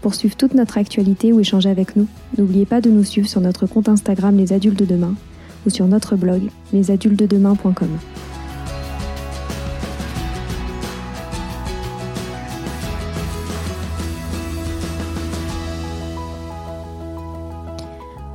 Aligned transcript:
Pour 0.00 0.14
suivre 0.14 0.36
toute 0.36 0.54
notre 0.54 0.78
actualité 0.78 1.32
ou 1.32 1.40
échanger 1.40 1.68
avec 1.68 1.96
nous, 1.96 2.06
n'oubliez 2.36 2.66
pas 2.66 2.80
de 2.80 2.90
nous 2.90 3.04
suivre 3.04 3.28
sur 3.28 3.40
notre 3.40 3.66
compte 3.66 3.88
Instagram 3.88 4.36
Les 4.36 4.52
Adultes 4.52 4.78
de 4.78 4.84
Demain 4.84 5.14
ou 5.66 5.70
sur 5.70 5.86
notre 5.86 6.16
blog 6.16 6.42
lesadultesdedemain.com. 6.72 7.88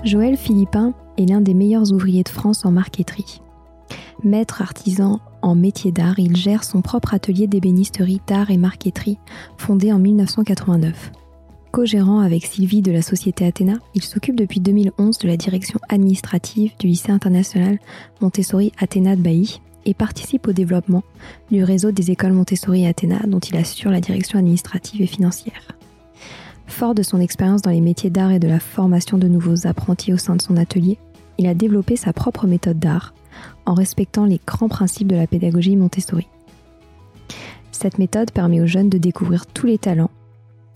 Joël 0.03 0.35
Philippin 0.35 0.93
est 1.17 1.29
l'un 1.29 1.39
des 1.39 1.53
meilleurs 1.53 1.93
ouvriers 1.93 2.23
de 2.23 2.29
France 2.29 2.65
en 2.65 2.71
marqueterie. 2.71 3.41
Maître 4.21 4.61
artisan 4.61 5.21
en 5.41 5.55
métier 5.55 5.93
d'art, 5.93 6.19
il 6.19 6.35
gère 6.35 6.65
son 6.65 6.81
propre 6.81 7.13
atelier 7.13 7.47
d'ébénisterie 7.47 8.21
d'art 8.27 8.51
et 8.51 8.57
marqueterie 8.57 9.17
fondé 9.57 9.93
en 9.93 9.99
1989. 9.99 11.11
Co-gérant 11.73 12.19
avec 12.19 12.45
Sylvie 12.45 12.83
de 12.83 12.91
la 12.91 13.01
société 13.01 13.47
Athéna, 13.47 13.79
il 13.95 14.03
s'occupe 14.03 14.35
depuis 14.35 14.59
2011 14.59 15.17
de 15.17 15.27
la 15.27 15.37
direction 15.37 15.79
administrative 15.89 16.71
du 16.77 16.85
lycée 16.85 17.11
international 17.11 17.79
Montessori 18.21 18.71
Athéna 18.77 19.15
de 19.15 19.21
Bailly 19.21 19.59
et 19.85 19.95
participe 19.95 20.47
au 20.47 20.51
développement 20.51 21.01
du 21.49 21.63
réseau 21.63 21.91
des 21.91 22.11
écoles 22.11 22.33
Montessori 22.33 22.85
Athéna 22.85 23.21
dont 23.25 23.39
il 23.39 23.57
assure 23.57 23.89
la 23.89 24.01
direction 24.01 24.37
administrative 24.37 25.01
et 25.01 25.07
financière. 25.07 25.75
Fort 26.67 26.93
de 26.93 27.01
son 27.01 27.19
expérience 27.19 27.63
dans 27.63 27.71
les 27.71 27.81
métiers 27.81 28.11
d'art 28.11 28.31
et 28.31 28.39
de 28.39 28.47
la 28.47 28.59
formation 28.59 29.17
de 29.17 29.27
nouveaux 29.27 29.65
apprentis 29.65 30.13
au 30.13 30.17
sein 30.17 30.35
de 30.35 30.43
son 30.43 30.57
atelier, 30.57 30.99
il 31.39 31.47
a 31.47 31.55
développé 31.55 31.95
sa 31.95 32.13
propre 32.13 32.45
méthode 32.45 32.77
d'art 32.77 33.15
en 33.65 33.73
respectant 33.73 34.25
les 34.25 34.39
grands 34.45 34.69
principes 34.69 35.07
de 35.07 35.15
la 35.15 35.25
pédagogie 35.25 35.75
Montessori. 35.75 36.27
Cette 37.71 37.97
méthode 37.97 38.29
permet 38.29 38.61
aux 38.61 38.67
jeunes 38.67 38.89
de 38.89 38.99
découvrir 38.99 39.47
tous 39.47 39.65
les 39.65 39.79
talents 39.79 40.11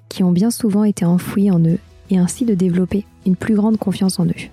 qui 0.10 0.24
ont 0.24 0.32
bien 0.32 0.52
souvent 0.52 0.84
été 0.84 1.06
enfouis 1.06 1.52
en 1.52 1.60
eux 1.60 1.80
et 2.10 2.18
ainsi 2.18 2.46
de 2.46 2.54
développer 2.54 3.06
une 3.26 3.36
plus 3.36 3.56
grande 3.56 3.78
confiance 3.78 4.20
en 4.20 4.26
eux. 4.26 4.50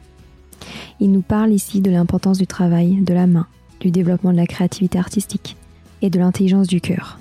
Il 1.01 1.12
nous 1.12 1.23
parle 1.23 1.53
ici 1.53 1.81
de 1.81 1.91
l'importance 1.91 2.39
du 2.39 2.47
travail, 2.47 3.01
de 3.03 3.15
la 3.15 3.27
main, 3.27 3.47
du 3.81 3.91
développement 3.91 4.33
de 4.33 4.37
la 4.37 4.47
créativité 4.47 4.99
artistique 4.99 5.56
et 6.03 6.11
de 6.11 6.19
l'intelligence 6.19 6.67
du 6.67 6.81
cœur. 6.81 7.19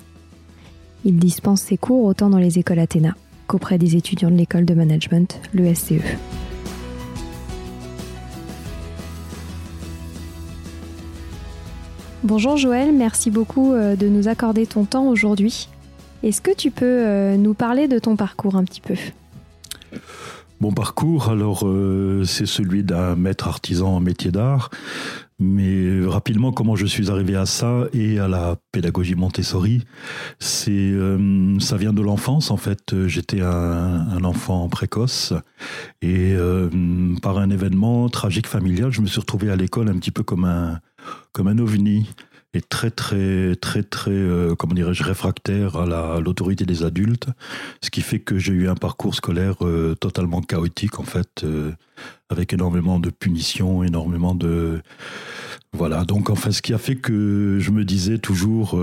Il 1.04 1.18
dispense 1.18 1.60
ses 1.60 1.76
cours 1.76 2.04
autant 2.04 2.30
dans 2.30 2.38
les 2.38 2.58
écoles 2.58 2.78
Athéna 2.78 3.14
qu'auprès 3.46 3.78
des 3.78 3.96
étudiants 3.96 4.30
de 4.30 4.36
l'école 4.36 4.64
de 4.64 4.74
management, 4.74 5.40
le 5.52 5.74
SCE. 5.74 6.00
Bonjour 12.22 12.56
Joël, 12.56 12.90
merci 12.94 13.30
beaucoup 13.30 13.74
euh, 13.74 13.96
de 13.96 14.08
nous 14.08 14.28
accorder 14.28 14.66
ton 14.66 14.86
temps 14.86 15.08
aujourd'hui. 15.08 15.68
Est-ce 16.24 16.40
que 16.40 16.54
tu 16.56 16.70
peux 16.70 16.86
euh, 16.86 17.36
nous 17.36 17.52
parler 17.52 17.86
de 17.86 17.98
ton 17.98 18.16
parcours 18.16 18.56
un 18.56 18.64
petit 18.64 18.80
peu? 18.80 18.94
Mon 20.58 20.72
parcours, 20.72 21.28
alors, 21.28 21.66
euh, 21.66 22.24
c'est 22.24 22.46
celui 22.46 22.82
d'un 22.82 23.14
maître 23.14 23.46
artisan 23.46 23.94
en 23.94 24.00
métier 24.00 24.30
d'art. 24.30 24.70
Mais 25.38 26.06
rapidement, 26.06 26.50
comment 26.50 26.76
je 26.76 26.86
suis 26.86 27.10
arrivé 27.10 27.36
à 27.36 27.44
ça 27.44 27.88
et 27.92 28.18
à 28.18 28.26
la 28.26 28.56
pédagogie 28.72 29.16
Montessori, 29.16 29.82
c'est 30.38 30.70
euh, 30.70 31.58
ça 31.58 31.76
vient 31.76 31.92
de 31.92 32.00
l'enfance 32.00 32.50
en 32.50 32.56
fait. 32.56 33.06
J'étais 33.06 33.42
un, 33.42 34.24
enfant 34.24 34.66
précoce 34.70 35.34
et 36.00 36.34
par 37.20 37.36
un 37.36 37.50
événement 37.50 38.08
tragique 38.08 38.46
familial, 38.46 38.92
je 38.92 39.02
me 39.02 39.06
suis 39.06 39.20
retrouvé 39.20 39.50
à 39.50 39.56
l'école 39.56 39.90
un 39.90 39.98
petit 39.98 40.12
peu 40.12 40.22
comme 40.22 40.44
un 40.44 40.78
comme 41.32 41.48
un 41.48 41.58
ovni 41.58 42.06
est 42.56 42.68
très 42.68 42.90
très 42.90 43.56
très 43.56 43.82
très 43.82 44.10
euh, 44.10 44.54
comment 44.54 44.74
dirais-je 44.74 45.02
réfractaire 45.02 45.76
à 45.76 46.20
l'autorité 46.20 46.64
des 46.64 46.84
adultes, 46.84 47.28
ce 47.80 47.90
qui 47.90 48.00
fait 48.00 48.20
que 48.20 48.38
j'ai 48.38 48.52
eu 48.52 48.68
un 48.68 48.74
parcours 48.74 49.14
scolaire 49.14 49.56
euh, 49.62 49.94
totalement 49.94 50.40
chaotique 50.40 50.98
en 51.00 51.04
fait, 51.04 51.42
euh, 51.44 51.72
avec 52.30 52.52
énormément 52.52 52.98
de 53.00 53.10
punitions, 53.10 53.82
énormément 53.82 54.34
de 54.34 54.80
voilà. 55.72 56.04
Donc 56.04 56.30
en 56.30 56.36
fait, 56.36 56.52
ce 56.52 56.62
qui 56.62 56.72
a 56.72 56.78
fait 56.78 56.96
que 56.96 57.58
je 57.60 57.70
me 57.72 57.84
disais 57.84 58.18
toujours, 58.18 58.80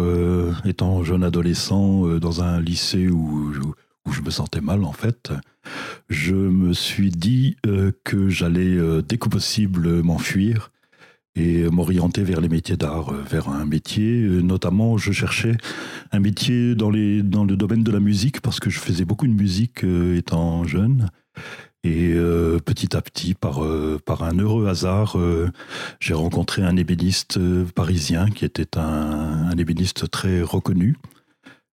étant 0.66 1.04
jeune 1.04 1.24
adolescent 1.24 2.06
dans 2.18 2.44
un 2.44 2.60
lycée 2.60 3.08
où, 3.08 3.54
où 4.06 4.12
je 4.12 4.22
me 4.22 4.30
sentais 4.30 4.60
mal 4.60 4.84
en 4.84 4.92
fait, 4.92 5.32
je 6.10 6.36
me 6.36 6.74
suis 6.74 7.10
dit 7.10 7.56
que 8.04 8.28
j'allais 8.28 8.78
dès 9.08 9.18
que 9.18 9.30
possible 9.30 10.04
m'enfuir 10.04 10.72
et 11.36 11.70
m'orienter 11.70 12.24
vers 12.24 12.42
les 12.42 12.50
métiers 12.50 12.78
d'art, 12.78 13.14
euh, 13.14 13.24
vers 13.30 13.50
un 13.50 13.66
métier. 13.66 14.22
Euh, 14.22 14.42
notamment, 14.42 14.98
je 14.98 15.12
cherchais 15.12 15.56
un 16.12 16.20
métier 16.20 16.76
dans, 16.76 16.90
le 16.90 17.22
domaine 17.22 17.84
de 17.84 17.92
la 17.92 18.00
musique 18.00 18.42
parce 18.42 18.60
que 18.60 18.70
je 18.70 18.80
faisais 18.80 19.06
beaucoup 19.06 19.28
de 19.28 19.34
musique 19.34 19.84
euh, 19.84 20.18
étant 20.18 20.64
jeune. 20.66 21.10
Et 21.84 22.14
petit 22.64 22.96
à 22.96 23.02
petit, 23.02 23.34
par, 23.34 23.66
par 24.06 24.22
un 24.22 24.38
heureux 24.38 24.68
hasard, 24.68 25.18
j'ai 26.00 26.14
rencontré 26.14 26.62
un 26.62 26.78
ébéniste 26.78 27.40
parisien 27.74 28.30
qui 28.30 28.46
était 28.46 28.78
un, 28.78 29.50
un 29.50 29.58
ébéniste 29.58 30.12
très 30.12 30.44
reconnu 30.44 30.96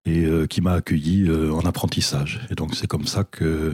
et 0.06 0.26
euh, 0.26 0.46
qui 0.46 0.62
m'a 0.62 0.74
accueilli 0.74 1.28
euh, 1.28 1.52
en 1.52 1.62
apprentissage. 1.62 2.42
Et 2.52 2.56
donc 2.56 2.76
c'est 2.76 2.88
comme 2.88 3.08
ça 3.08 3.24
que 3.24 3.74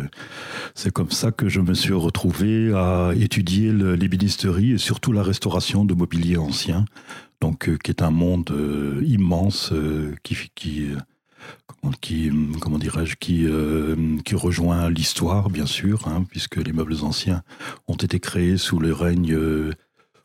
c'est 0.76 0.92
comme 0.92 1.12
ça 1.12 1.32
que 1.32 1.50
je 1.50 1.60
me 1.60 1.74
suis 1.74 1.94
retrouvé 1.94 2.74
à 2.74 3.12
étudier 3.16 3.72
l'ébénisterie 3.72 4.72
et 4.72 4.78
surtout 4.78 5.12
la 5.12 5.24
restauration 5.24 5.84
de 5.86 5.94
mobilier 5.94 6.38
ancien, 6.38 6.86
donc 7.42 7.68
euh, 7.68 7.78
qui 7.78 7.92
est 7.92 8.02
un 8.02 8.12
monde 8.12 8.54
immense 9.06 9.74
qui 10.24 10.38
qui 10.56 10.88
comment 12.60 12.78
dirais-je, 12.78 13.16
qui, 13.16 13.48
qui 14.24 14.36
rejoint 14.36 14.90
l'histoire, 14.90 15.50
bien 15.50 15.66
sûr, 15.66 16.08
hein, 16.08 16.26
puisque 16.30 16.58
les 16.58 16.74
meubles 16.74 16.98
anciens 17.02 17.42
ont 17.88 17.96
été 17.96 18.20
créés 18.20 18.58
sous 18.58 18.78
le 18.78 18.94
règne 18.94 19.36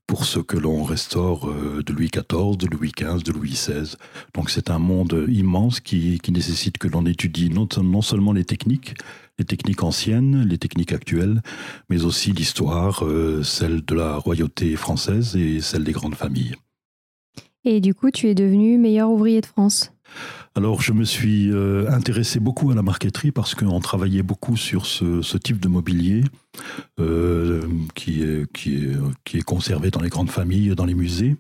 pour 0.07 0.25
ce 0.25 0.39
que 0.39 0.57
l'on 0.57 0.85
restaure 0.85 1.49
euh, 1.49 1.83
de 1.85 1.93
Louis 1.93 2.11
XIV, 2.13 2.57
de 2.57 2.67
Louis 2.67 2.93
XV, 2.97 3.23
de 3.23 3.33
Louis 3.33 3.51
XVI. 3.51 3.97
Donc 4.35 4.51
c'est 4.51 4.71
un 4.71 4.79
monde 4.79 5.27
immense 5.29 5.81
qui, 5.81 6.21
nécessite 6.29 6.79
que 6.79 6.89
l'on 6.89 7.07
étudie 7.07 7.51
non, 7.51 8.03
seulement 8.03 8.33
les 8.33 8.45
techniques, 8.45 8.95
les 9.39 9.45
techniques 9.45 9.83
anciennes, 9.83 10.45
les 10.47 10.59
techniques 10.59 10.93
actuelles, 10.93 11.43
mais 11.89 12.05
aussi 12.05 12.33
l'histoire, 12.33 13.05
euh, 13.05 13.43
celle 13.43 13.85
de 13.85 13.95
la 13.95 14.17
royauté 14.17 14.77
française 14.77 15.37
et 15.37 15.61
celle 15.61 15.85
des 15.85 15.93
grandes 15.93 16.15
familles. 16.15 16.55
Et 17.65 17.81
du 17.81 17.95
coup, 17.95 18.11
tu 18.11 18.29
es 18.29 18.35
devenu 18.35 18.79
meilleur 18.79 19.11
ouvrier 19.11 19.41
de 19.41 19.47
France? 19.47 19.93
Alors, 20.57 20.81
je 20.81 20.95
me 20.95 21.05
suis 21.05 21.53
euh, 21.53 21.87
intéressé 21.91 22.41
beaucoup 22.41 22.71
à 22.71 22.75
la 22.75 22.81
marqueterie 22.81 23.31
parce 23.31 23.55
qu'on 23.55 23.79
travaillait 23.81 24.23
beaucoup 24.23 24.57
sur 24.57 24.87
ce, 24.87 25.37
type 25.37 25.61
de 25.61 25.69
mobilier 25.69 26.25
euh, 26.99 27.61
qui, 27.95 28.23
est, 28.23 28.67
est, 28.67 29.35
est, 29.35 29.43
conservé 29.43 29.91
dans 29.91 30.01
les 30.01 30.09
grandes 30.09 30.31
familles, 30.31 30.75
dans 30.75 30.87
les 30.87 30.95
musées. 30.95 31.37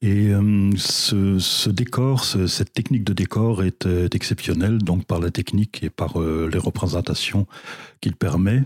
Et 0.00 0.28
euh, 0.28 0.70
ce, 0.76 1.68
décor, 1.68 2.24
cette 2.24 2.72
technique 2.72 3.04
de 3.04 3.12
décor 3.12 3.62
est, 3.62 3.86
exceptionnelle, 4.14 4.78
donc 4.78 5.04
par 5.04 5.20
la 5.20 5.30
technique 5.30 5.82
et 5.82 5.90
par 5.90 6.18
les 6.18 6.58
représentations 6.58 7.46
qu'il 8.00 8.16
permet. 8.16 8.62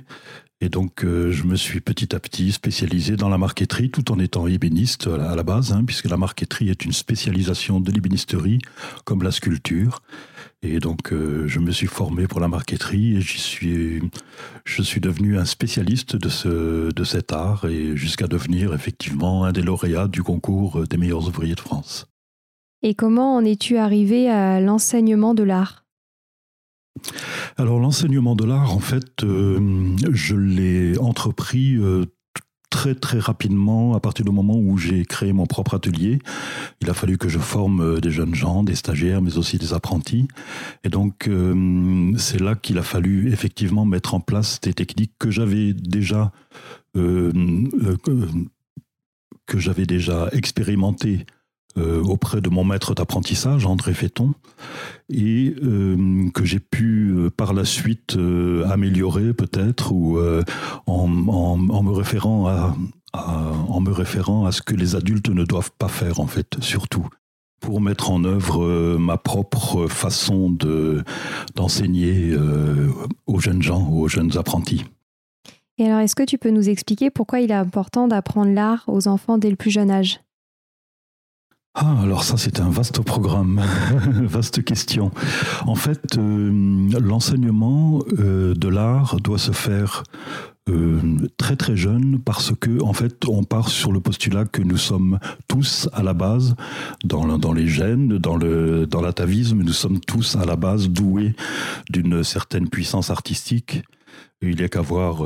Et 0.64 0.70
donc, 0.70 1.04
euh, 1.04 1.30
je 1.30 1.44
me 1.44 1.56
suis 1.56 1.82
petit 1.82 2.16
à 2.16 2.18
petit 2.18 2.50
spécialisé 2.50 3.16
dans 3.16 3.28
la 3.28 3.36
marqueterie 3.36 3.90
tout 3.90 4.10
en 4.10 4.18
étant 4.18 4.46
ébéniste 4.46 5.08
à 5.08 5.36
la, 5.36 5.42
base, 5.42 5.72
hein, 5.72 5.84
puisque 5.84 6.08
la 6.08 6.16
marqueterie 6.16 6.70
est 6.70 6.86
une 6.86 6.92
spécialisation 6.92 7.80
de 7.80 7.92
l'ébénisterie, 7.92 8.60
comme 9.04 9.22
la 9.22 9.30
sculpture. 9.30 10.00
Et 10.62 10.78
donc, 10.78 11.12
euh, 11.12 11.46
je 11.46 11.60
me 11.60 11.70
suis 11.70 11.86
formé 11.86 12.26
pour 12.26 12.40
la 12.40 12.48
marqueterie 12.48 13.18
et 13.18 13.20
j'y 13.20 13.40
suis, 13.40 14.00
je 14.64 14.82
suis 14.82 15.02
devenu 15.02 15.38
un 15.38 15.44
spécialiste 15.44 16.16
de, 16.16 16.30
ce, 16.30 16.90
de 16.90 17.04
cet 17.04 17.34
art 17.34 17.66
et 17.66 17.94
jusqu'à 17.94 18.26
devenir 18.26 18.72
effectivement 18.72 19.44
un 19.44 19.52
des 19.52 19.60
lauréats 19.60 20.08
du 20.08 20.22
concours 20.22 20.88
des 20.88 20.96
meilleurs 20.96 21.28
ouvriers 21.28 21.56
de 21.56 21.60
France. 21.60 22.06
Et 22.80 22.94
comment 22.94 23.36
en 23.36 23.44
es-tu 23.44 23.76
arrivé 23.76 24.30
à 24.30 24.60
l'enseignement 24.60 25.34
de 25.34 25.42
l'art? 25.42 25.83
Alors 27.56 27.78
l'enseignement 27.78 28.34
de 28.34 28.44
l'art, 28.44 28.74
en 28.74 28.80
fait, 28.80 29.22
euh, 29.22 29.96
je 30.10 30.36
l'ai 30.36 30.98
entrepris 30.98 31.76
euh, 31.76 32.04
très 32.70 32.94
très 32.94 33.18
rapidement 33.20 33.94
à 33.94 34.00
partir 34.00 34.24
du 34.24 34.32
moment 34.32 34.56
où 34.56 34.76
j'ai 34.76 35.04
créé 35.04 35.32
mon 35.32 35.46
propre 35.46 35.74
atelier. 35.74 36.18
Il 36.80 36.90
a 36.90 36.94
fallu 36.94 37.18
que 37.18 37.28
je 37.28 37.38
forme 37.38 37.80
euh, 37.80 38.00
des 38.00 38.10
jeunes 38.10 38.34
gens, 38.34 38.64
des 38.64 38.74
stagiaires, 38.74 39.22
mais 39.22 39.38
aussi 39.38 39.58
des 39.58 39.72
apprentis. 39.72 40.26
Et 40.82 40.88
donc 40.88 41.30
c'est 42.18 42.40
là 42.40 42.54
qu'il 42.54 42.78
a 42.78 42.82
fallu 42.82 43.32
effectivement 43.32 43.84
mettre 43.84 44.14
en 44.14 44.20
place 44.20 44.60
des 44.60 44.74
techniques 44.74 45.14
que 45.18 45.30
j'avais 45.30 45.72
déjà 45.72 46.32
que 49.46 49.58
j'avais 49.58 49.86
déjà 49.86 50.28
expérimentées 50.32 51.26
euh, 51.76 52.00
auprès 52.02 52.40
de 52.40 52.48
mon 52.48 52.62
maître 52.62 52.94
d'apprentissage, 52.94 53.66
André 53.66 53.94
Féton, 53.94 54.34
et 55.08 55.54
euh, 55.62 56.30
que 56.32 56.44
j'ai 56.44 56.60
pu 56.60 57.10
euh, 57.10 57.30
par 57.30 57.52
la 57.52 57.64
suite 57.64 58.16
améliorer 58.70 59.34
peut-être 59.34 59.92
ou 59.92 60.18
en, 60.86 61.06
me 61.08 61.90
référant 61.92 62.46
à, 62.46 62.76
en 63.12 63.80
me 63.80 63.90
référant 63.90 64.46
à 64.46 64.52
ce 64.52 64.62
que 64.62 64.74
les 64.74 64.94
adultes 64.94 65.28
ne 65.30 65.44
doivent 65.44 65.72
pas 65.76 65.88
faire 65.88 66.20
en 66.20 66.26
fait, 66.26 66.56
surtout 66.60 67.08
pour 67.60 67.80
mettre 67.80 68.10
en 68.10 68.24
œuvre 68.24 68.96
ma 68.98 69.16
propre 69.16 69.86
façon 69.88 70.50
de 70.50 71.02
d'enseigner 71.54 72.36
aux 73.26 73.40
jeunes 73.40 73.62
gens, 73.62 73.88
aux 73.88 74.06
jeunes 74.06 74.36
apprentis. 74.36 74.84
Et 75.78 75.86
alors, 75.86 76.00
est-ce 76.00 76.14
que 76.14 76.22
tu 76.22 76.38
peux 76.38 76.50
nous 76.50 76.68
expliquer 76.68 77.10
pourquoi 77.10 77.40
il 77.40 77.50
est 77.50 77.54
important 77.54 78.06
d'apprendre 78.06 78.52
l'art 78.52 78.84
aux 78.86 79.08
enfants 79.08 79.38
dès 79.38 79.50
le 79.50 79.56
plus 79.56 79.70
jeune 79.70 79.90
âge? 79.90 80.20
Ah, 81.76 82.02
alors 82.02 82.22
ça 82.22 82.36
c'est 82.36 82.60
un 82.60 82.70
vaste 82.70 83.02
programme, 83.02 83.60
vaste 84.22 84.62
question. 84.62 85.10
En 85.66 85.74
fait, 85.74 86.16
euh, 86.16 86.88
l'enseignement 87.00 87.98
euh, 88.20 88.54
de 88.54 88.68
l'art 88.68 89.16
doit 89.16 89.38
se 89.38 89.50
faire 89.50 90.04
euh, 90.70 91.00
très 91.36 91.56
très 91.56 91.76
jeune 91.76 92.20
parce 92.24 92.52
que 92.54 92.80
en 92.80 92.92
fait 92.92 93.26
on 93.26 93.42
part 93.42 93.70
sur 93.70 93.90
le 93.90 93.98
postulat 93.98 94.44
que 94.44 94.62
nous 94.62 94.76
sommes 94.76 95.18
tous 95.48 95.88
à 95.92 96.04
la 96.04 96.14
base 96.14 96.54
dans, 97.02 97.52
les 97.52 97.66
gènes, 97.66 98.18
dans 98.18 98.36
l'atavisme, 99.02 99.62
nous 99.62 99.72
sommes 99.72 99.98
tous 99.98 100.36
à 100.36 100.44
la 100.44 100.54
base 100.54 100.88
doués 100.88 101.34
d'une 101.90 102.22
certaine 102.22 102.68
puissance 102.68 103.10
artistique. 103.10 103.82
Il 104.42 104.54
n'y 104.54 104.62
a 104.62 104.68
qu'à 104.68 104.80
voir 104.80 105.24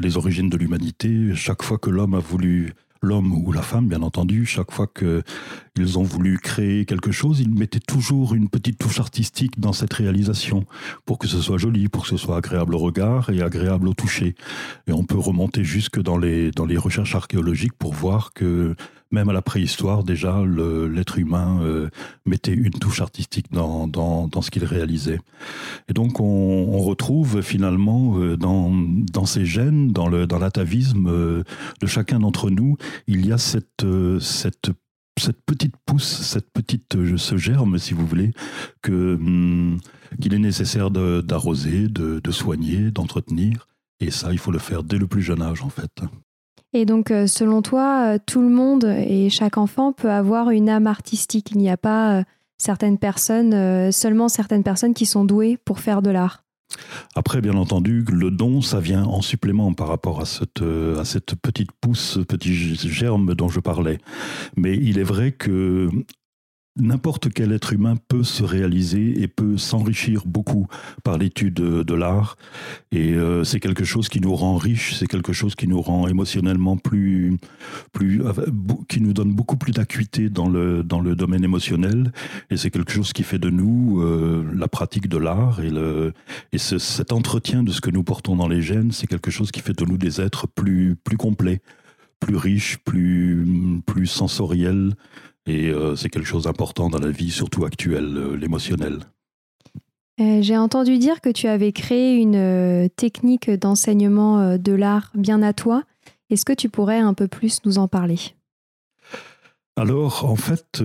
les 0.00 0.16
origines 0.16 0.50
de 0.50 0.58
l'humanité. 0.58 1.34
Chaque 1.34 1.62
fois 1.62 1.78
que 1.78 1.90
l'homme 1.90 2.14
a 2.14 2.18
voulu 2.18 2.74
l'homme 3.04 3.32
ou 3.32 3.52
la 3.52 3.62
femme, 3.62 3.88
bien 3.88 4.02
entendu, 4.02 4.46
chaque 4.46 4.72
fois 4.72 4.86
qu'ils 4.86 5.98
ont 5.98 6.02
voulu 6.02 6.38
créer 6.38 6.84
quelque 6.84 7.12
chose, 7.12 7.40
ils 7.40 7.50
mettaient 7.50 7.80
toujours 7.80 8.34
une 8.34 8.48
petite 8.48 8.78
touche 8.78 9.00
artistique 9.00 9.60
dans 9.60 9.72
cette 9.72 9.92
réalisation 9.92 10.64
pour 11.04 11.18
que 11.18 11.28
ce 11.28 11.40
soit 11.40 11.58
joli, 11.58 11.88
pour 11.88 12.02
que 12.02 12.08
ce 12.08 12.16
soit 12.16 12.36
agréable 12.36 12.74
au 12.74 12.78
regard 12.78 13.30
et 13.30 13.42
agréable 13.42 13.88
au 13.88 13.94
toucher. 13.94 14.34
Et 14.86 14.92
on 14.92 15.04
peut 15.04 15.18
remonter 15.18 15.64
jusque 15.64 16.00
dans 16.00 16.18
les, 16.18 16.50
dans 16.50 16.66
les 16.66 16.76
recherches 16.76 17.14
archéologiques 17.14 17.74
pour 17.74 17.94
voir 17.94 18.32
que 18.32 18.74
même 19.14 19.30
à 19.30 19.32
la 19.32 19.40
préhistoire, 19.40 20.04
déjà, 20.04 20.42
l'être 20.44 21.18
humain 21.18 21.60
euh, 21.62 21.88
mettait 22.26 22.52
une 22.52 22.72
touche 22.72 23.00
artistique 23.00 23.46
dans, 23.52 23.86
dans, 23.86 24.28
dans 24.28 24.42
ce 24.42 24.50
qu'il 24.50 24.64
réalisait. 24.64 25.20
Et 25.88 25.94
donc, 25.94 26.20
on, 26.20 26.78
retrouve 26.84 27.40
finalement 27.40 28.18
euh, 28.18 28.36
dans, 28.36 28.70
dans 28.70 29.24
ces 29.24 29.46
gènes, 29.46 29.92
dans 29.92 30.08
l'atavisme 30.08 31.06
euh, 31.08 31.42
de 31.80 31.86
chacun 31.86 32.18
d'entre 32.18 32.50
nous, 32.50 32.76
il 33.06 33.24
y 33.24 33.32
a 33.32 33.38
cette, 33.38 33.86
cette 34.20 34.70
cette 35.16 35.40
petite 35.46 35.76
pousse, 35.86 36.22
cette 36.22 36.50
petite, 36.52 36.96
ce 37.16 37.36
germe, 37.36 37.78
si 37.78 37.94
vous 37.94 38.04
voulez, 38.04 38.32
que 38.82 39.14
hum, 39.14 39.78
qu'il 40.20 40.34
est 40.34 40.40
nécessaire 40.40 40.90
d'arroser, 40.90 41.86
de, 41.86 42.18
de, 42.18 42.30
soigner, 42.32 42.90
d'entretenir. 42.90 43.68
Et 44.00 44.10
ça, 44.10 44.32
il 44.32 44.38
faut 44.38 44.50
le 44.50 44.58
faire 44.58 44.82
dès 44.82 44.98
le 44.98 45.06
plus 45.06 45.22
jeune 45.22 45.40
âge, 45.40 45.62
en 45.62 45.68
fait. 45.68 46.02
Et 46.74 46.86
donc, 46.86 47.12
euh, 47.12 47.28
selon 47.28 47.62
toi, 47.62 48.14
euh, 48.14 48.18
tout 48.26 48.42
le 48.42 48.48
monde 48.48 48.84
et 48.84 49.30
chaque 49.30 49.58
enfant 49.58 49.92
peut 49.92 50.10
avoir 50.10 50.50
une 50.50 50.68
âme 50.68 50.88
artistique. 50.88 51.52
Il 51.52 51.58
n'y 51.58 51.70
a 51.70 51.76
pas 51.76 52.18
euh, 52.18 52.22
certaines 52.58 52.98
personnes, 52.98 53.92
seulement 53.92 54.28
certaines 54.28 54.64
personnes 54.64 54.92
qui 54.92 55.06
sont 55.06 55.24
douées 55.24 55.56
pour 55.64 55.78
faire 55.78 56.02
de 56.02 56.10
l'art. 56.10 56.42
Après, 57.14 57.40
bien 57.40 57.54
entendu, 57.54 58.04
le 58.10 58.32
don, 58.32 58.60
ça 58.60 58.80
vient 58.80 59.04
en 59.04 59.22
supplément 59.22 59.72
par 59.74 59.86
rapport 59.86 60.20
à 60.20 60.24
cette, 60.24 60.62
à 60.62 61.04
cette 61.04 61.36
petite 61.36 61.70
pousse, 61.80 62.18
petit 62.26 62.74
germe 62.74 63.34
dont 63.34 63.48
je 63.48 63.60
parlais. 63.60 63.98
Mais 64.56 64.76
il 64.76 64.98
est 64.98 65.04
vrai 65.04 65.30
que 65.30 65.88
N'importe 66.76 67.32
quel 67.32 67.52
être 67.52 67.72
humain 67.72 67.94
peut 68.08 68.24
se 68.24 68.42
réaliser 68.42 69.22
et 69.22 69.28
peut 69.28 69.56
s'enrichir 69.56 70.22
beaucoup 70.26 70.66
par 71.04 71.18
l'étude 71.18 71.54
de, 71.54 71.94
l'art. 71.94 72.36
Et 72.90 73.12
euh, 73.12 73.44
c'est 73.44 73.60
quelque 73.60 73.84
chose 73.84 74.08
qui 74.08 74.20
nous 74.20 74.34
rend 74.34 74.56
riches, 74.56 74.94
c'est 74.94 75.06
quelque 75.06 75.32
chose 75.32 75.54
qui 75.54 75.68
nous 75.68 75.80
rend 75.80 76.08
émotionnellement 76.08 76.76
plus, 76.76 77.38
plus 77.92 78.20
qui 78.88 79.00
nous 79.00 79.12
donne 79.12 79.32
beaucoup 79.32 79.56
plus 79.56 79.70
d'acuité 79.70 80.30
dans 80.30 80.48
le, 80.48 80.82
dans 80.82 80.98
le 80.98 81.14
domaine 81.14 81.44
émotionnel. 81.44 82.12
Et 82.50 82.56
c'est 82.56 82.72
quelque 82.72 82.90
chose 82.90 83.12
qui 83.12 83.22
fait 83.22 83.38
de 83.38 83.50
nous 83.50 84.00
euh, 84.00 84.44
la 84.52 84.66
pratique 84.66 85.08
de 85.08 85.18
l'art 85.18 85.60
et, 85.60 85.70
le, 85.70 86.12
et 86.52 86.58
cet 86.58 87.12
entretien 87.12 87.62
de 87.62 87.70
ce 87.70 87.80
que 87.80 87.90
nous 87.90 88.02
portons 88.02 88.34
dans 88.34 88.48
les 88.48 88.62
gènes, 88.62 88.90
c'est 88.90 89.06
quelque 89.06 89.30
chose 89.30 89.52
qui 89.52 89.60
fait 89.60 89.78
de 89.78 89.84
nous 89.84 89.96
des 89.96 90.20
êtres 90.20 90.48
plus, 90.48 90.96
plus 90.96 91.16
complets, 91.16 91.62
plus 92.18 92.34
riches, 92.34 92.78
plus, 92.78 93.46
plus 93.86 94.08
sensoriels 94.08 94.94
et 95.46 95.68
euh, 95.68 95.94
c'est 95.96 96.08
quelque 96.08 96.26
chose 96.26 96.44
d'important 96.44 96.88
dans 96.88 96.98
la 96.98 97.10
vie, 97.10 97.30
surtout 97.30 97.64
actuelle, 97.64 98.16
euh, 98.16 98.36
l'émotionnel. 98.36 99.00
Euh, 100.20 100.40
j'ai 100.42 100.56
entendu 100.56 100.98
dire 100.98 101.20
que 101.20 101.28
tu 101.28 101.48
avais 101.48 101.72
créé 101.72 102.16
une 102.16 102.88
technique 102.96 103.50
d'enseignement 103.50 104.56
de 104.56 104.72
l'art 104.72 105.10
bien 105.14 105.42
à 105.42 105.52
toi. 105.52 105.82
Est-ce 106.30 106.44
que 106.44 106.52
tu 106.52 106.68
pourrais 106.68 107.00
un 107.00 107.14
peu 107.14 107.26
plus 107.26 107.60
nous 107.64 107.78
en 107.78 107.88
parler? 107.88 108.18
Alors, 109.76 110.24
en 110.24 110.36
fait, 110.36 110.80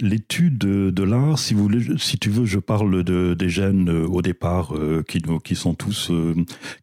l'étude 0.00 0.58
de, 0.58 1.02
l'art, 1.02 1.38
si, 1.38 1.54
vous 1.54 1.70
si 1.96 2.18
tu 2.18 2.28
veux, 2.28 2.44
je 2.44 2.58
parle 2.58 3.02
de, 3.04 3.32
des 3.32 3.48
gènes 3.48 3.88
au 3.88 4.20
départ 4.20 4.74
qui, 5.08 5.22
nous, 5.26 5.38
qui 5.38 5.56
sont 5.56 5.72
tous, 5.72 6.12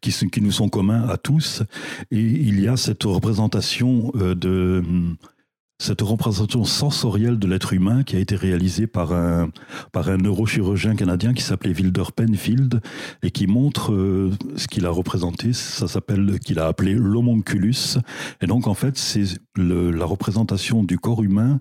qui, 0.00 0.10
qui, 0.10 0.40
nous 0.42 0.50
sont 0.50 0.68
communs 0.68 1.08
à 1.08 1.16
tous, 1.18 1.62
et 2.10 2.18
il 2.18 2.60
y 2.60 2.66
a 2.66 2.76
cette 2.76 3.04
représentation 3.04 4.10
de 4.16 4.82
cette 5.78 6.02
représentation 6.02 6.64
sensorielle 6.64 7.38
de 7.38 7.46
l'être 7.46 7.72
humain 7.72 8.04
qui 8.04 8.16
a 8.16 8.18
été 8.18 8.36
réalisée 8.36 8.86
par 8.86 9.12
un, 9.12 9.50
neurochirurgien 9.94 10.94
canadien 10.94 11.34
qui 11.34 11.42
s'appelait 11.42 11.74
Wilder 11.74 12.04
Penfield 12.14 12.80
et 13.22 13.30
qui 13.30 13.46
montre 13.46 13.92
euh, 13.92 14.30
ce 14.56 14.68
qu'il 14.68 14.86
a 14.86 14.90
représenté. 14.90 15.52
Ça 15.52 15.88
s'appelle, 15.88 16.38
qu'il 16.38 16.58
a 16.58 16.66
appelé 16.66 16.94
l'homonculus. 16.94 17.98
Et 18.40 18.46
donc, 18.46 18.66
en 18.66 18.74
fait, 18.74 18.96
c'est 18.96 19.24
la 19.56 20.04
représentation 20.04 20.84
du 20.84 20.98
corps 20.98 21.22
humain 21.22 21.60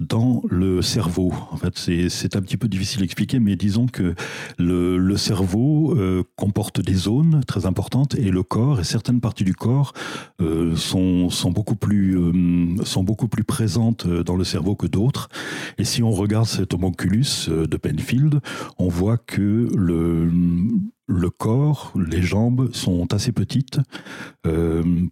dans 0.00 0.42
le 0.50 0.82
cerveau. 0.82 1.32
En 1.50 1.56
fait, 1.56 1.78
c'est 1.78 2.36
un 2.36 2.42
petit 2.42 2.58
peu 2.58 2.68
difficile 2.68 3.00
à 3.00 3.04
expliquer, 3.04 3.38
mais 3.38 3.56
disons 3.56 3.86
que 3.86 4.14
le, 4.58 4.98
le 4.98 5.16
cerveau 5.16 5.94
euh, 5.96 6.22
comporte 6.36 6.80
des 6.80 6.94
zones 6.94 7.42
très 7.46 7.64
importantes 7.64 8.14
et 8.14 8.30
le 8.30 8.42
corps 8.42 8.78
et 8.78 8.84
certaines 8.84 9.20
parties 9.20 9.44
du 9.44 9.54
corps 9.54 9.94
euh, 10.42 10.76
sont, 10.76 11.30
sont, 11.30 11.50
beaucoup 11.50 11.76
plus, 11.76 12.18
euh, 12.18 12.84
sont 12.84 13.04
beaucoup 13.04 13.28
plus 13.28 13.44
présentes 13.44 14.06
dans 14.06 14.36
le 14.36 14.44
cerveau 14.44 14.74
que 14.74 14.86
d'autres. 14.86 15.30
Et 15.78 15.84
si 15.84 16.02
on 16.02 16.10
regarde 16.10 16.46
cet 16.46 16.74
homunculus 16.74 17.48
de 17.48 17.76
Penfield, 17.76 18.40
on 18.78 18.88
voit 18.88 19.16
que 19.16 19.68
le, 19.74 20.30
le 21.06 21.30
corps, 21.30 21.94
les 21.96 22.22
jambes 22.22 22.70
sont 22.72 23.14
assez 23.14 23.32
petites. 23.32 23.80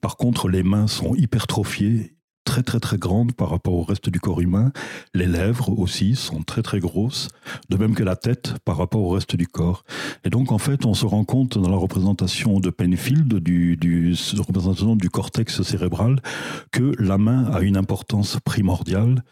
par 0.01 0.17
contre, 0.17 0.49
les 0.49 0.63
mains 0.63 0.87
sont 0.87 1.15
hypertrophiées 1.15 2.14
très 2.45 2.63
très 2.63 2.81
très 2.81 2.99
grande 2.99 3.33
par 3.33 3.51
rapport 3.51 3.75
au 3.75 3.83
reste 3.83 4.09
du 4.11 4.21
corps 4.21 4.41
humain. 4.41 4.73
Les 5.15 5.27
lèvres 5.27 5.71
aussi 5.79 6.15
sont 6.15 6.43
très 6.43 6.63
très 6.63 6.81
grosses, 6.81 7.29
de 7.71 7.77
même 7.77 7.95
que 7.95 8.03
la 8.03 8.17
tête 8.17 8.55
par 8.65 8.77
rapport 8.77 9.01
au 9.03 9.11
reste 9.11 9.37
du 9.37 9.47
corps. 9.47 9.85
Et 10.25 10.31
donc 10.31 10.53
en 10.53 10.59
fait, 10.59 10.85
on 10.87 10.95
se 10.95 11.07
rend 11.07 11.25
compte 11.25 11.59
dans 11.59 11.71
la 11.71 11.77
représentation 11.77 12.61
de 12.61 12.71
Penfield, 12.71 13.35
du, 13.35 13.77
du 13.77 14.15
représentation 14.39 14.97
du 14.97 15.11
cortex 15.11 15.63
cérébral, 15.63 16.21
que 16.71 16.95
la 16.99 17.19
main 17.19 17.51
a 17.53 17.61
une 17.61 17.77
importance 17.77 18.39
primordiale 18.45 19.23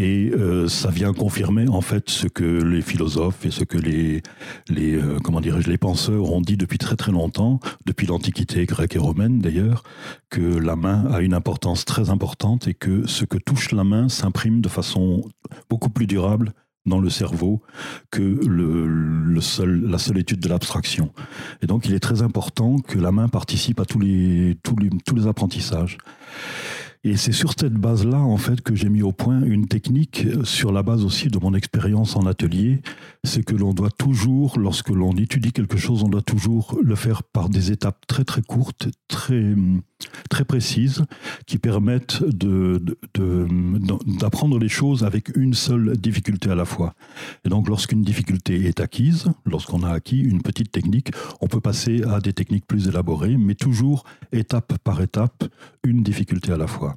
Et 0.00 0.30
euh, 0.32 0.66
ça 0.66 0.88
vient 0.90 1.12
confirmer 1.12 1.68
en 1.68 1.82
fait 1.82 2.08
ce 2.08 2.26
que 2.26 2.42
les 2.42 2.80
philosophes 2.80 3.44
et 3.44 3.50
ce 3.50 3.64
que 3.64 3.76
les, 3.76 4.22
les 4.70 4.94
euh, 4.94 5.18
comment 5.22 5.42
dirais-je 5.42 5.68
les 5.68 5.76
penseurs 5.76 6.32
ont 6.32 6.40
dit 6.40 6.56
depuis 6.56 6.78
très 6.78 6.96
très 6.96 7.12
longtemps, 7.12 7.60
depuis 7.84 8.06
l'Antiquité 8.06 8.64
grecque 8.64 8.96
et 8.96 8.98
romaine 8.98 9.40
d'ailleurs, 9.40 9.82
que 10.30 10.40
la 10.40 10.74
main 10.74 11.04
a 11.12 11.20
une 11.20 11.34
importance 11.34 11.84
très 11.84 12.08
importante 12.08 12.66
et 12.66 12.72
que 12.72 13.06
ce 13.06 13.26
que 13.26 13.36
touche 13.36 13.72
la 13.72 13.84
main 13.84 14.08
s'imprime 14.08 14.62
de 14.62 14.70
façon 14.70 15.20
beaucoup 15.68 15.90
plus 15.90 16.06
durable 16.06 16.54
dans 16.86 16.98
le 16.98 17.10
cerveau 17.10 17.60
que 18.10 18.22
le, 18.22 19.40
seul, 19.42 19.82
la 19.84 19.98
seule 19.98 20.16
étude 20.16 20.40
de 20.40 20.48
l'abstraction. 20.48 21.12
Et 21.60 21.66
donc 21.66 21.84
il 21.84 21.92
est 21.92 22.00
très 22.00 22.22
important 22.22 22.78
que 22.78 22.98
la 22.98 23.12
main 23.12 23.28
participe 23.28 23.80
à 23.80 23.84
tous 23.84 24.00
les, 24.00 24.56
tous 24.62 24.76
les, 24.76 24.88
tous 25.04 25.14
les 25.14 25.26
apprentissages. 25.26 25.98
Et 27.02 27.16
c'est 27.16 27.32
sur 27.32 27.54
cette 27.58 27.72
base-là, 27.72 28.18
en 28.18 28.36
fait, 28.36 28.60
que 28.60 28.74
j'ai 28.74 28.90
mis 28.90 29.00
au 29.00 29.12
point 29.12 29.40
une 29.42 29.66
technique 29.66 30.26
sur 30.44 30.70
la 30.70 30.82
base 30.82 31.02
aussi 31.02 31.28
de 31.28 31.38
mon 31.38 31.54
expérience 31.54 32.14
en 32.14 32.26
atelier. 32.26 32.82
C'est 33.24 33.42
que 33.42 33.54
l'on 33.54 33.72
doit 33.72 33.90
toujours, 33.90 34.58
lorsque 34.58 34.90
l'on 34.90 35.12
étudie 35.12 35.52
quelque 35.52 35.78
chose, 35.78 36.02
on 36.02 36.08
doit 36.08 36.20
toujours 36.20 36.78
le 36.82 36.94
faire 36.94 37.22
par 37.22 37.48
des 37.48 37.72
étapes 37.72 38.06
très 38.06 38.24
très 38.24 38.42
courtes, 38.42 38.88
très, 39.08 39.54
très 40.28 40.44
précises, 40.44 41.06
qui 41.46 41.56
permettent 41.56 42.22
d'apprendre 43.14 44.58
les 44.58 44.68
choses 44.68 45.02
avec 45.02 45.34
une 45.34 45.54
seule 45.54 45.96
difficulté 45.96 46.50
à 46.50 46.54
la 46.54 46.66
fois. 46.66 46.94
Et 47.46 47.48
donc, 47.48 47.66
lorsqu'une 47.66 48.02
difficulté 48.02 48.66
est 48.66 48.78
acquise, 48.78 49.32
lorsqu'on 49.46 49.84
a 49.84 49.90
acquis 49.90 50.20
une 50.20 50.42
petite 50.42 50.70
technique, 50.70 51.12
on 51.40 51.46
peut 51.46 51.60
passer 51.60 52.02
à 52.02 52.20
des 52.20 52.34
techniques 52.34 52.66
plus 52.66 52.88
élaborées, 52.88 53.38
mais 53.38 53.54
toujours 53.54 54.04
étape 54.32 54.76
par 54.84 55.00
étape, 55.00 55.44
une 55.82 56.02
difficulté 56.02 56.52
à 56.52 56.58
la 56.58 56.66
fois. 56.66 56.89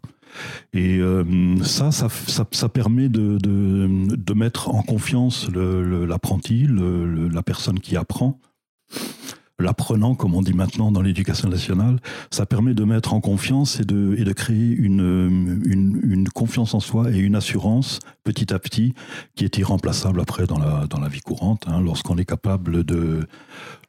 Et 0.74 0.98
euh, 1.00 1.62
ça, 1.63 1.92
ça, 1.92 2.70
permet 2.70 3.10
de, 3.10 3.38
de, 3.38 4.34
mettre 4.34 4.70
en 4.70 4.82
confiance 4.82 5.50
l'apprenti, 5.54 6.68
la 6.68 7.44
personne 7.44 7.80
qui 7.80 7.96
apprend, 7.98 8.40
l'apprenant, 9.60 10.16
comme 10.16 10.36
on 10.36 10.42
dit 10.42 10.54
maintenant 10.54 10.92
dans 10.92 11.02
l'éducation 11.02 11.50
nationale. 11.50 12.00
Ça 12.32 12.46
permet 12.46 12.74
de 12.74 12.84
mettre 12.84 13.13
en 13.13 13.22
confiance 13.22 13.80
et 13.80 13.86
de, 13.86 14.16
et 14.18 14.24
de 14.24 14.34
créer 14.34 14.72
une, 14.75 15.62
une, 15.66 16.30
confiance 16.30 16.74
en 16.74 16.80
soi 16.80 17.12
et 17.12 17.18
une 17.18 17.36
assurance 17.36 18.00
petit 18.24 18.54
à 18.54 18.60
petit 18.60 18.94
qui 19.36 19.46
est 19.46 19.58
irremplaçable 19.58 20.20
après 20.20 20.48
dans 20.48 20.58
la, 20.58 20.88
dans 20.88 21.00
la 21.00 21.08
vie 21.08 21.22
courante, 21.22 21.66
hein, 21.68 21.82
lorsqu'on 21.82 22.18
est 22.18 22.25
capable 22.25 22.84
de 22.84 23.28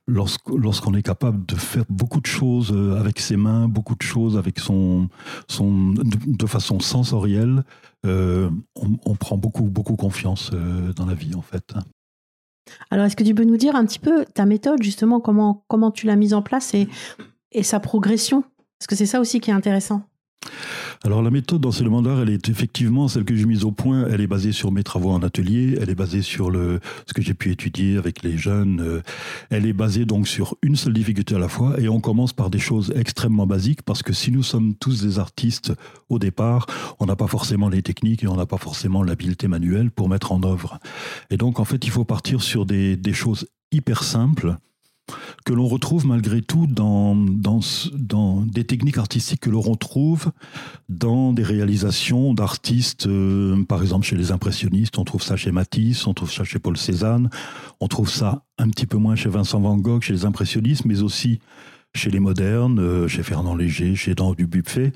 lorsqu'on 0.07 0.95
est 0.95 1.03
capable 1.03 1.47
de 1.47 1.55
faire 1.55 1.85
beaucoup 1.89 2.21
de 2.21 2.27
choses 2.27 2.73
euh, 2.73 2.99
avec 2.99 3.21
ses 3.21 3.37
mains, 3.37 3.69
beaucoup 3.69 3.95
de 3.95 4.03
choses 4.03 4.37
avec 4.37 4.59
son, 4.59 5.09
son 5.49 5.93
de, 5.93 6.47
façon 6.47 6.81
sensorielle, 6.81 7.65
euh, 8.05 8.51
on, 8.77 9.15
prend 9.17 9.37
beaucoup, 9.37 9.65
beaucoup 9.65 9.97
confiance 9.97 10.51
euh, 10.53 10.93
dans 10.93 11.07
la 11.07 11.15
vie 11.15 11.35
en 11.35 11.43
fait. 11.43 11.75
Alors, 12.91 13.07
est-ce 13.07 13.17
que 13.17 13.25
tu 13.25 13.35
peux 13.35 13.45
nous 13.45 13.57
dire 13.57 13.77
un 13.77 13.85
petit 13.85 13.99
peu 13.99 14.25
ta 14.25 14.47
méthode, 14.47 14.83
justement, 14.83 15.21
comment, 15.21 15.65
comment 15.69 15.91
tu 15.91 16.07
l'as 16.07 16.17
mise 16.17 16.35
en 16.35 16.43
place 16.43 16.75
et, 16.75 16.89
et 17.53 17.63
sa 17.63 17.79
progression? 17.81 18.43
Parce 18.79 18.87
que 18.87 18.97
c'est 18.97 19.07
ça 19.07 19.21
aussi 19.21 19.41
qui 19.41 19.51
est 19.51 19.55
intéressant. 19.55 20.03
Alors 21.07 21.21
la 21.21 21.31
méthode 21.31 21.61
d'enseignement 21.61 22.01
d'art, 22.01 22.21
elle 22.21 22.31
est 22.31 22.49
effectivement 22.49 23.09
celle 23.09 23.27
que 23.27 23.37
j'ai 23.37 23.45
mise 23.45 23.65
au 23.65 23.73
point. 23.73 24.07
Elle 24.11 24.23
est 24.23 24.27
basée 24.27 24.53
sur 24.53 24.73
mes 24.73 24.83
travaux 24.83 25.11
en 25.11 25.23
atelier. 25.23 25.77
Elle 25.79 25.91
est 25.91 25.95
basée 25.95 26.23
sur 26.23 26.51
ce 26.51 27.13
que 27.13 27.21
j'ai 27.21 27.35
pu 27.35 27.51
étudier 27.51 27.99
avec 27.99 28.23
les 28.23 28.39
jeunes. 28.39 28.81
Euh, 28.81 29.03
elle 29.51 29.67
est 29.67 29.75
basée 29.75 30.07
donc 30.07 30.27
sur 30.27 30.57
une 30.63 30.77
seule 30.77 30.95
difficulté 30.95 31.35
à 31.35 31.39
la 31.39 31.49
fois. 31.49 31.79
Et 31.79 31.91
on 31.91 32.01
commence 32.01 32.33
par 32.33 32.49
des 32.49 32.59
choses 32.59 32.91
extrêmement 32.97 33.47
basiques 33.47 33.83
parce 33.83 34.03
que 34.03 34.15
si 34.15 34.31
nous 34.31 34.43
sommes 34.43 34.77
tous 34.77 35.03
des 35.03 35.19
artistes 35.19 35.75
au 36.09 36.19
départ, 36.19 36.65
on 37.01 37.05
n'a 37.05 37.17
pas 37.17 37.27
forcément 37.27 37.69
les 37.69 37.83
techniques 37.83 38.25
et 38.25 38.27
on 38.27 38.37
n'a 38.37 38.47
pas 38.47 38.57
forcément 38.57 39.03
l'habileté 39.03 39.47
manuelle 39.47 39.91
pour 39.91 40.09
mettre 40.09 40.33
en 40.33 40.43
œuvre. 40.43 40.79
Et 41.29 41.37
donc 41.37 41.61
en 41.61 41.67
fait, 41.67 41.85
il 41.85 41.91
faut 41.91 42.07
partir 42.07 42.43
sur 42.43 42.65
des 42.65 42.99
choses 43.13 43.47
hyper 43.73 44.05
simples 44.05 44.57
que 45.45 45.53
l'on 45.53 45.67
retrouve 45.69 46.07
malgré 46.07 46.41
tout 46.41 46.67
dans, 46.67 47.15
dans, 47.15 47.61
dans, 47.93 48.41
des 48.41 48.65
techniques 48.65 48.99
artistiques 48.99 49.41
que 49.41 49.51
l'on 49.51 49.61
retrouve 49.61 50.33
dans 50.89 51.33
des 51.33 51.43
réalisations 51.43 52.33
d'artistes, 52.33 53.07
euh, 53.07 53.63
par 53.65 53.83
exemple 53.83 54.07
chez 54.07 54.17
les 54.17 54.33
impressionnistes, 54.33 54.99
on 54.99 55.05
trouve 55.05 55.23
ça 55.23 55.37
chez 55.37 55.53
Matisse, 55.53 56.07
on 56.07 56.15
trouve 56.15 56.33
ça 56.33 56.45
chez 56.45 56.59
Paul 56.59 56.77
Cézanne, 56.79 57.29
on 57.81 57.89
trouve 57.89 58.09
ça 58.09 58.45
un 58.59 58.71
petit 58.71 58.87
peu 58.87 58.97
moins 58.97 59.17
chez 59.17 59.29
Vincent 59.29 59.61
Van 59.61 59.77
Gogh, 59.77 60.03
chez 60.03 60.15
les 60.15 60.25
impressionnistes, 60.25 60.87
mais 60.87 61.03
aussi 61.03 61.41
chez 61.95 62.11
les 62.11 62.21
modernes, 62.21 62.81
euh, 62.81 63.07
chez 63.07 63.23
Fernand 63.23 63.55
Léger, 63.55 63.95
chez 63.95 64.15
Dan 64.15 64.35
Dubuffet, 64.35 64.93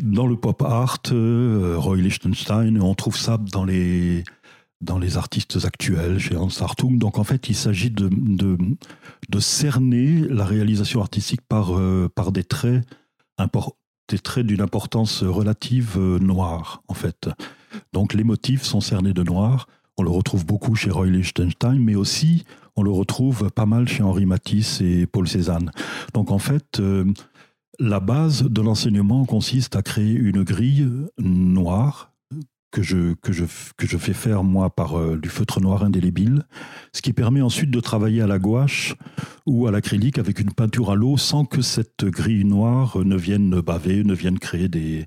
dans 0.00 0.26
le 0.26 0.36
pop 0.36 0.60
art, 0.62 0.98
euh, 1.12 1.76
Roy 1.78 1.98
Lichtenstein, 1.98 2.80
on 2.82 2.94
trouve 2.94 3.16
ça 3.16 3.38
dans 3.38 3.64
les 3.64 4.24
dans 4.80 4.98
les 4.98 5.16
artistes 5.18 5.58
actuels, 5.64 6.18
chez 6.18 6.36
Hans 6.36 6.48
Hartung. 6.60 6.96
Donc 6.96 7.18
en 7.18 7.24
fait, 7.24 7.48
il 7.48 7.54
s'agit 7.54 7.90
de, 7.90 8.08
de, 8.10 8.56
cerner 9.38 10.26
la 10.28 10.44
réalisation 10.44 11.00
artistique 11.00 11.42
par, 11.42 11.78
euh, 11.78 12.08
par 12.12 12.32
des 12.32 12.44
traits, 12.44 12.84
des 14.08 14.18
traits 14.18 14.46
d'une 14.46 14.60
importance 14.60 15.22
relative 15.22 15.96
euh, 15.96 16.18
noire, 16.18 16.82
en 16.88 16.94
fait. 16.94 17.28
Donc 17.92 18.14
les 18.14 18.24
motifs 18.24 18.62
sont 18.62 18.80
cernés 18.80 19.12
de 19.12 19.22
noir. 19.22 19.68
On 19.96 20.02
le 20.02 20.10
retrouve 20.10 20.44
beaucoup 20.44 20.74
chez 20.74 20.90
Roy 20.90 21.06
Lichtenstein, 21.06 21.78
mais 21.78 21.94
aussi 21.94 22.44
on 22.76 22.82
le 22.82 22.90
retrouve 22.90 23.50
pas 23.50 23.66
mal 23.66 23.86
chez 23.88 24.02
Henri 24.02 24.26
Matisse 24.26 24.80
et 24.80 25.06
Paul 25.06 25.28
Cézanne. 25.28 25.70
Donc 26.14 26.30
en 26.30 26.38
fait, 26.38 26.80
euh, 26.80 27.04
la 27.78 28.00
base 28.00 28.42
de 28.42 28.60
l'enseignement 28.60 29.24
consiste 29.24 29.76
à 29.76 29.82
créer 29.82 30.12
une 30.12 30.42
grille 30.42 30.88
noire 31.18 32.09
que 32.70 32.82
je, 32.82 33.14
que 33.14 33.32
je, 33.32 33.44
que 33.76 33.86
je 33.86 33.96
fais 33.96 34.12
faire 34.12 34.44
moi 34.44 34.70
par 34.70 34.98
euh, 34.98 35.16
du 35.16 35.28
feutre 35.28 35.60
noir 35.60 35.82
indélébile, 35.82 36.44
ce 36.92 37.02
qui 37.02 37.12
permet 37.12 37.42
ensuite 37.42 37.70
de 37.70 37.80
travailler 37.80 38.22
à 38.22 38.26
la 38.26 38.38
gouache 38.38 38.94
ou 39.46 39.66
à 39.66 39.70
l'acrylique 39.70 40.18
avec 40.18 40.38
une 40.40 40.52
peinture 40.52 40.90
à 40.90 40.94
l'eau 40.94 41.16
sans 41.16 41.44
que 41.44 41.62
cette 41.62 42.04
grille 42.04 42.44
noire 42.44 42.98
ne 42.98 43.16
vienne 43.16 43.60
baver, 43.60 44.04
ne 44.04 44.14
vienne 44.14 44.38
créer 44.38 44.68
des, 44.68 45.06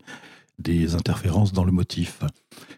des 0.60 0.96
interférences 0.96 1.54
dans 1.54 1.64
le 1.64 1.72
motif. 1.72 2.20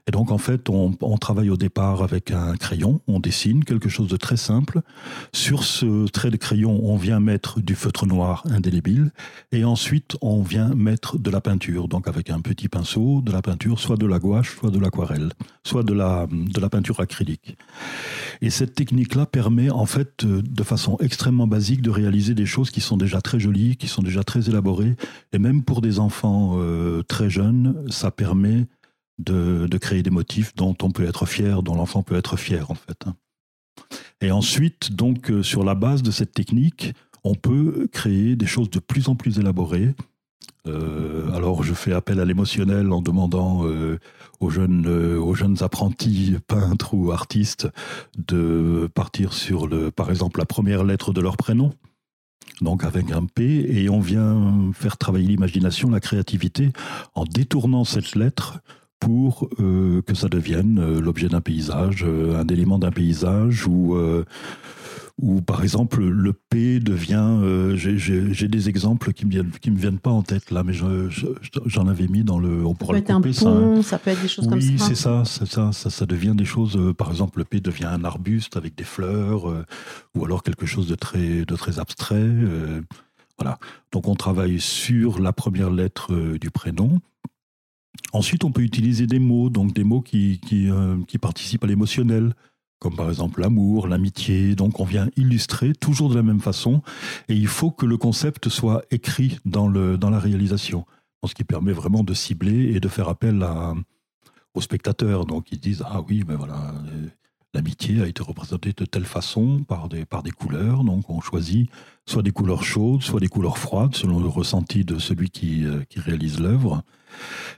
Et 0.08 0.12
donc 0.12 0.32
en 0.32 0.38
fait, 0.38 0.70
on, 0.70 0.91
travaille 1.17 1.50
au 1.50 1.58
départ 1.58 2.03
avec 2.03 2.29
un 2.29 2.55
crayon, 2.55 3.01
on 3.08 3.20
dessine 3.20 3.63
quelque 3.63 3.89
chose 3.89 4.08
de 4.08 4.17
très 4.17 4.38
simple. 4.38 4.82
Sur 5.34 5.63
ce 5.63 6.08
trait 6.08 6.29
de 6.29 6.38
crayon, 6.38 6.79
on 6.84 6.96
vient 6.96 7.20
mettre 7.20 7.60
du 7.60 7.74
feutre 7.74 8.05
noir 8.05 8.44
indélébile 8.51 9.12
et 9.51 9.63
ensuite 9.63 10.15
on 10.22 10.44
vient 10.44 10.75
mettre 10.75 11.17
de 11.17 11.32
la 11.32 11.41
peinture, 11.41 11.88
donc 11.88 12.08
avec 12.08 12.29
un 12.29 12.41
petit 12.41 12.67
pinceau, 12.67 13.22
de 13.22 13.32
la 13.32 13.41
peinture, 13.41 13.79
soit 13.79 13.98
de 13.98 14.05
la 14.05 14.20
gouache, 14.20 14.55
soit 14.55 14.70
de 14.70 14.77
l'aquarelle, 14.77 15.32
soit 15.63 15.84
de 15.84 15.94
la, 15.94 16.27
de 16.29 16.60
la 16.60 16.70
peinture 16.70 17.00
acrylique. 17.00 17.58
Et 18.41 18.51
cette 18.51 18.75
technique-là 18.75 19.25
permet 19.25 19.72
en 19.72 19.86
fait 19.86 20.25
de 20.25 20.63
façon 20.63 20.98
extrêmement 21.00 21.48
basique 21.48 21.82
de 21.82 21.89
réaliser 21.89 22.36
des 22.36 22.46
choses 22.46 22.70
qui 22.70 22.82
sont 22.82 22.98
déjà 22.98 23.22
très 23.22 23.39
jolies, 23.39 23.77
qui 23.77 23.88
sont 23.88 24.03
déjà 24.03 24.24
très 24.24 24.50
élaborées, 24.50 24.96
et 25.34 25.39
même 25.39 25.63
pour 25.63 25.82
des 25.82 26.00
enfants 26.00 26.58
euh, 26.58 27.01
très 27.03 27.29
jeunes, 27.29 27.86
ça 27.89 28.12
permet 28.12 28.67
de, 29.19 29.77
créer 29.77 30.03
des 30.03 30.10
motifs 30.10 30.55
dont 30.55 30.75
on 30.81 30.91
peut 30.91 31.05
être 31.05 31.25
fier, 31.25 31.63
dont 31.63 31.75
l'enfant 31.75 32.03
peut 32.03 32.15
être 32.15 32.38
fier 32.38 32.69
en 32.69 32.75
fait. 32.75 32.98
Hein. 33.05 33.15
Et 34.22 34.31
ensuite, 34.31 34.93
donc, 34.93 35.29
euh, 35.29 35.43
sur 35.43 35.63
la 35.63 35.75
base 35.75 36.01
de 36.01 36.12
cette 36.12 36.31
technique, 36.31 36.93
on 37.24 37.36
peut 37.36 37.88
créer 37.91 38.36
des 38.36 38.45
choses 38.45 38.69
de 38.69 38.79
plus 38.79 39.10
en 39.10 39.15
plus 39.15 39.39
élaborées. 39.39 39.93
Euh, 40.67 41.31
alors, 41.34 41.63
je 41.63 41.74
fais 41.74 41.91
appel 41.91 42.19
à 42.19 42.25
l'émotionnel 42.25 42.91
en 42.91 43.01
demandant 43.01 43.65
euh, 43.65 44.00
aux, 44.39 44.50
jeunes, 44.50 44.88
aux 44.88 45.36
jeunes 45.36 45.62
apprentis 45.62 46.38
peintres 46.48 46.93
ou 46.93 47.12
artistes 47.12 47.67
de 48.17 48.89
partir 48.93 49.34
sur, 49.34 49.67
le, 49.67 49.91
par 49.91 50.10
exemple, 50.10 50.39
la 50.39 50.45
première 50.45 50.84
lettre 50.84 51.13
de 51.13 51.22
leur 51.22 51.38
prénom 51.38 51.74
donc 52.62 52.84
avec 52.84 53.12
un 53.12 53.25
P, 53.25 53.65
et 53.69 53.89
on 53.89 54.00
vient 54.00 54.72
faire 54.74 54.98
travailler 54.98 55.27
l'imagination, 55.27 55.89
la 55.89 56.00
créativité, 56.00 56.72
en 57.13 57.25
détournant 57.25 57.84
cette 57.84 58.15
lettre 58.15 58.60
pour 59.05 59.47
euh, 59.59 60.01
que 60.01 60.15
ça 60.15 60.29
devienne 60.29 60.79
euh, 60.79 61.00
l'objet 61.00 61.27
d'un 61.27 61.39
paysage, 61.39 62.03
euh, 62.03 62.41
un 62.41 62.47
élément 62.47 62.79
d'un 62.79 62.89
paysage, 62.89 63.67
ou, 63.67 63.95
ou 65.21 65.41
par 65.41 65.62
exemple 65.62 66.03
le 66.03 66.33
P 66.33 66.79
devient. 66.79 67.75
J'ai 67.75 68.47
des 68.47 68.67
exemples 68.67 69.13
qui 69.13 69.27
me 69.27 69.31
viennent, 69.31 69.51
qui 69.62 69.69
me 69.69 69.77
viennent 69.77 70.00
pas 70.00 70.09
en 70.09 70.24
tête 70.24 70.50
là, 70.50 70.63
mais 70.63 70.74
j'en 70.74 71.88
avais 71.88 72.07
mis 72.07 72.24
dans 72.24 72.39
le. 72.39 72.65
On 72.65 72.74
pourra 72.74 72.95
ça 72.95 73.01
peut 73.01 73.29
être 73.29 73.45
un 73.45 73.51
pont, 73.53 73.83
ça, 73.83 74.00
peut 74.00 74.09
être 74.09 74.21
des 74.24 74.27
choses 74.27 74.47
comme 74.47 74.59
ça. 74.59 74.67
Oui, 74.67 74.79
c'est 74.79 74.95
ça, 74.95 75.24
ça, 75.24 75.71
ça, 75.71 75.89
ça, 75.91 76.05
devient 76.07 76.33
des 76.35 76.45
choses. 76.45 76.79
par 76.97 77.12
exemple, 77.12 77.38
le 77.38 77.45
P 77.45 77.59
devient 77.59 77.85
un 77.85 78.03
arbuste 78.03 78.57
avec 78.57 78.74
des 78.75 78.83
fleurs, 78.83 79.45
ou 80.15 80.25
alors 80.25 80.41
quelque 80.41 80.65
chose 80.65 80.88
de 80.88 80.95
très, 80.95 81.45
de 81.45 81.55
très 81.55 81.79
abstrait. 81.79 82.31
voilà. 83.38 83.59
Donc 83.91 84.07
on 84.07 84.15
travaille 84.15 84.59
sur 84.59 85.19
la 85.19 85.31
première 85.31 85.69
lettre 85.69 86.12
du 86.39 86.50
prénom. 86.50 87.00
Ensuite, 88.13 88.43
on 88.43 88.51
peut 88.51 88.61
utiliser 88.61 89.07
des 89.07 89.19
mots, 89.19 89.49
donc 89.49 89.73
des 89.73 89.83
mots 89.83 90.01
qui, 90.01 90.39
euh, 90.53 90.97
qui, 91.07 91.17
participent 91.17 91.63
à 91.63 91.67
l'émotionnel, 91.67 92.33
comme 92.79 92.95
par 92.95 93.09
exemple 93.09 93.41
l'amour, 93.41 93.87
l'amitié. 93.87 94.55
Donc 94.55 94.79
on 94.79 94.85
vient 94.85 95.09
illustrer 95.17 95.73
toujours 95.73 96.09
de 96.09 96.15
la 96.15 96.23
même 96.23 96.39
façon, 96.41 96.81
et 97.29 97.35
il 97.35 97.47
faut 97.47 97.71
que 97.71 97.85
le 97.85 97.97
concept 97.97 98.49
soit 98.49 98.83
écrit 98.91 99.39
dans, 99.45 99.67
le, 99.67 99.97
dans 99.97 100.09
la 100.09 100.19
réalisation, 100.19 100.85
ce 101.25 101.33
qui 101.33 101.43
permet 101.43 101.73
vraiment 101.73 102.03
de 102.03 102.13
cibler 102.13 102.75
et 102.75 102.79
de 102.79 102.87
faire 102.87 103.09
appel 103.09 103.41
à, 103.43 103.73
aux 104.53 104.61
spectateurs. 104.61 105.25
Donc 105.25 105.51
ils 105.51 105.59
disent 105.59 105.83
ah 105.85 106.01
oui, 106.07 106.23
mais 106.27 106.35
voilà, 106.35 106.73
l'amitié 107.55 108.01
a 108.01 108.07
été 108.07 108.21
représentée 108.21 108.73
de 108.75 108.85
telle 108.85 109.05
façon 109.05 109.63
par 109.63 109.89
des, 109.89 110.05
par 110.05 110.21
des 110.21 110.31
couleurs. 110.31 110.83
Donc 110.83 111.09
on 111.09 111.21
choisit 111.21 111.69
soit 112.05 112.21
des 112.21 112.31
couleurs 112.31 112.63
chaudes, 112.63 113.01
soit 113.01 113.19
des 113.19 113.27
couleurs 113.27 113.57
froides, 113.57 113.95
selon 113.95 114.19
le 114.19 114.27
ressenti 114.27 114.85
de 114.85 114.99
celui 114.99 115.29
qui, 115.29 115.65
euh, 115.65 115.83
qui 115.89 115.99
réalise 115.99 116.39
l'œuvre. 116.39 116.83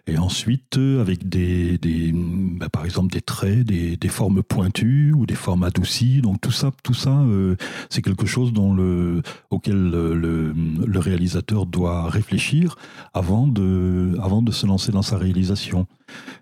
Et 0.07 0.17
ensuite, 0.17 0.77
euh, 0.77 1.01
avec 1.01 1.27
des, 1.27 1.77
des 1.77 2.13
bah, 2.13 2.69
par 2.69 2.85
exemple 2.85 3.11
des 3.11 3.21
traits, 3.21 3.65
des, 3.65 3.97
des, 3.97 4.07
formes 4.07 4.41
pointues 4.41 5.11
ou 5.13 5.25
des 5.25 5.35
formes 5.35 5.63
adoucies. 5.63 6.21
Donc 6.21 6.39
tout 6.39 6.51
ça, 6.51 6.71
tout 6.81 6.93
ça, 6.93 7.19
euh, 7.19 7.57
c'est 7.89 8.01
quelque 8.01 8.25
chose 8.25 8.53
dont 8.53 8.73
le, 8.73 9.21
auquel 9.49 9.75
le, 9.89 10.13
le, 10.13 10.99
réalisateur 10.99 11.65
doit 11.65 12.09
réfléchir 12.09 12.77
avant 13.13 13.47
de, 13.47 14.17
avant 14.21 14.41
de 14.41 14.51
se 14.51 14.65
lancer 14.65 14.93
dans 14.93 15.01
sa 15.01 15.17
réalisation. 15.17 15.87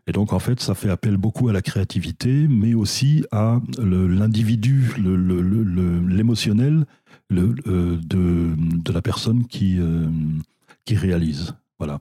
Et 0.05 0.11
donc 0.11 0.31
en 0.31 0.39
fait, 0.39 0.59
ça 0.59 0.75
fait 0.75 0.91
appel 0.91 1.17
beaucoup 1.17 1.49
à 1.49 1.53
la 1.53 1.63
créativité, 1.63 2.47
mais 2.47 2.75
aussi 2.75 3.25
à 3.31 3.59
l'individu, 3.79 4.93
l'émotionnel 4.97 6.85
le, 7.29 7.55
euh, 7.65 7.97
de, 7.97 8.55
de, 8.57 8.93
la 8.93 9.01
personne 9.01 9.47
qui, 9.47 9.79
qui 10.85 10.95
réalise. 10.95 11.55
Voilà. 11.79 11.99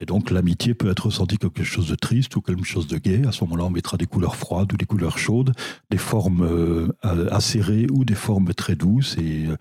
Et 0.00 0.06
donc 0.06 0.30
l'amitié 0.30 0.74
peut 0.74 0.90
être 0.90 1.06
ressentie 1.06 1.38
comme 1.38 1.50
quelque 1.50 1.64
chose 1.64 1.88
de 1.88 1.94
triste 1.94 2.34
ou 2.36 2.40
quelque 2.40 2.64
chose 2.64 2.86
de 2.88 2.98
gai. 2.98 3.22
À 3.26 3.32
ce 3.32 3.44
moment-là, 3.44 3.64
on 3.64 3.70
mettra 3.70 3.96
des 3.96 4.06
couleurs 4.06 4.36
froides 4.36 4.72
ou 4.72 4.76
des 4.76 4.86
couleurs 4.86 5.18
chaudes, 5.18 5.52
des 5.90 5.98
formes 5.98 6.42
euh, 6.42 6.88
acérées 7.30 7.86
ou 7.92 8.04
des 8.04 8.14
formes 8.14 8.52
très 8.54 8.74
douces. 8.74 9.16
Et 9.18 9.46
euh, 9.46 9.56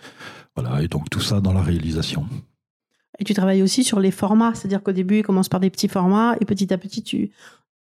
voilà. 0.56 0.82
Et 0.82 0.88
donc 0.88 1.10
tout 1.10 1.22
ça 1.22 1.40
dans 1.40 1.54
la 1.54 1.62
réalisation. 1.62 2.28
Et 3.20 3.24
tu 3.24 3.34
travailles 3.34 3.62
aussi 3.62 3.84
sur 3.84 4.00
les 4.00 4.12
formats, 4.12 4.56
c'est-à-dire 4.56 4.82
qu'au 4.82 4.92
début, 4.92 5.20
il 5.20 5.24
commence 5.24 5.50
par 5.50 5.60
des 5.60 5.70
petits 5.70 5.88
formats 5.88 6.36
et 6.42 6.46
petit 6.46 6.74
à 6.74 6.80
petit, 6.80 7.04
tu, 7.04 7.32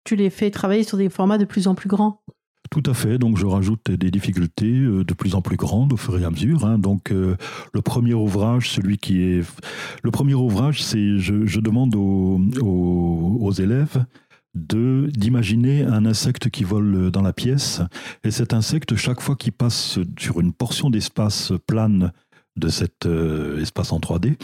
tu 0.04 0.16
les 0.16 0.30
fais 0.30 0.50
travailler 0.50 0.84
sur 0.84 0.96
des 0.96 1.10
formats 1.10 1.36
de 1.36 1.44
plus 1.44 1.68
en 1.68 1.74
plus 1.74 1.88
grands. 1.88 2.22
Tout 2.70 2.82
à 2.86 2.94
fait. 2.94 3.18
Donc, 3.18 3.38
je 3.38 3.46
rajoute 3.46 3.90
des 3.90 4.10
difficultés 4.10 4.78
euh, 4.78 5.04
de 5.04 5.14
plus 5.14 5.34
en 5.34 5.42
plus 5.42 5.56
grandes 5.56 5.92
au 5.92 5.96
fur 5.96 6.18
et 6.18 6.24
à 6.24 6.30
mesure. 6.30 6.66
Hein. 6.66 6.78
Donc, 6.78 7.10
euh, 7.10 7.36
le 7.72 7.82
premier 7.82 8.14
ouvrage, 8.14 8.70
celui 8.70 8.98
qui 8.98 9.22
est. 9.22 9.42
Le 10.02 10.10
premier 10.10 10.34
ouvrage, 10.34 10.82
c'est 10.82 11.18
je, 11.18 11.60
demande 11.60 11.94
aux, 11.94 13.52
élèves 13.52 14.04
d'imaginer 14.54 15.84
un 15.84 16.04
insecte 16.04 16.50
qui 16.50 16.64
vole 16.64 17.10
dans 17.10 17.22
la 17.22 17.32
pièce. 17.32 17.80
Et 18.24 18.30
cet 18.30 18.52
insecte, 18.52 18.96
chaque 18.96 19.20
fois 19.20 19.36
qu'il 19.36 19.52
passe 19.52 19.98
sur 20.18 20.40
une 20.40 20.52
portion 20.52 20.90
d'espace 20.90 21.52
plane 21.66 22.12
de 22.56 22.68
cet 22.68 23.06
euh, 23.06 23.60
espace 23.60 23.92
en 23.92 24.00
3D, 24.00 24.36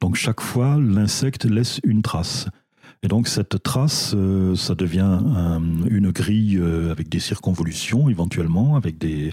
donc 0.00 0.16
chaque 0.16 0.40
fois, 0.40 0.78
l'insecte 0.80 1.44
laisse 1.44 1.80
une 1.84 2.02
trace. 2.02 2.48
Et 3.02 3.08
donc 3.08 3.28
cette 3.28 3.62
trace, 3.62 4.12
euh, 4.16 4.56
ça 4.56 4.74
devient 4.74 5.20
une 5.88 6.10
grille 6.10 6.58
euh, 6.58 6.90
avec 6.90 7.08
des 7.08 7.20
circonvolutions 7.20 8.08
éventuellement, 8.08 8.74
avec 8.76 8.98
des 8.98 9.32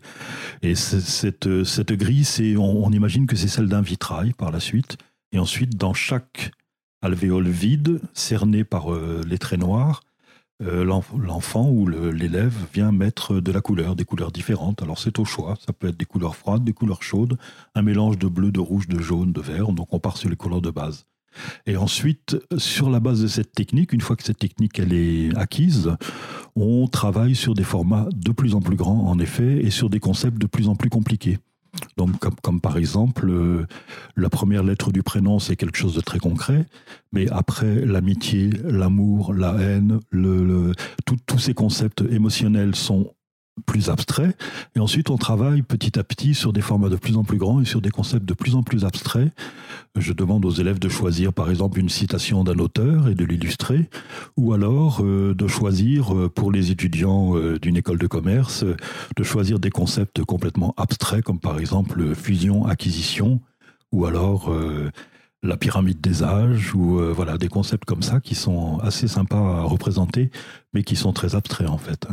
et 0.62 0.75
cette 0.75 1.63
cette 1.63 1.91
grille, 1.93 2.25
c'est 2.25 2.55
on, 2.57 2.91
imagine 2.91 3.25
que 3.25 3.36
c'est 3.36 3.48
celle 3.48 3.67
d'un 3.67 3.81
vitrail 3.81 4.34
par 4.34 4.51
la 4.51 4.60
suite. 4.60 4.98
Et 5.31 5.39
ensuite, 5.39 5.77
dans 5.77 5.93
chaque 5.93 6.51
alvéole 7.01 7.48
vide 7.48 8.01
cerné 8.13 8.63
par 8.63 8.93
euh, 8.93 9.22
les 9.27 9.38
traits 9.39 9.60
noirs, 9.60 10.01
l'enfant 10.62 11.69
ou 11.69 11.86
l'élève 11.88 12.55
vient 12.74 12.93
mettre 12.93 13.41
de 13.41 13.51
la 13.51 13.60
couleur, 13.60 13.98
des 13.98 14.05
couleurs 14.05 14.31
différentes. 14.31 14.81
Alors 14.81 15.00
c'est 15.00 15.19
au 15.19 15.25
choix, 15.25 15.55
ça 15.65 15.74
peut 15.74 15.89
être 15.89 15.98
des 15.98 16.05
couleurs 16.05 16.38
froides, 16.38 16.63
des 16.63 16.72
couleurs 16.72 17.03
chaudes, 17.03 17.38
un 17.74 17.81
mélange 17.81 18.17
de 18.17 18.27
bleu, 18.27 18.51
de 18.51 18.62
rouge, 18.62 18.88
de 18.88 19.00
jaune, 19.00 19.34
de 19.34 19.41
vert. 19.41 19.74
Donc 19.74 19.93
on 19.93 20.00
part 20.00 20.15
sur 20.15 20.29
les 20.29 20.38
couleurs 20.38 20.62
de 20.62 20.72
base. 20.72 21.05
Et 21.65 21.77
ensuite, 21.77 22.38
sur 22.58 22.89
la 22.89 23.00
base 23.00 23.22
de 23.22 23.27
cette 23.27 23.51
technique, 23.54 23.94
une 23.94 24.01
fois 24.01 24.15
que 24.15 24.24
cette 24.24 24.39
technique 24.39 24.80
elle 24.80 24.94
est 24.94 25.36
acquise, 25.38 25.92
on 26.56 26.88
travaille 26.88 27.36
sur 27.36 27.54
des 27.54 27.63
formats 27.63 28.08
de 28.15 28.32
plus 28.32 28.56
en 28.56 28.62
plus 28.62 28.75
grands, 28.75 29.08
en 29.08 29.20
effet, 29.20 29.63
et 29.63 29.70
sur 29.70 29.89
des 29.89 30.00
concepts 30.00 30.38
de 30.38 30.48
plus 30.48 30.68
en 30.68 30.75
plus 30.75 30.89
compliqués. 30.89 31.39
Donc, 31.98 32.12
comme, 32.42 32.62
par 32.62 32.77
exemple, 32.77 33.30
euh, 33.30 33.65
la 34.15 34.30
première 34.30 34.63
lettre 34.63 34.92
du 34.92 35.04
prénom, 35.04 35.39
c'est 35.39 35.56
quelque 35.56 35.77
chose 35.77 35.94
de 35.94 36.01
très 36.01 36.20
concret, 36.20 36.65
mais 37.12 37.30
après, 37.32 37.86
l'amitié, 37.86 38.50
l'amour, 38.63 39.34
la 39.34 39.56
haine, 39.56 40.00
le, 40.10 40.74
tous 41.25 41.39
ces 41.39 41.54
concepts 41.54 42.04
émotionnels 42.10 42.75
sont 42.75 43.13
plus 43.66 43.90
abstrait. 43.90 44.36
Et 44.76 44.80
ensuite, 44.80 45.10
on 45.10 45.18
travaille 45.18 45.62
petit 45.62 45.98
à 45.98 46.04
petit 46.04 46.34
sur 46.34 46.54
des 46.54 46.62
formats 46.62 46.90
de 46.90 46.96
plus 46.96 47.18
en 47.18 47.24
plus 47.24 47.38
grands 47.38 47.62
et 47.62 47.66
sur 47.66 47.82
des 47.82 47.90
concepts 47.90 48.26
de 48.26 48.34
plus 48.34 48.56
en 48.56 48.63
plus 48.63 48.86
abstraits. 48.86 49.32
Je 49.96 50.12
demande 50.12 50.46
aux 50.46 50.52
élèves 50.52 50.80
de 50.80 50.89
choisir, 50.89 51.32
par 51.32 51.50
exemple, 51.50 51.80
une 51.80 51.89
citation 51.89 52.44
d'un 52.44 52.60
auteur 52.60 53.08
et 53.08 53.15
de 53.15 53.24
l'illustrer, 53.24 53.89
ou 54.36 54.54
alors 54.54 55.02
euh, 55.02 55.34
de 55.34 55.48
choisir, 55.48 56.13
euh, 56.13 56.30
pour 56.30 56.52
les 56.52 56.72
étudiants 56.72 57.38
euh, 57.38 57.58
d'une 57.60 57.78
école 57.78 57.98
de 57.98 58.08
commerce, 58.08 58.65
de 59.15 59.24
choisir 59.24 59.60
des 59.60 59.70
concepts 59.70 60.24
complètement 60.24 60.74
abstraits, 60.78 61.24
comme 61.24 61.39
par 61.39 61.60
exemple 61.60 62.13
fusion, 62.13 62.65
acquisition, 62.65 63.39
ou 63.91 64.06
alors 64.06 64.54
la 65.41 65.56
pyramide 65.56 66.02
des 66.02 66.24
âges, 66.24 66.76
ou 66.76 67.00
voilà, 67.13 67.38
des 67.38 67.48
concepts 67.48 67.86
comme 67.86 68.02
ça 68.02 68.20
qui 68.20 68.36
sont 68.36 68.80
assez 68.80 69.08
sympas 69.08 69.60
à 69.60 69.62
représenter, 69.62 70.32
mais 70.74 70.84
qui 70.84 70.98
sont 70.98 71.13
très 71.13 71.36
abstraits 71.36 71.70
en 71.70 71.78
fait. 71.78 72.06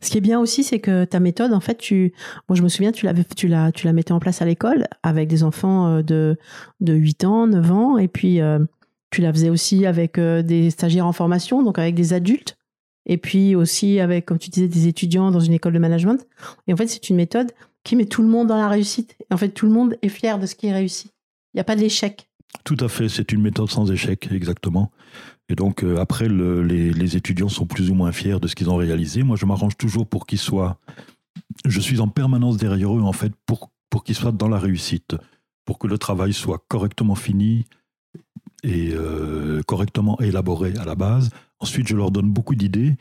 Ce 0.00 0.10
qui 0.10 0.18
est 0.18 0.22
bien 0.22 0.40
aussi, 0.40 0.64
c'est 0.64 0.80
que 0.80 1.04
ta 1.04 1.20
méthode, 1.20 1.52
en 1.52 1.60
fait, 1.60 1.76
tu, 1.76 2.12
je 2.50 2.62
me 2.62 2.68
souviens, 2.68 2.92
tu 2.92 3.06
l'avais, 3.06 3.24
tu 3.24 3.48
la, 3.48 3.72
tu 3.72 3.86
la 3.86 3.92
mettais 3.92 4.12
en 4.12 4.20
place 4.20 4.42
à 4.42 4.44
l'école 4.44 4.86
avec 5.02 5.28
des 5.28 5.42
enfants 5.42 5.88
euh, 5.88 6.02
de, 6.02 6.36
de 6.80 6.94
8 6.94 7.24
ans, 7.24 7.46
9 7.46 7.72
ans, 7.72 7.98
et 7.98 8.08
puis 8.08 8.40
euh, 8.40 8.58
tu 9.10 9.20
la 9.20 9.32
faisais 9.32 9.50
aussi 9.50 9.86
avec 9.86 10.18
euh, 10.18 10.42
des 10.42 10.70
stagiaires 10.70 11.06
en 11.06 11.12
formation, 11.12 11.62
donc 11.62 11.78
avec 11.78 11.94
des 11.94 12.12
adultes, 12.12 12.56
et 13.06 13.16
puis 13.16 13.54
aussi 13.54 14.00
avec, 14.00 14.26
comme 14.26 14.38
tu 14.38 14.50
disais, 14.50 14.68
des 14.68 14.86
étudiants 14.86 15.30
dans 15.30 15.40
une 15.40 15.54
école 15.54 15.72
de 15.72 15.78
management. 15.78 16.26
Et 16.66 16.72
en 16.72 16.76
fait, 16.76 16.86
c'est 16.86 17.08
une 17.08 17.16
méthode 17.16 17.52
qui 17.84 17.96
met 17.96 18.04
tout 18.04 18.22
le 18.22 18.28
monde 18.28 18.48
dans 18.48 18.56
la 18.56 18.68
réussite. 18.68 19.16
Et 19.20 19.34
en 19.34 19.36
fait, 19.38 19.48
tout 19.48 19.66
le 19.66 19.72
monde 19.72 19.96
est 20.02 20.08
fier 20.08 20.38
de 20.38 20.46
ce 20.46 20.54
qui 20.54 20.66
est 20.66 20.72
réussi. 20.72 21.10
Il 21.54 21.56
n'y 21.56 21.60
a 21.60 21.64
pas 21.64 21.76
d'échec. 21.76 22.28
Tout 22.64 22.76
à 22.80 22.88
fait, 22.88 23.08
c'est 23.08 23.32
une 23.32 23.40
méthode 23.40 23.70
sans 23.70 23.90
échec, 23.90 24.28
exactement. 24.30 24.90
Et 25.48 25.54
donc 25.54 25.82
euh, 25.82 25.96
après, 25.98 26.28
les, 26.28 27.16
étudiants 27.16 27.48
sont 27.48 27.66
plus 27.66 27.90
ou 27.90 27.94
moins 27.94 28.12
fiers 28.12 28.38
de 28.40 28.46
ce 28.46 28.54
qu'ils 28.54 28.70
ont 28.70 28.76
réalisé. 28.76 29.22
Moi, 29.22 29.36
je 29.36 29.46
m'arrange 29.46 29.76
toujours 29.76 30.06
pour 30.06 30.26
qu'ils 30.26 30.38
soient... 30.38 30.78
Je 31.64 31.80
suis 31.80 32.00
en 32.00 32.08
permanence 32.08 32.56
derrière 32.56 32.94
eux, 32.94 33.02
en 33.02 33.12
fait, 33.12 33.32
pour, 33.46 33.70
pour 33.90 34.04
qu'ils 34.04 34.14
soient 34.14 34.32
dans 34.32 34.48
la 34.48 34.58
réussite, 34.58 35.16
pour 35.64 35.78
que 35.78 35.86
le 35.86 35.98
travail 35.98 36.32
soit 36.32 36.62
correctement 36.68 37.14
fini 37.14 37.64
et 38.62 38.90
euh, 38.92 39.62
correctement 39.66 40.18
élaboré 40.20 40.74
à 40.78 40.84
la 40.84 40.94
base. 40.94 41.30
Ensuite, 41.60 41.88
je 41.88 41.96
leur 41.96 42.10
donne 42.10 42.30
beaucoup 42.30 42.54
d'idées 42.54 42.96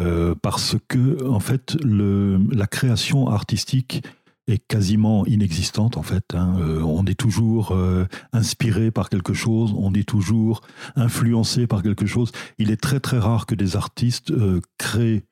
euh, 0.00 0.34
parce 0.40 0.76
que, 0.88 1.24
en 1.26 1.40
fait, 1.40 1.76
la 1.84 2.66
création 2.66 3.28
artistique 3.28 4.04
est 4.48 4.58
quasiment 4.66 5.26
inexistante 5.26 5.96
en 5.96 6.02
fait. 6.02 6.34
Hein. 6.34 6.56
Euh, 6.58 6.80
on 6.82 7.04
est 7.06 7.18
toujours 7.18 7.72
euh, 7.72 8.06
inspiré 8.32 8.90
par 8.90 9.10
quelque 9.10 9.34
chose, 9.34 9.74
on 9.76 9.92
est 9.92 10.08
toujours 10.08 10.62
influencé 10.96 11.66
par 11.66 11.82
quelque 11.82 12.06
chose. 12.06 12.32
Il 12.58 12.70
est 12.70 12.80
très 12.80 13.00
très 13.00 13.18
rare 13.18 13.46
que 13.46 13.54
des 13.54 13.76
artistes 13.76 14.30
euh, 14.30 14.60
créent 14.78 15.24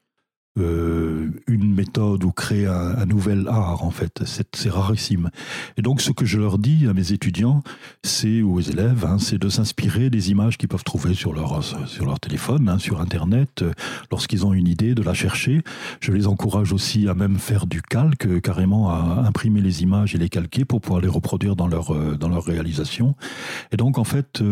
euh, 0.59 1.31
une 1.47 1.75
méthode 1.75 2.25
ou 2.25 2.33
créer 2.33 2.67
un, 2.67 3.05
nouvel 3.07 3.47
art, 3.49 3.85
en 3.85 3.91
fait. 3.91 4.23
C'est 4.25 4.71
rarissime. 4.71 5.31
Et 5.77 5.83
donc, 5.83 6.01
ce 6.01 6.11
que 6.11 6.25
je 6.25 6.39
leur 6.39 6.59
dis 6.59 6.87
à 6.87 6.95
mes 6.95 7.13
étudiants, 7.13 7.63
c'est, 8.03 8.43
aux 8.43 8.61
élèves, 8.61 9.05
hein, 9.05 9.19
c'est 9.19 9.39
de 9.39 9.49
s'inspirer 9.49 10.11
des 10.11 10.31
images 10.31 10.59
qu'ils 10.59 10.69
peuvent 10.69 10.85
trouver 10.85 11.15
sur 11.15 11.33
leur, 11.33 11.63
sur 11.87 12.07
leur 12.07 12.21
téléphone, 12.21 12.69
hein, 12.69 12.79
sur 12.79 13.01
Internet, 13.01 13.63
euh, 13.63 13.73
lorsqu'ils 14.11 14.47
ont 14.47 14.53
une 14.53 14.69
idée, 14.69 14.95
de 14.95 15.03
la 15.03 15.15
chercher. 15.15 15.63
Je 16.01 16.13
les 16.13 16.27
encourage 16.27 16.73
aussi 16.73 17.09
à 17.09 17.15
même 17.15 17.39
faire 17.39 17.67
du 17.67 17.83
calque, 17.83 18.41
carrément 18.41 18.91
à 18.91 19.25
imprimer 19.27 19.61
les 19.61 19.83
images 19.83 20.15
et 20.15 20.19
les 20.19 20.29
calquer 20.29 20.65
pour 20.65 20.81
pouvoir 20.81 21.01
les 21.01 21.09
reproduire 21.09 21.57
dans 21.57 21.69
leur, 21.69 21.95
euh, 21.95 22.17
dans 22.17 22.29
leur 22.29 22.45
réalisation. 22.45 23.15
Et 23.73 23.77
donc, 23.77 23.99
en 23.99 24.05
fait, 24.05 24.43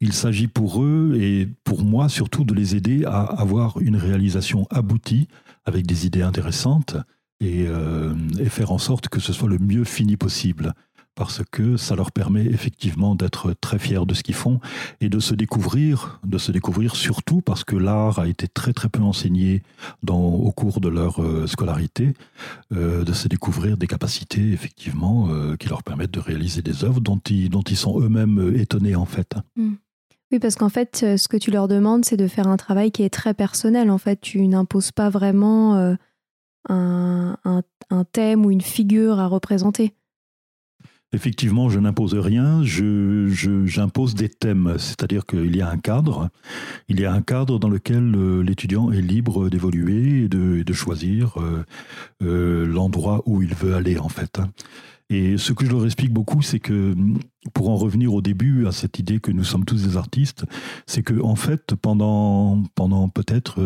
il 0.00 0.12
s'agit 0.12 0.48
pour 0.48 0.82
eux 0.82 1.16
et 1.20 1.48
pour 1.64 1.84
moi 1.84 2.08
surtout 2.08 2.44
de 2.44 2.54
les 2.54 2.76
aider 2.76 3.04
à 3.04 3.20
avoir 3.20 3.78
une 3.80 3.96
réalisation 3.96 4.66
aboutie 4.70 5.28
avec 5.64 5.86
des 5.86 6.06
idées 6.06 6.22
intéressantes 6.22 6.96
et, 7.40 7.66
euh, 7.66 8.14
faire 8.48 8.72
en 8.72 8.78
sorte 8.78 9.08
que 9.08 9.20
ce 9.20 9.32
soit 9.32 9.48
le 9.48 9.58
mieux 9.58 9.84
fini 9.84 10.16
possible 10.16 10.74
parce 11.14 11.42
que 11.50 11.76
ça 11.76 11.94
leur 11.94 12.10
permet 12.10 12.44
effectivement 12.46 13.14
d'être 13.14 13.54
très 13.60 13.78
fiers 13.78 14.06
de 14.06 14.14
ce 14.14 14.22
qu'ils 14.22 14.34
font 14.34 14.60
et 15.00 15.08
de 15.08 15.20
se 15.20 15.34
découvrir, 15.34 16.20
de 16.24 16.38
se 16.38 16.52
découvrir 16.52 16.96
surtout 16.96 17.42
parce 17.42 17.64
que 17.64 17.76
l'art 17.76 18.18
a 18.18 18.28
été 18.28 18.48
très 18.48 18.72
très 18.72 18.88
peu 18.88 19.00
enseigné 19.00 19.62
au 20.08 20.52
cours 20.52 20.80
de 20.80 20.88
leur 20.88 21.22
euh, 21.22 21.46
scolarité, 21.46 22.14
euh, 22.72 23.04
de 23.04 23.12
se 23.12 23.28
découvrir 23.28 23.76
des 23.76 23.86
capacités 23.86 24.52
effectivement 24.52 25.28
euh, 25.28 25.56
qui 25.56 25.68
leur 25.68 25.82
permettent 25.82 26.12
de 26.12 26.20
réaliser 26.20 26.62
des 26.62 26.84
œuvres 26.84 27.00
dont 27.00 27.20
ils, 27.28 27.50
dont 27.50 27.62
ils 27.62 27.76
sont 27.76 28.00
eux-mêmes 28.00 28.54
étonnés 28.56 28.96
en 28.96 29.06
fait. 29.06 29.34
Hmm. 29.56 29.74
Oui, 30.30 30.38
parce 30.38 30.54
qu'en 30.54 30.70
fait, 30.70 31.04
ce 31.18 31.28
que 31.28 31.36
tu 31.36 31.50
leur 31.50 31.68
demandes, 31.68 32.06
c'est 32.06 32.16
de 32.16 32.26
faire 32.26 32.48
un 32.48 32.56
travail 32.56 32.90
qui 32.90 33.02
est 33.02 33.10
très 33.10 33.34
personnel. 33.34 33.90
En 33.90 33.98
fait, 33.98 34.18
tu 34.18 34.46
n'imposes 34.46 34.90
pas 34.90 35.10
vraiment 35.10 35.94
un, 36.70 37.36
un 37.44 38.04
thème 38.04 38.46
ou 38.46 38.50
une 38.50 38.62
figure 38.62 39.20
à 39.20 39.26
représenter. 39.26 39.92
Effectivement, 41.14 41.68
je 41.68 41.78
n'impose 41.78 42.14
rien, 42.14 42.62
j'impose 42.62 44.14
des 44.14 44.30
thèmes, 44.30 44.76
c'est-à-dire 44.78 45.26
qu'il 45.26 45.54
y 45.54 45.60
a 45.60 45.68
un 45.68 45.76
cadre, 45.76 46.30
il 46.88 47.00
y 47.00 47.04
a 47.04 47.12
un 47.12 47.20
cadre 47.20 47.58
dans 47.58 47.68
lequel 47.68 48.14
euh, 48.16 48.40
l'étudiant 48.42 48.90
est 48.90 49.02
libre 49.02 49.50
d'évoluer 49.50 50.24
et 50.24 50.28
de, 50.28 50.72
choisir 50.72 51.38
euh, 51.38 51.66
euh, 52.22 52.66
l'endroit 52.66 53.22
où 53.26 53.42
il 53.42 53.54
veut 53.54 53.74
aller 53.74 53.98
en 53.98 54.08
fait. 54.08 54.38
Hein. 54.38 54.48
Et 55.10 55.36
ce 55.36 55.52
que 55.52 55.66
je 55.66 55.70
leur 55.70 55.84
explique 55.84 56.14
beaucoup, 56.14 56.40
c'est 56.40 56.60
que, 56.60 56.94
pour 57.52 57.68
en 57.68 57.76
revenir 57.76 58.14
au 58.14 58.22
début 58.22 58.66
à 58.66 58.72
cette 58.72 58.98
idée 58.98 59.20
que 59.20 59.30
nous 59.30 59.44
sommes 59.44 59.66
tous 59.66 59.86
des 59.86 59.98
artistes, 59.98 60.46
c'est 60.86 61.02
que 61.02 61.20
en 61.20 61.36
fait, 61.36 61.74
pendant, 61.74 62.62
pendant 62.74 63.10
peut-être 63.10 63.60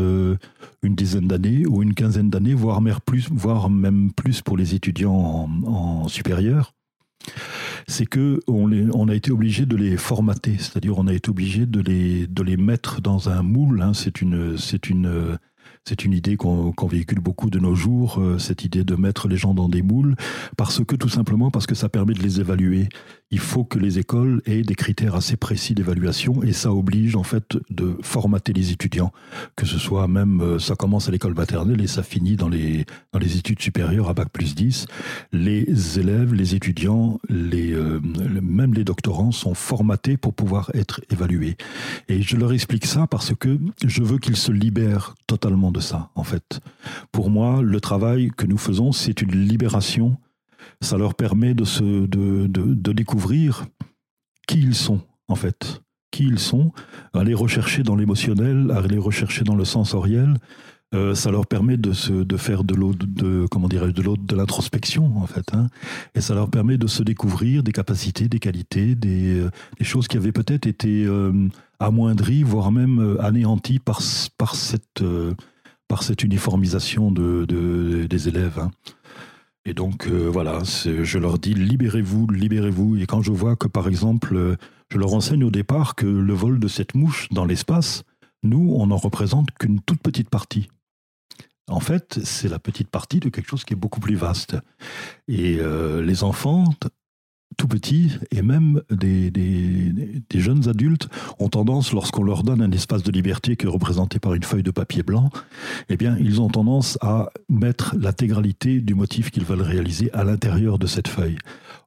une 0.82 0.94
dizaine 0.96 1.28
d'années 1.28 1.64
ou 1.64 1.84
une 1.84 1.94
quinzaine 1.94 2.30
d'années, 2.30 2.54
voire 2.54 2.80
même 2.80 2.98
plus, 3.06 3.28
voire 3.30 3.70
même 3.70 4.10
plus 4.10 4.42
pour 4.42 4.56
les 4.56 4.74
étudiants 4.74 5.14
en, 5.14 5.48
en 5.68 6.08
supérieur, 6.08 6.72
c'est 7.88 8.06
que 8.06 8.40
on, 8.48 9.08
a 9.08 9.14
été 9.14 9.30
obligé 9.30 9.66
de 9.66 9.76
les 9.76 9.96
formater, 9.96 10.56
c'est-à-dire 10.58 10.98
on 10.98 11.06
a 11.06 11.12
été 11.12 11.30
obligé 11.30 11.66
de 11.66 11.80
les, 11.80 12.56
mettre 12.56 13.00
dans 13.00 13.28
un 13.28 13.42
moule. 13.42 13.82
Hein. 13.82 13.92
C'est 13.94 14.20
une, 14.20 14.56
c'est 14.58 16.04
idée 16.04 16.36
qu'on 16.36 16.74
véhicule 16.88 17.20
beaucoup 17.20 17.48
de 17.48 17.58
nos 17.58 17.74
jours, 17.74 18.20
euh, 18.20 18.38
cette 18.38 18.64
idée 18.64 18.82
de 18.82 18.96
mettre 18.96 19.28
les 19.28 19.36
gens 19.36 19.54
dans 19.54 19.68
des 19.68 19.82
moules, 19.82 20.16
parce 20.56 20.84
que 20.84 20.96
tout 20.96 21.08
simplement 21.08 21.50
parce 21.50 21.66
que 21.66 21.74
ça 21.74 21.88
permet 21.88 22.14
de 22.14 22.22
les 22.22 22.40
évaluer. 22.40 22.88
Il 23.30 23.38
faut 23.38 23.64
que 23.64 23.78
les 23.78 23.98
écoles 23.98 24.40
aient 24.46 24.62
des 24.62 24.74
critères 24.74 25.14
assez 25.14 25.36
précis 25.36 25.74
d'évaluation 25.74 26.42
et 26.42 26.52
ça 26.52 26.72
oblige 26.72 27.16
en 27.16 27.22
fait 27.22 27.56
de 27.70 27.96
formater 28.02 28.52
les 28.52 28.72
étudiants, 28.72 29.12
que 29.56 29.66
ce 29.66 29.78
soit 29.78 30.06
même, 30.08 30.40
euh, 30.40 30.58
ça 30.58 30.76
commence 30.76 31.08
à 31.08 31.12
l'école 31.12 31.34
maternelle 31.34 31.80
et 31.80 31.86
ça 31.86 32.02
finit 32.02 32.36
dans 32.36 32.48
les, 32.48 32.84
dans 33.12 33.18
les 33.18 33.36
études 33.36 33.60
supérieures 33.60 34.08
à 34.08 34.14
Bac 34.14 34.28
plus 34.30 34.54
10. 34.54 34.86
Les 35.32 35.98
élèves, 35.98 36.34
les 36.34 36.54
étudiants, 36.54 37.20
les, 37.28 37.72
euh, 37.72 38.00
même 38.42 38.74
les 38.74 38.84
doctorants 38.84 39.32
sont 39.32 39.54
formatés 39.54 40.16
pour 40.16 40.34
pouvoir 40.34 40.70
être 40.74 41.00
évalués. 41.10 41.56
Et 42.08 42.22
je 42.22 42.36
leur 42.36 42.52
explique 42.52 42.86
ça 42.86 43.06
parce 43.06 43.34
que 43.34 43.58
je 43.84 44.02
veux 44.02 44.18
qu'ils 44.18 44.36
se 44.36 44.52
libèrent 44.52 45.14
totalement 45.26 45.70
ça, 45.80 46.10
en 46.14 46.24
fait. 46.24 46.60
Pour 47.12 47.30
moi, 47.30 47.62
le 47.62 47.80
travail 47.80 48.30
que 48.36 48.46
nous 48.46 48.58
faisons, 48.58 48.92
c'est 48.92 49.22
une 49.22 49.32
libération. 49.32 50.16
Ça 50.80 50.96
leur 50.98 51.14
permet 51.14 51.54
de, 51.54 51.64
se, 51.64 52.06
de, 52.06 52.46
de, 52.46 52.92
découvrir 52.92 53.66
qui 54.46 54.60
ils 54.60 54.74
sont, 54.74 55.00
en 55.28 55.34
fait. 55.34 55.82
Qui 56.10 56.24
ils 56.24 56.38
sont, 56.38 56.72
aller 57.12 57.34
rechercher 57.34 57.82
dans 57.82 57.96
l'émotionnel, 57.96 58.70
aller 58.70 58.98
rechercher 58.98 59.44
dans 59.44 59.56
le 59.56 59.64
sensoriel, 59.64 60.36
euh, 60.94 61.16
ça 61.16 61.32
leur 61.32 61.46
permet 61.46 61.76
de, 61.76 61.92
se, 61.92 62.12
de 62.12 62.36
faire 62.36 62.62
de 62.62 62.74
l'autre, 62.74 63.04
de, 63.08 63.46
comment 63.50 63.68
dirais 63.68 63.92
de 63.92 64.02
de 64.02 64.36
l'introspection 64.36 65.18
en 65.18 65.26
fait, 65.26 65.52
hein. 65.52 65.66
et 66.14 66.20
ça 66.20 66.34
leur 66.34 66.48
permet 66.48 66.78
de 66.78 66.86
se 66.86 67.02
découvrir 67.02 67.64
des 67.64 67.72
capacités, 67.72 68.28
des 68.28 68.38
qualités, 68.38 68.94
des, 68.94 69.40
euh, 69.40 69.50
choses 69.80 70.06
qui 70.06 70.16
avaient 70.16 70.30
peut-être 70.30 70.66
été 70.66 71.04
euh, 71.04 71.48
amoindries, 71.80 72.44
voire 72.44 72.70
même 72.70 73.18
anéanties 73.20 73.80
par, 73.80 74.00
par 74.38 74.54
cette 74.54 75.02
par 75.88 76.02
cette 76.02 76.24
uniformisation 76.24 77.10
de, 77.12 78.06
des 78.08 78.28
élèves. 78.28 78.58
Hein. 78.58 78.70
Et 79.66 79.74
donc 79.74 80.06
euh, 80.06 80.28
voilà, 80.30 80.62
je 80.64 81.18
leur 81.18 81.38
dis 81.38 81.52
libérez-vous, 81.52 82.28
libérez-vous. 82.28 82.96
Et 82.98 83.06
quand 83.06 83.20
je 83.20 83.32
vois 83.32 83.56
que 83.56 83.66
par 83.66 83.88
exemple, 83.88 84.36
euh, 84.36 84.56
je 84.92 84.96
leur 84.96 85.12
enseigne 85.12 85.42
au 85.42 85.50
départ 85.50 85.96
que 85.96 86.06
le 86.06 86.32
vol 86.32 86.60
de 86.60 86.68
cette 86.68 86.94
mouche 86.94 87.28
dans 87.30 87.44
l'espace, 87.44 88.04
nous, 88.44 88.74
on 88.78 88.86
n'en 88.86 88.96
représente 88.96 89.50
qu'une 89.58 89.80
toute 89.80 90.00
petite 90.00 90.30
partie. 90.30 90.68
En 91.68 91.80
fait, 91.80 92.20
c'est 92.22 92.48
la 92.48 92.60
petite 92.60 92.88
partie 92.88 93.18
de 93.18 93.28
quelque 93.28 93.48
chose 93.48 93.64
qui 93.64 93.72
est 93.72 93.76
beaucoup 93.76 93.98
plus 93.98 94.14
vaste. 94.14 94.56
Et 95.26 95.58
euh, 95.58 96.00
les 96.00 96.22
enfants 96.22 96.72
tout 97.56 97.68
petits 97.68 98.12
et 98.30 98.42
même 98.42 98.82
des, 98.90 99.32
jeunes 100.34 100.68
adultes 100.68 101.08
ont 101.38 101.48
tendance, 101.48 101.92
lorsqu'on 101.92 102.22
leur 102.22 102.42
donne 102.42 102.62
un 102.62 102.70
espace 102.70 103.02
de 103.02 103.10
liberté 103.10 103.56
qui 103.56 103.66
est 103.66 103.70
représenté 103.70 104.18
par 104.18 104.34
une 104.34 104.42
feuille 104.42 104.62
de 104.62 104.70
papier 104.70 105.02
blanc, 105.02 105.30
eh 105.88 105.96
bien, 105.96 106.16
ils 106.20 106.40
ont 106.40 106.48
tendance 106.48 106.98
à 107.00 107.30
mettre 107.48 107.96
l'intégralité 107.98 108.80
du 108.80 108.94
motif 108.94 109.30
qu'ils 109.30 109.44
veulent 109.44 109.62
réaliser 109.62 110.12
à 110.12 110.24
l'intérieur 110.24 110.78
de 110.78 110.86
cette 110.86 111.08
feuille. 111.08 111.38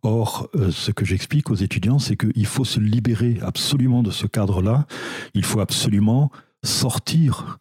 Or, 0.01 0.49
euh, 0.55 0.71
ce 0.71 0.91
que 0.91 1.05
j'explique 1.05 1.49
aux 1.49 1.55
étudiants, 1.55 1.99
c'est 1.99 2.15
qu'il 2.15 2.45
faut 2.45 2.65
se 2.65 2.79
libérer 2.79 3.37
absolument 3.41 4.01
de 4.01 4.11
ce 4.11 4.27
cadre-là. 4.27 4.87
Il 5.33 5.43
faut 5.43 5.59
absolument 5.59 6.31
sortir 6.63 7.59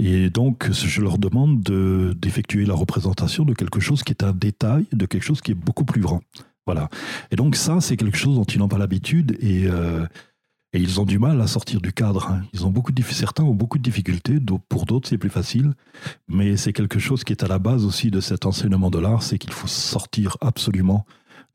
et 0.00 0.30
donc, 0.30 0.70
je 0.70 1.02
leur 1.02 1.18
demande 1.18 1.60
d'effectuer 1.60 2.64
la 2.64 2.74
représentation 2.74 3.44
de 3.44 3.52
quelque 3.52 3.80
chose 3.80 4.04
qui 4.04 4.12
est 4.12 4.22
un 4.22 4.32
détail, 4.32 4.86
de 4.92 5.06
quelque 5.06 5.24
chose 5.24 5.40
qui 5.40 5.50
est 5.50 5.56
beaucoup 5.56 5.84
plus 5.84 6.00
grand. 6.00 6.20
Voilà. 6.68 6.90
Et 7.30 7.36
donc 7.36 7.56
ça, 7.56 7.80
c'est 7.80 7.96
quelque 7.96 8.18
chose 8.18 8.34
dont 8.34 8.44
ils 8.44 8.58
n'ont 8.58 8.68
pas 8.68 8.76
l'habitude 8.76 9.38
et, 9.40 9.64
euh, 9.68 10.04
ils 10.74 11.00
ont 11.00 11.06
du 11.06 11.18
mal 11.18 11.40
à 11.40 11.46
sortir 11.46 11.80
du 11.80 11.94
cadre. 11.94 12.30
Hein. 12.30 12.42
Ils 12.52 12.66
ont 12.66 12.70
beaucoup 12.70 12.92
de, 12.92 13.02
certains 13.04 13.42
ont 13.42 13.54
beaucoup 13.54 13.78
de 13.78 13.82
difficultés, 13.82 14.38
pour 14.68 14.84
d'autres 14.84 15.08
c'est 15.08 15.16
plus 15.16 15.30
facile, 15.30 15.72
mais 16.28 16.58
c'est 16.58 16.74
quelque 16.74 16.98
chose 16.98 17.24
qui 17.24 17.32
est 17.32 17.42
à 17.42 17.48
la 17.48 17.58
base 17.58 17.86
aussi 17.86 18.10
de 18.10 18.20
cet 18.20 18.44
enseignement 18.44 18.90
de 18.90 18.98
l'art, 18.98 19.22
c'est 19.22 19.38
qu'il 19.38 19.50
faut 19.50 19.66
sortir 19.66 20.36
absolument 20.42 21.06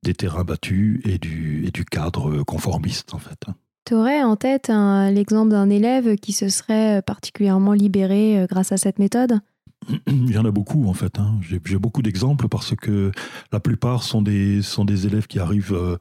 des 0.02 0.16
terrains 0.16 0.44
battus 0.44 1.00
et 1.06 1.20
du, 1.20 1.64
et 1.68 1.70
du 1.70 1.86
cadre 1.86 2.42
conformiste 2.42 3.14
en 3.14 3.20
fait. 3.20 3.38
Hein. 3.48 3.54
Tu 3.86 3.94
aurais 3.94 4.24
en 4.24 4.36
tête 4.36 4.72
l'exemple 5.12 5.52
d'un 5.52 5.70
élève 5.70 6.16
qui 6.16 6.34
se 6.34 6.50
serait 6.50 7.04
particulièrement 7.04 7.74
libéré 7.74 8.40
euh, 8.40 8.48
grâce 8.50 8.72
à 8.72 8.78
cette 8.78 8.98
méthode? 8.98 9.42
il 10.08 10.32
y 10.32 10.38
en 10.38 10.46
a 10.46 10.52
beaucoup 10.52 10.88
en 10.88 10.94
fait. 10.94 11.20
Hein. 11.20 11.40
J'ai 11.42 11.78
beaucoup 11.78 12.02
d'exemples 12.02 12.48
parce 12.48 12.76
que 12.76 13.12
la 13.52 13.60
plupart 13.60 14.04
sont 14.04 14.22
des, 14.22 14.62
sont 14.62 14.86
des 14.86 15.08
élèves 15.08 15.28
qui 15.28 15.40
arrivent, 15.40 15.74
euh, 15.74 15.98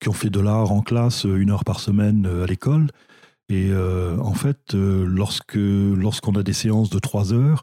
qui 0.00 0.08
ont 0.08 0.12
fait 0.12 0.30
de 0.30 0.40
l'art 0.40 0.72
en 0.72 0.82
classe 0.82 1.26
euh, 1.26 1.36
une 1.36 1.50
heure 1.50 1.64
par 1.64 1.80
semaine 1.80 2.26
euh, 2.26 2.44
à 2.44 2.46
l'école. 2.46 2.88
Et 3.50 3.72
en 3.74 4.32
fait, 4.32 4.72
lorsque 4.72 5.56
lorsqu'on 5.56 6.32
a 6.32 6.42
des 6.42 6.54
séances 6.54 6.88
de 6.88 6.98
trois 6.98 7.34
heures, 7.34 7.62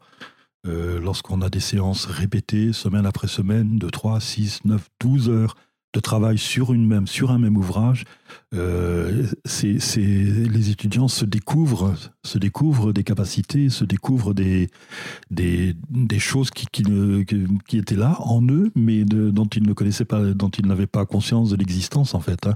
lorsqu'on 0.63 1.41
a 1.41 1.49
des 1.49 1.59
séances 1.59 2.05
répétées 2.05 2.71
semaine 2.71 3.07
après 3.07 3.27
semaine 3.27 3.79
de 3.79 3.89
3, 3.89 4.19
6, 4.19 4.59
9, 4.63 4.89
12 4.99 5.29
heures 5.29 5.55
de 5.93 5.99
travail 5.99 6.37
sur, 6.37 6.73
une 6.73 6.87
même, 6.87 7.07
sur 7.07 7.31
un 7.31 7.37
même 7.37 7.57
ouvrage, 7.57 8.05
euh, 8.53 9.25
c'est, 9.43 9.77
les 9.97 10.69
étudiants 10.69 11.07
se 11.07 11.25
découvrent, 11.25 11.93
se 12.23 12.37
découvrent 12.37 12.93
des 12.93 13.03
capacités, 13.03 13.69
se 13.69 13.83
découvrent 13.83 14.33
des, 14.33 14.69
des, 15.31 15.75
des 15.89 16.19
choses 16.19 16.51
qui, 16.51 16.67
qui, 16.71 16.83
qui, 17.67 17.77
étaient 17.77 17.95
là 17.95 18.15
en 18.19 18.43
eux, 18.47 18.71
mais 18.75 19.03
dont 19.05 19.45
ils 19.45 19.63
ne 19.63 19.73
connaissaient 19.73 20.05
pas, 20.05 20.21
dont 20.21 20.49
ils 20.49 20.67
n'avaient 20.67 20.87
pas 20.87 21.05
conscience 21.05 21.49
de 21.49 21.55
l'existence 21.55 22.13
en 22.13 22.19
fait. 22.19 22.45
Hein. 22.45 22.55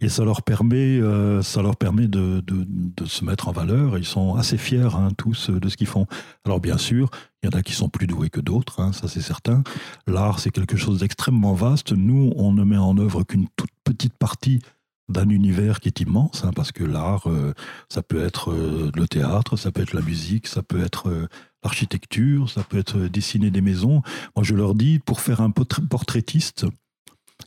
Et 0.00 0.08
ça 0.08 0.24
leur 0.24 0.42
permet, 0.42 0.98
euh, 1.00 1.40
ça 1.42 1.62
leur 1.62 1.76
permet 1.76 2.08
de, 2.08 2.42
de, 2.46 2.66
de, 2.68 3.04
se 3.04 3.24
mettre 3.24 3.48
en 3.48 3.52
valeur. 3.52 3.96
Ils 3.96 4.04
sont 4.04 4.34
assez 4.34 4.58
fiers 4.58 4.94
hein, 4.96 5.10
tous 5.16 5.50
de 5.50 5.68
ce 5.68 5.76
qu'ils 5.76 5.86
font. 5.86 6.06
Alors 6.44 6.58
bien 6.58 6.78
sûr, 6.78 7.08
il 7.42 7.50
y 7.50 7.54
en 7.54 7.58
a 7.58 7.62
qui 7.62 7.74
sont 7.74 7.88
plus 7.88 8.08
doués 8.08 8.30
que 8.30 8.40
d'autres, 8.40 8.80
hein, 8.80 8.92
ça 8.92 9.06
c'est 9.06 9.20
certain. 9.20 9.62
L'art, 10.08 10.40
c'est 10.40 10.50
quelque 10.50 10.76
chose 10.76 11.00
d'extrêmement 11.00 11.54
vaste. 11.54 11.92
Nous, 11.92 12.32
on 12.34 12.52
ne 12.52 12.64
met 12.64 12.76
en 12.76 12.98
œuvre 12.98 13.22
qu'une 13.22 13.46
toute 13.54 13.70
petite 13.84 14.14
partie 14.14 14.60
d'un 15.08 15.28
univers 15.28 15.80
qui 15.80 15.88
est 15.88 16.00
immense, 16.00 16.44
hein, 16.44 16.50
parce 16.54 16.72
que 16.72 16.84
l'art, 16.84 17.28
euh, 17.28 17.54
ça 17.88 18.02
peut 18.02 18.24
être 18.24 18.50
euh, 18.50 18.90
le 18.94 19.06
théâtre, 19.06 19.56
ça 19.56 19.70
peut 19.70 19.82
être 19.82 19.92
la 19.92 20.02
musique, 20.02 20.46
ça 20.46 20.62
peut 20.62 20.82
être 20.82 21.08
euh, 21.08 21.28
l'architecture, 21.62 22.50
ça 22.50 22.62
peut 22.64 22.78
être 22.78 22.98
dessiner 22.98 23.50
des 23.50 23.60
maisons. 23.60 24.02
Moi, 24.34 24.42
je 24.42 24.54
leur 24.54 24.74
dis, 24.74 24.98
pour 24.98 25.20
faire 25.20 25.40
un 25.40 25.50
portraitiste, 25.50 26.66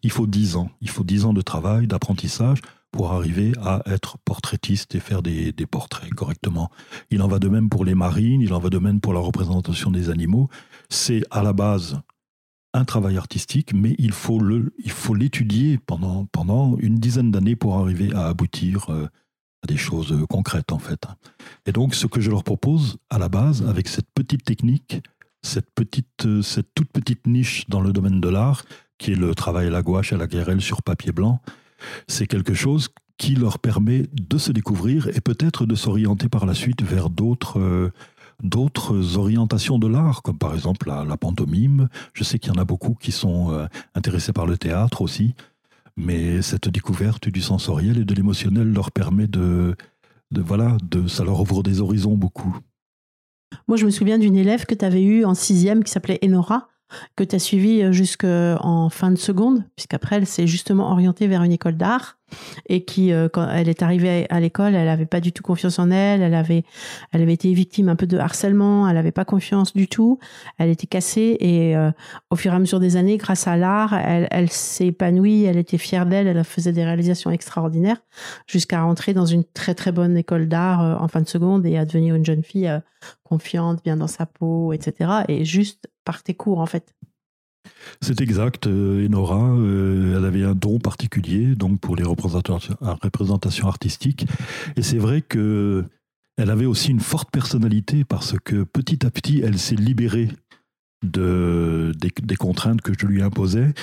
il 0.04 0.12
faut 0.12 0.28
dix 0.28 0.56
ans. 0.56 0.70
Il 0.82 0.90
faut 0.90 1.04
dix 1.04 1.26
ans 1.26 1.34
de 1.34 1.42
travail, 1.42 1.88
d'apprentissage 1.88 2.62
pour 2.92 3.12
arriver 3.12 3.54
à 3.62 3.82
être 3.86 4.18
portraitiste 4.20 4.96
et 4.96 5.00
faire 5.00 5.22
des, 5.22 5.54
portraits 5.70 6.14
correctement. 6.14 6.72
Il 7.12 7.22
en 7.22 7.28
va 7.28 7.40
de 7.40 7.48
même 7.48 7.70
pour 7.70 7.86
les 7.86 7.96
marines, 7.96 8.42
il 8.42 8.54
en 8.54 8.60
va 8.60 8.70
de 8.70 8.80
même 8.80 9.00
pour 9.00 9.14
la 9.14 9.20
représentation 9.20 9.92
des 9.92 10.10
animaux. 10.10 10.50
C'est 10.90 11.24
à 11.30 11.44
la 11.44 11.54
base 11.54 12.02
un 12.74 12.86
travail 12.86 13.18
artistique, 13.18 13.74
mais 13.74 13.96
il 13.98 14.12
faut 14.12 14.40
le, 14.40 14.74
il 14.78 14.92
faut 14.92 15.16
l'étudier 15.16 15.78
pendant, 15.78 16.26
pendant 16.26 16.78
une 16.78 16.96
dizaine 16.96 17.32
d'années 17.32 17.56
pour 17.56 17.78
arriver 17.78 18.14
à 18.14 18.28
aboutir 18.28 18.90
euh, 18.90 19.08
à 19.64 19.68
des 19.68 19.78
choses 19.78 20.16
concrètes 20.30 20.72
en 20.72 20.80
fait. 20.80 21.06
Et 21.66 21.72
donc 21.72 21.96
ce 21.96 22.08
que 22.08 22.22
je 22.22 22.30
leur 22.30 22.44
propose 22.44 22.98
à 23.10 23.18
la 23.18 23.30
base, 23.30 23.68
avec 23.68 23.88
cette 23.88 24.10
petite 24.14 24.44
technique, 24.44 25.02
cette 25.42 25.72
petite, 25.74 26.26
euh, 26.26 26.42
cette 26.42 26.74
toute 26.76 26.92
petite 26.92 27.26
niche 27.28 27.68
dans 27.70 27.82
le 27.82 27.92
domaine 27.92 28.22
de 28.22 28.30
l'art, 28.30 28.64
qui 28.98 29.14
est 29.14 29.16
le 29.16 29.34
travail 29.34 29.68
à 29.68 29.72
la 29.72 29.82
gouache 29.82 30.12
et 30.12 30.16
à 30.16 30.18
la 30.18 30.28
guérelle 30.28 30.62
sur 30.62 30.84
papier 30.84 31.12
blanc, 31.12 31.42
c'est 32.08 32.28
quelque 32.28 32.54
chose 32.54 32.90
qui 33.18 33.36
leur 33.36 33.60
permet 33.60 34.06
de 34.14 34.38
se 34.38 34.52
découvrir 34.52 35.08
et 35.10 35.22
peut-être 35.22 35.66
de 35.66 35.76
s'orienter 35.76 36.30
par 36.30 36.46
la 36.46 36.54
suite 36.54 36.84
vers 36.84 37.10
d'autres 37.10 37.60
euh, 37.60 37.92
d'autres 38.42 39.18
orientations 39.18 39.80
de 39.80 39.88
l'art, 39.88 40.22
comme 40.22 40.38
par 40.38 40.54
exemple 40.54 40.88
la, 40.88 41.18
pantomime. 41.18 41.90
Je 42.14 42.24
sais 42.24 42.40
qu'il 42.40 42.54
y 42.54 42.58
en 42.58 42.62
a 42.62 42.66
beaucoup 42.66 42.96
qui 42.96 43.12
sont 43.12 43.52
euh, 43.52 43.68
intéressés 43.96 44.34
par 44.34 44.46
le 44.46 44.58
théâtre 44.58 45.02
aussi, 45.02 45.36
mais 45.98 46.42
cette 46.42 46.70
découverte 46.70 47.30
du 47.30 47.42
sensoriel 47.42 47.98
et 47.98 48.06
de 48.06 48.14
l'émotionnel 48.14 48.72
leur 48.72 48.92
permet 48.92 49.28
de, 49.28 49.76
de, 50.32 50.42
voilà, 50.42 50.78
de, 50.84 51.08
ça 51.08 51.24
leur 51.24 51.42
ouvre 51.42 51.64
des 51.64 51.82
horizons 51.82 52.16
beaucoup. 52.16 52.58
Moi, 53.68 53.78
je 53.78 53.86
me 53.86 53.92
souviens 53.92 54.18
d'une 54.18 54.36
élève 54.36 54.66
que 54.66 54.76
tu 54.76 54.86
avais 54.86 55.04
eue 55.04 55.26
en 55.26 55.34
sixième 55.34 55.84
qui 55.84 55.92
s'appelait 55.92 56.20
Enora. 56.24 56.70
Que 57.16 57.24
tu 57.24 57.36
as 57.36 57.40
suivi 57.40 57.92
jusqu'en 57.94 58.90
fin 58.90 59.12
de 59.12 59.18
seconde, 59.18 59.64
puisqu'après, 59.76 60.18
elle 60.18 60.28
s'est 60.28 60.48
justement 60.48 60.92
orientée 60.92 61.28
vers 61.28 61.44
une 61.44 61.52
école 61.52 61.78
d'art 61.78 62.20
et 62.68 62.84
qui, 62.86 63.12
euh, 63.12 63.30
quand 63.30 63.48
elle 63.50 63.70
est 63.70 63.82
arrivée 63.82 64.26
à 64.30 64.40
l'école, 64.40 64.76
elle 64.76 64.86
n'avait 64.86 65.06
pas 65.06 65.20
du 65.20 65.32
tout 65.32 65.44
confiance 65.44 65.80
en 65.80 65.92
elle, 65.92 66.22
elle 66.22 66.34
avait, 66.34 66.64
elle 67.12 67.22
avait 67.22 67.34
été 67.34 67.52
victime 67.54 67.90
un 67.90 67.96
peu 67.96 68.08
de 68.08 68.18
harcèlement, 68.18 68.88
elle 68.88 68.96
n'avait 68.96 69.12
pas 69.12 69.26
confiance 69.26 69.74
du 69.74 69.88
tout, 69.88 70.20
elle 70.58 70.70
était 70.70 70.88
cassée 70.88 71.38
et 71.40 71.76
euh, 71.76 71.92
au 72.30 72.36
fur 72.36 72.54
et 72.54 72.56
à 72.56 72.60
mesure 72.60 72.80
des 72.80 72.96
années, 72.96 73.18
grâce 73.18 73.48
à 73.48 73.58
l'art, 73.58 73.94
elle, 73.94 74.28
elle 74.32 74.50
s'est 74.50 74.88
épanouie, 74.88 75.44
elle 75.44 75.58
était 75.58 75.78
fière 75.78 76.06
d'elle, 76.06 76.28
elle 76.28 76.44
faisait 76.44 76.74
des 76.74 76.84
réalisations 76.84 77.32
extraordinaires 77.32 78.02
jusqu'à 78.48 78.82
rentrer 78.82 79.14
dans 79.14 79.26
une 79.26 79.44
très 79.44 79.76
très 79.76 79.92
bonne 79.92 80.18
école 80.18 80.48
d'art 80.48 80.84
euh, 80.84 80.96
en 80.96 81.08
fin 81.08 81.22
de 81.22 81.28
seconde 81.28 81.66
et 81.66 81.78
à 81.78 81.86
devenir 81.86 82.16
une 82.16 82.26
jeune 82.26 82.44
fille 82.44 82.72
confiante, 83.24 83.84
bien 83.84 83.98
dans 83.98 84.08
sa 84.08 84.26
peau, 84.26 84.74
etc. 84.74 85.24
Et 85.28 85.46
juste 85.46 85.88
par 86.06 86.24
tes 86.24 86.34
cours 86.34 86.60
en 86.60 86.66
fait. 86.66 86.96
C'est 88.02 88.22
exact. 88.22 88.68
Euh, 88.68 89.06
Enora, 89.06 89.52
euh, 89.52 90.18
elle 90.18 90.26
avait 90.26 90.44
un 90.44 90.56
don 90.56 90.80
particulier 90.80 91.56
donc 91.56 91.80
pour 91.80 91.96
les 91.96 92.04
représentations, 92.04 93.68
artistiques. 93.68 94.26
Et 94.76 94.82
c'est 94.82 94.98
vrai 94.98 95.22
que 95.22 95.86
elle 96.38 96.52
avait 96.52 96.66
aussi 96.66 96.92
une 96.92 97.02
forte 97.02 97.32
personnalité 97.32 98.06
parce 98.06 98.36
que 98.44 98.64
petit 98.64 99.06
à 99.06 99.12
petit, 99.12 99.42
elle 99.44 99.60
s'est 99.60 99.76
libérée 99.76 100.30
de, 101.06 101.94
des, 101.98 102.36
contraintes 102.36 102.82
que 102.82 102.94
je 102.98 103.06
lui 103.06 103.22
imposais 103.22 103.74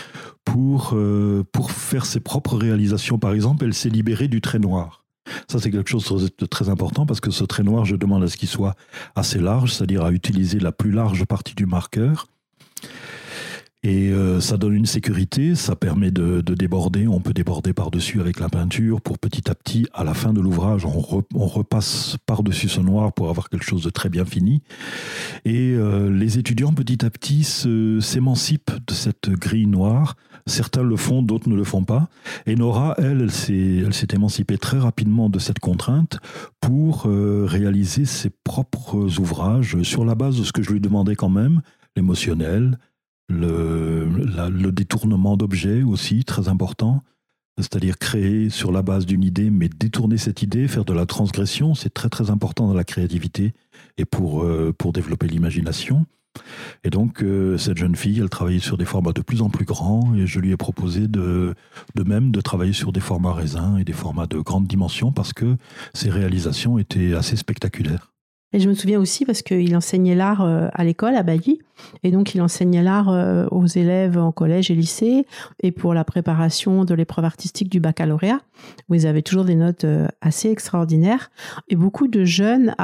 pour, 0.44 0.90
euh, 0.94 1.44
pour 1.52 1.70
faire 1.70 2.04
ses 2.04 2.20
propres 2.20 2.56
réalisations. 2.56 3.18
Par 3.18 3.32
exemple, 3.32 3.64
elle 3.64 3.74
s'est 3.74 3.88
libérée 3.88 4.28
du 4.28 4.40
trait 4.40 4.58
noir. 4.58 5.05
Ça, 5.48 5.60
c'est 5.60 5.70
quelque 5.70 5.88
chose 5.88 6.30
de 6.36 6.46
très 6.46 6.68
important 6.68 7.06
parce 7.06 7.20
que 7.20 7.30
ce 7.30 7.44
trait 7.44 7.62
noir, 7.62 7.84
je 7.84 7.94
demande 7.96 8.24
à 8.24 8.28
ce 8.28 8.36
qu'il 8.36 8.48
soit 8.48 8.74
assez 9.14 9.38
large, 9.38 9.72
c'est-à-dire 9.72 10.04
à 10.04 10.10
utiliser 10.10 10.58
la 10.58 10.72
plus 10.72 10.90
large 10.90 11.24
partie 11.24 11.54
du 11.54 11.66
marqueur. 11.66 12.26
Et 13.86 14.10
euh, 14.10 14.40
ça 14.40 14.56
donne 14.56 14.74
une 14.74 14.84
sécurité, 14.84 15.54
ça 15.54 15.76
permet 15.76 16.10
de, 16.10 16.40
déborder, 16.40 17.06
on 17.06 17.20
peut 17.20 17.32
déborder 17.32 17.72
par-dessus 17.72 18.20
avec 18.20 18.40
la 18.40 18.48
peinture 18.48 19.00
pour 19.00 19.16
petit 19.16 19.48
à 19.48 19.54
petit, 19.54 19.86
à 19.94 20.02
la 20.02 20.12
fin 20.12 20.32
de 20.32 20.40
l'ouvrage, 20.40 20.84
on, 20.84 21.46
repasse 21.46 22.16
par-dessus 22.26 22.68
ce 22.68 22.80
noir 22.80 23.12
pour 23.12 23.30
avoir 23.30 23.48
quelque 23.48 23.64
chose 23.64 23.84
de 23.84 23.90
très 23.90 24.08
bien 24.08 24.24
fini. 24.24 24.60
Et 25.44 25.74
euh, 25.74 26.10
les 26.10 26.36
étudiants 26.36 26.72
petit 26.72 27.04
à 27.04 27.10
petit 27.10 27.44
s'émancipent 27.44 28.72
de 28.88 28.92
cette 28.92 29.30
grille 29.30 29.68
noire. 29.68 30.16
Certains 30.46 30.82
le 30.82 30.96
font, 30.96 31.22
d'autres 31.22 31.48
ne 31.48 31.54
le 31.54 31.62
font 31.62 31.84
pas. 31.84 32.08
Et 32.46 32.56
Nora, 32.56 32.96
elle, 32.98 33.20
elle 33.20 33.94
s'est 33.94 34.08
émancipée 34.12 34.58
très 34.58 34.80
rapidement 34.80 35.30
de 35.30 35.38
cette 35.38 35.60
contrainte 35.60 36.18
pour 36.60 37.04
euh, 37.06 37.44
réaliser 37.46 38.04
ses 38.04 38.30
propres 38.42 39.20
ouvrages 39.20 39.80
sur 39.82 40.04
la 40.04 40.16
base 40.16 40.36
de 40.38 40.42
ce 40.42 40.50
que 40.50 40.64
je 40.64 40.72
lui 40.72 40.80
demandais 40.80 41.14
quand 41.14 41.30
même, 41.30 41.60
l'émotionnel, 41.94 42.78
le, 43.28 44.70
détournement 44.70 45.36
d'objets 45.36 45.82
aussi, 45.82 46.24
très 46.24 46.48
important, 46.48 47.02
c'est-à-dire 47.58 47.98
créer 47.98 48.50
sur 48.50 48.70
la 48.70 48.82
base 48.82 49.06
d'une 49.06 49.24
idée, 49.24 49.50
mais 49.50 49.68
détourner 49.68 50.18
cette 50.18 50.42
idée, 50.42 50.68
faire 50.68 50.84
de 50.84 50.92
la 50.92 51.06
transgression, 51.06 51.74
c'est 51.74 51.92
très 51.92 52.08
très 52.08 52.30
important 52.30 52.66
dans 52.66 52.74
la 52.74 52.84
créativité 52.84 53.54
et 53.96 54.04
pour, 54.04 54.42
euh, 54.42 54.74
développer 54.92 55.26
l'imagination. 55.26 56.06
Et 56.84 56.90
donc, 56.90 57.22
euh, 57.22 57.56
cette 57.56 57.78
jeune 57.78 57.96
fille, 57.96 58.20
elle 58.20 58.28
travaillait 58.28 58.60
sur 58.60 58.76
des 58.76 58.84
formats 58.84 59.12
de 59.12 59.22
plus 59.22 59.40
en 59.40 59.48
plus 59.48 59.64
grands 59.64 60.14
et 60.14 60.26
je 60.26 60.38
lui 60.38 60.52
ai 60.52 60.56
proposé 60.56 61.08
de, 61.08 61.54
de 61.94 62.02
même 62.02 62.30
de 62.30 62.40
travailler 62.40 62.74
sur 62.74 62.92
des 62.92 63.00
formats 63.00 63.32
raisins 63.32 63.78
et 63.80 63.84
des 63.84 63.94
formats 63.94 64.26
de 64.26 64.38
grande 64.38 64.66
dimension 64.66 65.12
parce 65.12 65.32
que 65.32 65.56
ses 65.94 66.10
réalisations 66.10 66.78
étaient 66.78 67.14
assez 67.14 67.36
spectaculaires. 67.36 68.12
Et 68.56 68.60
je 68.60 68.70
me 68.70 68.74
souviens 68.74 68.98
aussi 68.98 69.26
parce 69.26 69.42
qu'il 69.42 69.76
enseignait 69.76 70.14
l'art 70.14 70.40
euh, 70.40 70.68
à 70.72 70.82
l'école, 70.82 71.14
à 71.14 71.22
Bailly. 71.22 71.60
Et 72.02 72.10
donc, 72.10 72.34
il 72.34 72.40
enseignait 72.40 72.82
l'art 72.82 73.10
euh, 73.10 73.46
aux 73.50 73.66
élèves 73.66 74.16
en 74.16 74.32
collège 74.32 74.70
et 74.70 74.74
lycée 74.74 75.26
et 75.62 75.72
pour 75.72 75.92
la 75.92 76.04
préparation 76.04 76.86
de 76.86 76.94
l'épreuve 76.94 77.26
artistique 77.26 77.68
du 77.68 77.80
baccalauréat, 77.80 78.40
où 78.88 78.94
ils 78.94 79.06
avaient 79.06 79.20
toujours 79.20 79.44
des 79.44 79.56
notes 79.56 79.84
euh, 79.84 80.08
assez 80.22 80.48
extraordinaires. 80.48 81.30
Et 81.68 81.76
beaucoup 81.76 82.08
de 82.08 82.24
jeunes 82.24 82.74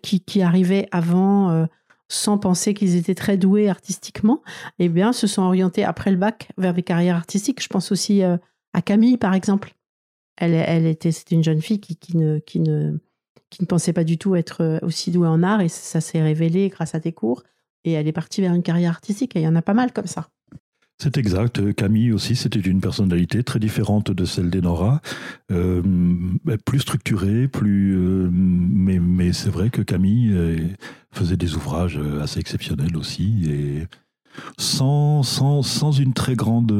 qui, 0.00 0.42
arrivaient 0.42 0.86
avant 0.92 1.66
sans 2.06 2.38
penser 2.38 2.72
qu'ils 2.72 2.94
étaient 2.94 3.16
très 3.16 3.36
doués 3.36 3.68
artistiquement, 3.68 4.42
eh 4.78 4.88
bien, 4.88 5.12
se 5.12 5.26
sont 5.26 5.42
orientés 5.42 5.82
après 5.82 6.12
le 6.12 6.18
bac 6.18 6.50
vers 6.56 6.72
des 6.72 6.84
carrières 6.84 7.16
artistiques. 7.16 7.60
Je 7.60 7.68
pense 7.68 7.90
aussi 7.90 8.22
à 8.22 8.82
Camille, 8.84 9.16
par 9.16 9.34
exemple. 9.34 9.74
Elle, 10.36 10.86
était, 10.86 11.10
c'était 11.10 11.34
une 11.34 11.42
jeune 11.42 11.62
fille 11.62 11.80
qui, 11.80 11.96
qui 11.96 12.60
ne 12.60 12.98
qui 13.50 13.62
ne 13.62 13.66
pensait 13.66 13.92
pas 13.92 14.04
du 14.04 14.18
tout 14.18 14.36
être 14.36 14.62
euh, 14.62 14.78
aussi 14.82 15.10
douée 15.10 15.28
en 15.28 15.42
art 15.42 15.60
et 15.60 15.68
ça 15.68 16.00
s'est 16.00 16.22
révélé 16.22 16.68
grâce 16.68 16.94
à 16.94 17.00
tes 17.00 17.12
cours 17.12 17.42
et 17.84 17.92
elle 17.92 18.08
est 18.08 18.12
partie 18.12 18.40
vers 18.40 18.54
une 18.54 18.62
carrière 18.62 18.90
artistique 18.90 19.36
et 19.36 19.40
il 19.40 19.44
y 19.44 19.48
en 19.48 19.56
a 19.56 19.62
pas 19.62 19.74
mal 19.74 19.92
comme 19.92 20.06
ça. 20.06 20.28
C'est 20.98 21.18
exact. 21.18 21.74
Camille 21.74 22.10
aussi, 22.10 22.36
c'était 22.36 22.58
une 22.58 22.80
personnalité 22.80 23.42
très 23.42 23.58
différente 23.58 24.10
de 24.10 24.24
celle 24.24 24.48
d'Enora, 24.48 25.02
euh, 25.52 25.82
plus 26.64 26.80
structurée, 26.80 27.48
plus. 27.48 27.94
Euh, 27.94 28.30
mais, 28.32 29.34
c'est 29.34 29.50
vrai 29.50 29.68
que 29.68 29.82
Camille 29.82 30.34
faisait 31.12 31.36
des 31.36 31.54
ouvrages 31.54 32.00
assez 32.22 32.40
exceptionnels 32.40 32.96
aussi 32.96 33.86
sans, 34.56 35.22
sans, 35.22 35.62
sans 35.62 35.92
une 35.92 36.14
très 36.14 36.34
grande 36.34 36.72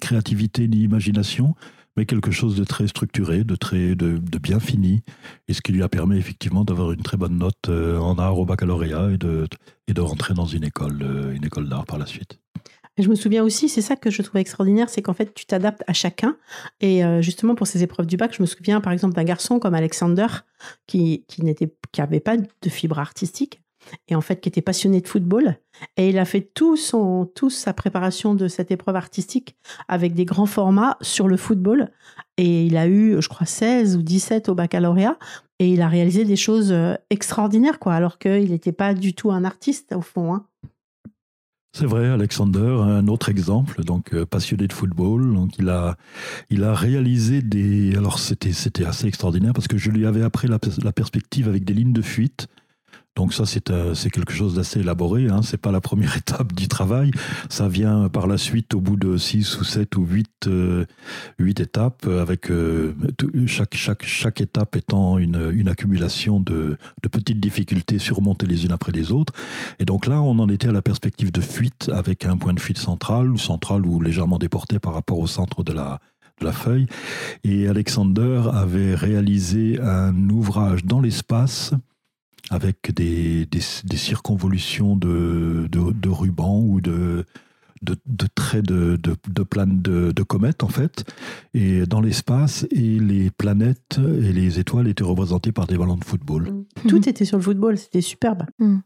créativité 0.00 0.66
ni 0.66 0.78
imagination, 0.78 1.54
mais 1.96 2.06
quelque 2.06 2.30
chose 2.30 2.56
de 2.56 2.64
très 2.64 2.86
structuré, 2.86 3.44
de, 3.44 3.56
très, 3.56 3.94
de, 3.94 4.18
bien 4.38 4.60
fini, 4.60 5.02
et 5.48 5.52
ce 5.52 5.60
qui 5.60 5.72
lui 5.72 5.82
a 5.82 5.88
permis 5.88 6.16
effectivement 6.16 6.64
d'avoir 6.64 6.92
une 6.92 7.02
très 7.02 7.16
bonne 7.16 7.36
note 7.38 7.68
euh, 7.68 7.98
en 7.98 8.18
art 8.18 8.38
au 8.38 8.46
baccalauréat 8.46 9.10
et 9.12 9.18
de, 9.18 9.46
et 9.88 9.94
de 9.94 10.00
rentrer 10.00 10.34
dans 10.34 10.46
une 10.46 10.64
école, 10.64 11.02
euh, 11.02 11.34
une 11.34 11.44
école 11.44 11.68
d'art 11.68 11.84
par 11.84 11.98
la 11.98 12.06
suite. 12.06 12.38
je 12.98 13.08
me 13.08 13.14
souviens 13.14 13.42
aussi, 13.42 13.68
c'est 13.68 13.82
ça 13.82 13.96
que 13.96 14.10
je 14.10 14.22
trouvais 14.22 14.40
extraordinaire, 14.40 14.88
c'est 14.88 15.02
qu'en 15.02 15.14
fait, 15.14 15.34
tu 15.34 15.44
t'adaptes 15.44 15.84
à 15.86 15.92
chacun. 15.92 16.36
Et 16.80 17.04
euh, 17.04 17.20
justement, 17.20 17.54
pour 17.54 17.66
ces 17.66 17.82
épreuves 17.82 18.06
du 18.06 18.16
bac, 18.16 18.34
je 18.34 18.42
me 18.42 18.46
souviens 18.46 18.80
par 18.80 18.92
exemple 18.92 19.14
d'un 19.14 19.24
garçon 19.24 19.58
comme 19.58 19.74
Alexander 19.74 20.26
qui, 20.86 21.24
qui 21.28 21.42
n'avait 21.44 21.74
qui 21.92 22.20
pas 22.20 22.36
de 22.36 22.70
fibre 22.70 22.98
artistique 22.98 23.62
et 24.08 24.14
en 24.14 24.20
fait 24.20 24.40
qui 24.40 24.48
était 24.48 24.62
passionné 24.62 25.00
de 25.00 25.08
football. 25.08 25.58
Et 25.96 26.10
il 26.10 26.18
a 26.18 26.24
fait 26.24 26.42
tout 26.54 26.76
son, 26.76 27.26
toute 27.34 27.52
sa 27.52 27.72
préparation 27.72 28.34
de 28.34 28.48
cette 28.48 28.70
épreuve 28.70 28.96
artistique 28.96 29.56
avec 29.88 30.14
des 30.14 30.24
grands 30.24 30.46
formats 30.46 30.96
sur 31.00 31.28
le 31.28 31.36
football. 31.36 31.90
Et 32.36 32.66
il 32.66 32.76
a 32.76 32.86
eu, 32.86 33.20
je 33.20 33.28
crois, 33.28 33.46
16 33.46 33.96
ou 33.96 34.02
17 34.02 34.48
au 34.48 34.54
baccalauréat. 34.54 35.18
Et 35.58 35.68
il 35.68 35.82
a 35.82 35.88
réalisé 35.88 36.24
des 36.24 36.36
choses 36.36 36.72
euh, 36.72 36.94
extraordinaires, 37.10 37.78
quoi, 37.78 37.94
alors 37.94 38.18
qu'il 38.18 38.50
n'était 38.50 38.72
pas 38.72 38.94
du 38.94 39.14
tout 39.14 39.30
un 39.30 39.44
artiste, 39.44 39.94
au 39.94 40.00
fond. 40.00 40.34
Hein. 40.34 40.46
C'est 41.74 41.86
vrai, 41.86 42.08
Alexander, 42.08 42.80
un 42.82 43.06
autre 43.06 43.28
exemple, 43.28 43.82
donc 43.82 44.12
euh, 44.12 44.26
passionné 44.26 44.66
de 44.66 44.72
football, 44.72 45.34
donc 45.34 45.56
il 45.58 45.70
a, 45.70 45.96
il 46.50 46.64
a 46.64 46.74
réalisé 46.74 47.40
des, 47.40 47.96
alors 47.96 48.18
c'était, 48.18 48.50
assez 48.84 49.06
extraordinaire 49.06 49.54
parce 49.54 49.68
que 49.68 49.78
je 49.78 49.90
lui 49.90 50.04
avais 50.04 50.22
appris 50.22 50.48
la 50.48 50.92
perspective 50.92 51.48
avec 51.48 51.64
des 51.64 51.72
lignes 51.72 51.94
de 51.94 52.02
fuite 52.02 52.48
donc 53.14 53.34
ça, 53.34 53.44
euh, 53.70 53.94
c'est 53.94 54.10
quelque 54.10 54.32
chose 54.32 54.54
d'assez 54.54 54.80
élaboré. 54.80 55.28
Hein. 55.28 55.42
C'est 55.42 55.60
pas 55.60 55.70
la 55.70 55.82
première 55.82 56.16
étape 56.22 56.54
du 56.54 56.66
travail. 56.66 57.10
Ça 57.50 57.68
vient 57.68 58.08
par 58.08 58.26
la 58.26 58.38
suite 58.38 58.74
au 58.74 58.80
bout 58.80 58.96
de 58.96 59.18
6 59.18 59.60
ou 59.60 59.64
7 59.64 59.96
ou 59.96 60.06
8, 60.06 60.46
euh, 60.46 60.86
étapes, 61.38 62.06
avec 62.06 62.50
euh, 62.50 62.94
chaque, 63.46 63.74
chaque, 63.74 64.04
chaque 64.04 64.40
étape 64.40 64.76
étant 64.76 65.18
une, 65.18 65.50
une 65.52 65.68
accumulation 65.68 66.40
de, 66.40 66.78
de, 67.02 67.08
petites 67.08 67.40
difficultés 67.40 67.98
surmontées 67.98 68.46
les 68.46 68.64
unes 68.64 68.72
après 68.72 68.92
les 68.92 69.12
autres. 69.12 69.34
Et 69.78 69.84
donc 69.84 70.06
là, 70.06 70.22
on 70.22 70.38
en 70.38 70.48
était 70.48 70.68
à 70.68 70.72
la 70.72 70.82
perspective 70.82 71.30
de 71.30 71.42
fuite, 71.42 71.90
avec 71.92 72.24
un 72.24 72.38
point 72.38 72.54
de 72.54 72.60
fuite 72.60 72.78
central, 72.78 73.30
ou 73.30 73.36
central 73.36 73.84
ou 73.84 74.00
légèrement 74.00 74.38
déporté 74.38 74.78
par 74.78 74.94
rapport 74.94 75.18
au 75.18 75.26
centre 75.26 75.62
de 75.62 75.72
la, 75.72 76.00
de 76.40 76.46
la 76.46 76.52
feuille. 76.52 76.86
Et 77.44 77.68
Alexander 77.68 78.42
avait 78.52 78.94
réalisé 78.94 79.78
un 79.82 80.30
ouvrage 80.30 80.86
dans 80.86 81.00
l'espace 81.00 81.74
avec 82.50 82.92
des, 82.94 83.46
des, 83.46 83.96
circonvolutions 83.96 84.96
de, 84.96 85.68
de, 85.70 86.08
rubans 86.08 86.60
ou 86.60 86.80
de, 86.80 87.24
de, 87.82 88.26
traits 88.34 88.64
de, 88.64 88.96
de, 88.96 89.16
de, 89.28 90.12
de, 90.12 90.22
comètes, 90.22 90.62
en 90.62 90.68
fait, 90.68 91.04
et 91.54 91.86
dans 91.86 92.00
l'espace, 92.00 92.66
et 92.70 92.98
les 92.98 93.30
planètes 93.30 93.98
et 93.98 94.32
les 94.32 94.58
étoiles 94.58 94.88
étaient 94.88 95.04
représentées 95.04 95.52
par 95.52 95.66
des 95.66 95.78
ballons 95.78 95.96
de 95.96 96.04
football. 96.04 96.50
Mm. 96.50 96.88
Tout 96.88 97.08
était 97.08 97.24
sur 97.24 97.38
le 97.38 97.42
football, 97.42 97.78
c'était 97.78 98.00
superbe. 98.00 98.44
Mm. 98.58 98.78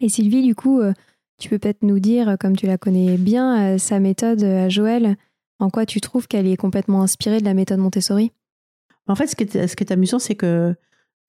Et 0.00 0.08
Sylvie, 0.08 0.42
du 0.42 0.54
coup, 0.54 0.80
euh, 0.80 0.92
tu 1.38 1.48
peux 1.48 1.58
peut-être 1.58 1.82
nous 1.82 2.00
dire, 2.00 2.36
comme 2.40 2.56
tu 2.56 2.66
la 2.66 2.78
connais 2.78 3.18
bien, 3.18 3.74
euh, 3.74 3.78
sa 3.78 4.00
méthode 4.00 4.42
à 4.42 4.68
Joël, 4.68 5.16
en 5.58 5.70
quoi 5.70 5.86
tu 5.86 6.00
trouves 6.00 6.26
qu'elle 6.26 6.46
est 6.46 6.56
complètement 6.56 7.02
inspirée 7.02 7.40
de 7.40 7.44
la 7.44 7.54
méthode 7.54 7.78
Montessori? 7.78 8.32
En 9.06 9.14
fait, 9.14 9.26
ce 9.26 9.36
qui 9.36 9.44
est, 9.44 9.66
ce 9.66 9.76
qui 9.76 9.84
est 9.84 9.92
amusant, 9.92 10.18
c'est 10.18 10.34
que 10.34 10.74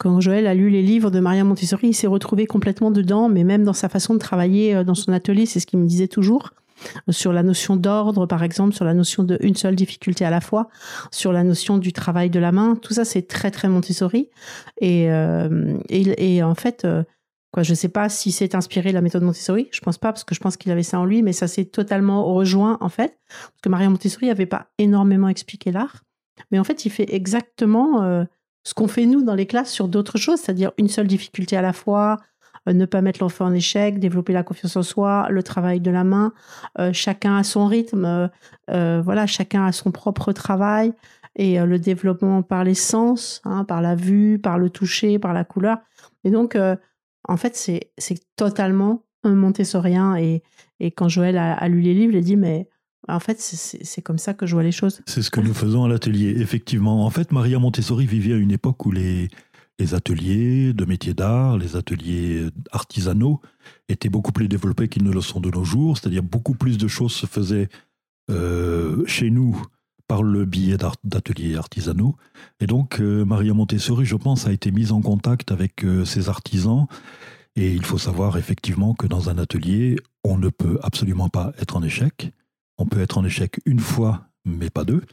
quand 0.02 0.20
Joël 0.20 0.48
a 0.48 0.56
lu 0.56 0.72
les 0.72 0.82
livres 0.82 1.12
de 1.12 1.20
Maria 1.20 1.44
Montessori, 1.44 1.90
il 1.90 1.94
s'est 1.94 2.08
retrouvé 2.08 2.48
complètement 2.48 2.90
dedans, 2.90 3.30
mais 3.30 3.44
même 3.44 3.64
dans 3.64 3.72
sa 3.72 3.88
façon 3.88 4.16
de 4.16 4.20
travailler 4.20 4.74
euh, 4.74 4.84
dans 4.84 4.96
son 4.96 5.14
atelier, 5.14 5.46
c'est 5.46 5.60
ce 5.60 5.68
qu'il 5.68 5.78
me 5.78 5.86
disait 5.86 6.08
toujours 6.08 6.50
sur 7.12 7.32
la 7.32 7.44
notion 7.44 7.76
d'ordre, 7.76 8.26
par 8.26 8.42
exemple, 8.42 8.74
sur 8.74 8.84
la 8.84 8.96
notion 8.96 9.24
de 9.24 9.38
une 9.42 9.54
seule 9.54 9.76
difficulté 9.76 10.26
à 10.26 10.32
la 10.32 10.42
fois, 10.42 10.70
sur 11.12 11.32
la 11.32 11.44
notion 11.44 11.78
du 11.78 11.94
travail 11.94 12.32
de 12.32 12.40
la 12.40 12.52
main. 12.52 12.76
Tout 12.76 12.96
ça, 12.96 13.06
c'est 13.06 13.28
très, 13.28 13.52
très 13.52 13.70
Montessori. 13.70 14.32
Et, 14.80 15.12
euh, 15.12 15.78
et, 15.90 16.42
en 16.42 16.56
fait, 16.56 16.84
euh, 16.84 17.04
Quoi, 17.54 17.64
je 17.64 17.74
sais 17.74 17.90
pas 17.90 18.08
si 18.08 18.32
c'est 18.32 18.56
inspiré 18.56 18.90
de 18.90 18.94
la 18.96 19.02
méthode 19.02 19.24
Montessori. 19.24 19.68
Je 19.74 19.82
pense 19.82 19.98
pas 19.98 20.14
parce 20.14 20.24
que 20.24 20.34
je 20.34 20.40
pense 20.40 20.56
qu'il 20.56 20.72
avait 20.72 20.84
ça 20.84 21.00
en 21.00 21.06
lui, 21.06 21.22
mais 21.22 21.34
ça 21.34 21.50
s'est 21.50 21.66
totalement 21.66 22.24
rejoint 22.24 22.78
en 22.80 22.88
fait. 22.88 23.20
Parce 23.28 23.62
que 23.62 23.68
Maria 23.68 23.90
Montessori 23.90 24.28
n'avait 24.28 24.46
pas 24.46 24.68
énormément 24.78 25.28
expliqué 25.28 25.70
l'art, 25.70 26.02
mais 26.50 26.60
en 26.60 26.64
fait, 26.64 26.86
il 26.86 26.92
fait 26.92 27.14
exactement 27.14 28.04
euh, 28.04 28.24
ce 28.64 28.74
qu'on 28.74 28.88
fait 28.88 29.06
nous 29.06 29.24
dans 29.24 29.36
les 29.36 29.48
classes 29.48 29.72
sur 29.72 29.88
d'autres 29.88 30.18
choses, 30.18 30.40
c'est-à-dire 30.40 30.72
une 30.78 30.88
seule 30.88 31.08
difficulté 31.08 31.58
à 31.58 31.62
la 31.62 31.74
fois, 31.74 32.18
euh, 32.68 32.74
ne 32.74 32.86
pas 32.86 33.02
mettre 33.02 33.22
l'enfant 33.22 33.46
en 33.46 33.54
échec, 33.54 34.00
développer 34.00 34.34
la 34.34 34.44
confiance 34.44 34.76
en 34.76 34.84
soi, 34.84 35.28
le 35.30 35.44
travail 35.44 35.80
de 35.80 35.92
la 35.92 36.04
main, 36.04 36.34
euh, 36.80 36.94
chacun 36.94 37.38
à 37.38 37.44
son 37.44 37.66
rythme, 37.66 38.30
euh, 38.70 39.02
voilà, 39.04 39.26
chacun 39.26 39.66
a 39.66 39.72
son 39.72 39.92
propre 39.92 40.32
travail 40.32 40.94
et 41.36 41.60
le 41.60 41.80
développement 41.80 42.44
par 42.44 42.66
les 42.66 42.74
sens, 42.74 43.42
hein, 43.46 43.64
par 43.64 43.82
la 43.82 43.96
vue, 43.96 44.38
par 44.38 44.60
le 44.60 44.70
toucher, 44.70 45.18
par 45.18 45.34
la 45.34 45.46
couleur. 45.46 45.78
Et 46.26 46.30
donc, 46.30 46.58
en 46.58 47.38
fait, 47.38 47.56
c'est 47.56 48.20
totalement 48.36 49.06
un 49.24 49.36
montessorien. 49.36 50.18
Et, 50.18 50.44
et 50.82 50.92
quand 50.92 51.08
Joël 51.08 51.38
a, 51.38 51.54
a, 51.54 51.70
lu 51.70 51.80
les 51.80 51.94
livres, 51.94 52.16
il 52.16 52.18
a 52.18 52.22
dit, 52.22 52.36
mais 52.36 52.68
en 53.08 53.20
fait, 53.20 53.40
c'est 53.40 54.02
comme 54.02 54.20
ça 54.20 54.34
que 54.34 54.46
je 54.46 54.54
vois 54.54 54.64
les 54.64 54.72
choses. 54.72 55.02
C'est 55.08 55.22
ce 55.22 55.32
que 55.32 55.42
nous 55.42 55.54
faisons 55.54 55.84
à 55.84 55.90
l'atelier, 55.90 56.36
effectivement. 56.38 57.06
En 57.06 57.10
fait, 57.10 57.32
Maria 57.32 57.60
Montessori 57.60 58.06
vivait 58.06 58.34
à 58.34 58.38
une 58.38 58.52
époque 58.52 58.86
où 58.86 58.92
les, 58.92 59.30
les 59.80 59.96
ateliers 59.96 60.74
de 60.74 60.86
métiers 60.86 61.16
d'art, 61.16 61.58
les 61.58 61.76
ateliers 61.76 62.48
artisanaux 62.72 63.42
étaient 63.90 64.10
beaucoup 64.10 64.32
plus 64.32 64.48
développés 64.48 64.88
qu'ils 64.88 65.04
ne 65.04 65.12
le 65.12 65.22
sont 65.22 65.40
de 65.40 65.50
nos 65.50 65.64
jours, 65.64 65.98
c'est-à-dire 65.98 66.24
beaucoup 66.24 66.54
plus 66.54 66.78
de 66.78 66.88
choses 66.88 67.14
se 67.14 67.26
faisaient 67.26 67.70
euh, 68.30 69.04
chez 69.08 69.32
nous 69.32 69.60
par 70.08 70.22
le 70.22 70.46
biais 70.46 70.78
d'ateliers 71.04 71.56
artisanaux. 71.56 72.16
Et 72.60 72.68
donc, 72.68 73.00
euh, 73.00 73.26
Maria 73.26 73.54
Montessori, 73.54 74.06
je 74.06 74.16
pense, 74.16 74.46
a 74.46 74.52
été 74.52 74.72
mise 74.72 74.92
en 74.92 75.02
contact 75.02 75.52
avec 75.52 75.84
euh, 75.84 76.06
ces 76.06 76.30
artisans. 76.30 76.86
Et 77.56 77.74
il 77.74 77.84
faut 77.84 77.98
savoir 77.98 78.38
effectivement 78.38 78.94
que 78.94 79.08
dans 79.08 79.30
un 79.30 79.38
atelier, 79.38 79.96
on 80.24 80.38
ne 80.38 80.50
peut 80.50 80.80
absolument 80.84 81.30
pas 81.30 81.54
être 81.60 81.76
en 81.76 81.84
échec. 81.84 82.32
On 82.82 82.88
peut 82.88 83.00
être 83.00 83.20
en 83.20 83.24
échec 83.24 83.60
une 83.66 83.80
fois, 83.80 84.24
mais 84.44 84.72
pas 84.72 84.86
deux 84.86 85.04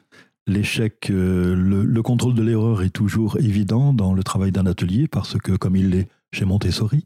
l'échec, 0.49 1.11
euh, 1.11 1.55
le, 1.55 2.03
contrôle 2.03 2.35
de 2.35 2.43
l'erreur 2.43 2.83
est 2.83 2.91
toujours 2.91 3.37
évident 3.39 3.93
dans 3.93 4.15
le 4.15 4.25
travail 4.25 4.51
d'un 4.51 4.67
atelier 4.67 5.07
parce 5.07 5.37
que, 5.39 5.53
comme 5.53 5.77
il 5.77 5.91
l'est 5.91 6.09
chez 6.33 6.45
Montessori, 6.45 7.05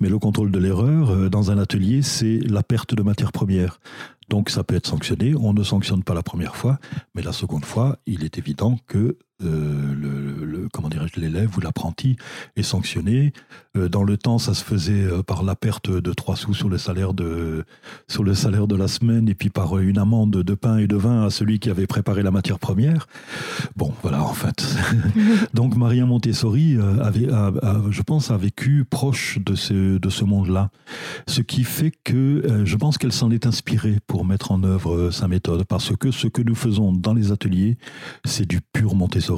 mais 0.00 0.08
le 0.08 0.18
contrôle 0.18 0.50
de 0.50 0.58
l'erreur 0.58 1.10
euh, 1.10 1.28
dans 1.28 1.50
un 1.50 1.58
atelier, 1.58 2.02
c'est 2.02 2.38
la 2.38 2.62
perte 2.62 2.94
de 2.94 3.02
matière 3.02 3.32
première. 3.32 3.80
Donc 4.28 4.50
ça 4.50 4.64
peut 4.64 4.74
être 4.74 4.86
sanctionné. 4.86 5.34
On 5.36 5.52
ne 5.52 5.62
sanctionne 5.62 6.02
pas 6.02 6.14
la 6.14 6.22
première 6.22 6.56
fois, 6.56 6.78
mais 7.14 7.22
la 7.22 7.32
seconde 7.32 7.64
fois, 7.64 7.98
il 8.06 8.24
est 8.24 8.38
évident 8.38 8.78
que 8.88 9.16
euh, 9.44 9.94
le, 9.94 10.68
comment 10.72 10.88
dirais-je, 10.88 11.20
l'élève 11.20 11.56
ou 11.56 11.60
l'apprenti 11.60 12.16
est 12.56 12.62
sanctionné. 12.62 13.32
Euh, 13.76 13.88
dans 13.88 14.04
le 14.04 14.16
temps, 14.16 14.38
ça 14.38 14.54
se 14.54 14.64
faisait 14.64 15.04
euh, 15.04 15.22
par 15.22 15.42
la 15.42 15.54
perte 15.54 15.90
de 15.90 16.12
3 16.12 16.36
sous 16.36 16.54
sur 16.54 16.68
le 16.68 16.78
salaire 16.78 17.14
de, 17.14 17.64
sur 18.08 18.24
le 18.24 18.34
salaire 18.34 18.66
de 18.66 18.76
la 18.76 18.88
semaine 18.88 19.28
et 19.28 19.34
puis 19.34 19.50
par 19.50 19.78
une 19.78 19.98
amende 19.98 20.30
de 20.30 20.54
pain 20.54 20.78
et 20.78 20.86
de 20.86 20.96
vin 20.96 21.24
à 21.24 21.30
celui 21.30 21.58
qui 21.58 21.70
avait 21.70 21.86
préparé 21.86 22.22
la 22.22 22.30
matière 22.30 22.58
première. 22.58 23.06
Bon, 23.76 23.92
voilà, 24.02 24.22
en 24.22 24.34
fait. 24.34 24.64
Donc, 25.54 25.76
Maria 25.76 26.06
Montessori 26.06 26.76
avait, 27.00 27.28
je 27.90 28.02
pense, 28.02 28.30
a 28.30 28.36
vécu 28.36 28.84
proche 28.88 29.38
de 29.44 29.54
ce, 29.54 29.98
de 29.98 30.10
ce 30.10 30.24
monde-là. 30.24 30.70
Ce 31.26 31.40
qui 31.40 31.64
fait 31.64 31.92
que 32.04 32.62
je 32.64 32.76
pense 32.76 32.98
qu'elle 32.98 33.12
s'en 33.12 33.30
est 33.30 33.46
inspirée 33.46 33.98
pour 34.06 34.24
mettre 34.24 34.52
en 34.52 34.62
œuvre 34.62 35.10
sa 35.10 35.28
méthode 35.28 35.64
parce 35.64 35.96
que 35.96 36.10
ce 36.10 36.26
que 36.28 36.42
nous 36.42 36.54
faisons 36.54 36.92
dans 36.92 37.14
les 37.14 37.32
ateliers, 37.32 37.76
c'est 38.24 38.46
du 38.46 38.60
pur 38.60 38.94
Montessori. 38.94 39.31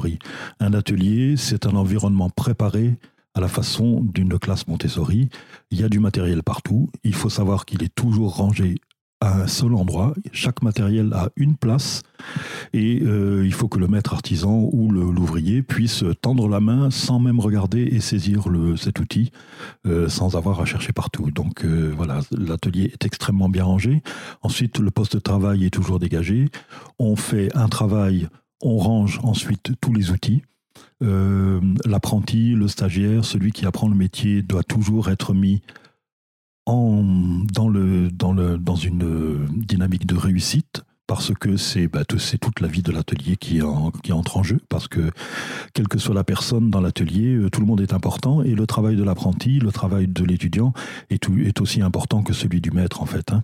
Un 0.59 0.73
atelier, 0.73 1.35
c'est 1.37 1.65
un 1.65 1.75
environnement 1.75 2.29
préparé 2.29 2.95
à 3.33 3.41
la 3.41 3.47
façon 3.47 4.01
d'une 4.01 4.39
classe 4.39 4.67
Montessori. 4.67 5.29
Il 5.71 5.79
y 5.79 5.83
a 5.83 5.89
du 5.89 5.99
matériel 5.99 6.41
partout. 6.41 6.89
Il 7.03 7.13
faut 7.13 7.29
savoir 7.29 7.65
qu'il 7.65 7.83
est 7.83 7.93
toujours 7.93 8.35
rangé 8.35 8.75
à 9.21 9.41
un 9.41 9.47
seul 9.47 9.73
endroit. 9.73 10.13
Chaque 10.31 10.61
matériel 10.61 11.13
a 11.13 11.29
une 11.35 11.55
place 11.55 12.03
et 12.73 13.01
euh, 13.03 13.45
il 13.45 13.53
faut 13.53 13.67
que 13.67 13.79
le 13.79 13.87
maître 13.87 14.13
artisan 14.13 14.69
ou 14.71 14.91
l'ouvrier 14.91 15.63
puisse 15.63 16.03
tendre 16.21 16.47
la 16.47 16.59
main 16.59 16.91
sans 16.91 17.19
même 17.19 17.39
regarder 17.39 17.83
et 17.83 17.99
saisir 17.99 18.45
cet 18.77 18.99
outil 18.99 19.31
euh, 19.85 20.09
sans 20.09 20.35
avoir 20.35 20.59
à 20.61 20.65
chercher 20.65 20.93
partout. 20.93 21.31
Donc 21.31 21.63
euh, 21.63 21.93
voilà, 21.95 22.19
l'atelier 22.31 22.91
est 22.93 23.05
extrêmement 23.05 23.49
bien 23.49 23.63
rangé. 23.63 24.01
Ensuite, 24.41 24.79
le 24.79 24.91
poste 24.91 25.15
de 25.15 25.21
travail 25.21 25.65
est 25.65 25.73
toujours 25.73 25.99
dégagé. 25.99 26.49
On 26.99 27.15
fait 27.15 27.55
un 27.55 27.67
travail 27.67 28.27
on 28.65 28.77
range 28.77 29.19
ensuite 29.23 29.73
tous 29.79 29.93
les 29.93 30.11
outils. 30.11 30.41
Euh, 31.03 31.61
l'apprenti, 31.85 32.51
le 32.51 32.67
stagiaire, 32.67 33.23
celui 33.23 33.51
qui 33.51 33.65
apprend 33.65 33.87
le 33.87 33.95
métier 33.95 34.41
doit 34.41 34.63
toujours 34.63 35.09
être 35.09 35.33
mis 35.33 35.61
dans 36.67 37.71
une 38.75 39.47
dynamique 39.51 40.07
de 40.07 40.15
réussite 40.15 40.83
parce 41.07 41.33
que 41.33 41.57
c'est 41.57 41.87
bah, 41.87 42.03
toute 42.05 42.59
la 42.59 42.67
vie 42.67 42.81
de 42.81 42.91
l'atelier 42.91 43.37
qui, 43.37 43.61
entre 43.61 44.37
en 44.37 44.43
jeu, 44.43 44.59
parce 44.69 44.87
que 44.87 45.11
quelle 45.73 45.87
que 45.87 45.99
soit 45.99 46.15
la 46.15 46.23
personne 46.23 46.69
dans 46.69 46.81
l'atelier, 46.81 47.35
euh, 47.35 47.49
tout 47.49 47.61
le 47.61 47.67
monde 47.67 47.81
est 47.81 47.93
important, 47.93 48.41
et 48.41 48.55
le 48.55 48.65
travail 48.65 48.95
de 48.95 49.03
l'apprenti, 49.03 49.59
le 49.59 49.71
travail 49.71 50.07
de 50.07 50.23
l'étudiant 50.23 50.73
est, 51.09 51.25
aussi 51.61 51.81
important 51.81 52.23
que 52.23 52.33
celui 52.33 52.61
du 52.61 52.71
maître, 52.71 53.01
en 53.01 53.05
fait. 53.05 53.31
Hein. 53.31 53.43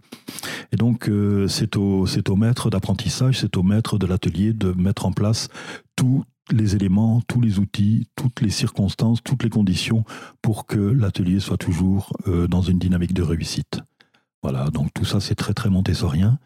Et 0.72 0.76
donc, 0.76 1.08
euh, 1.08 1.48
c'est 1.48 1.78
au, 1.78 2.06
maître 2.36 2.70
d'apprentissage, 2.70 3.40
c'est 3.40 3.56
au 3.58 3.64
maître 3.64 3.98
de 3.98 4.06
l'atelier 4.06 4.54
de 4.54 4.72
mettre 4.74 5.06
en 5.06 5.12
place 5.12 5.50
tous 5.96 6.24
les 6.52 6.76
éléments, 6.76 7.22
tous 7.28 7.40
les 7.42 7.60
outils, 7.60 8.08
toutes 8.16 8.42
les 8.42 8.50
circonstances, 8.50 9.24
toutes 9.24 9.44
les 9.44 9.50
conditions 9.50 10.04
pour 10.42 10.66
que 10.66 10.80
l'atelier 10.80 11.40
soit 11.40 11.58
toujours 11.58 12.14
euh, 12.28 12.48
dans 12.48 12.62
une 12.62 12.80
dynamique 12.80 13.14
de 13.14 13.22
réussite. 13.22 13.80
Voilà, 14.44 14.70
donc 14.72 14.92
tout 14.94 15.06
ça 15.06 15.20
c'est 15.20 15.36
très 15.36 15.54
très 15.54 15.70
montessorien. 15.70 16.40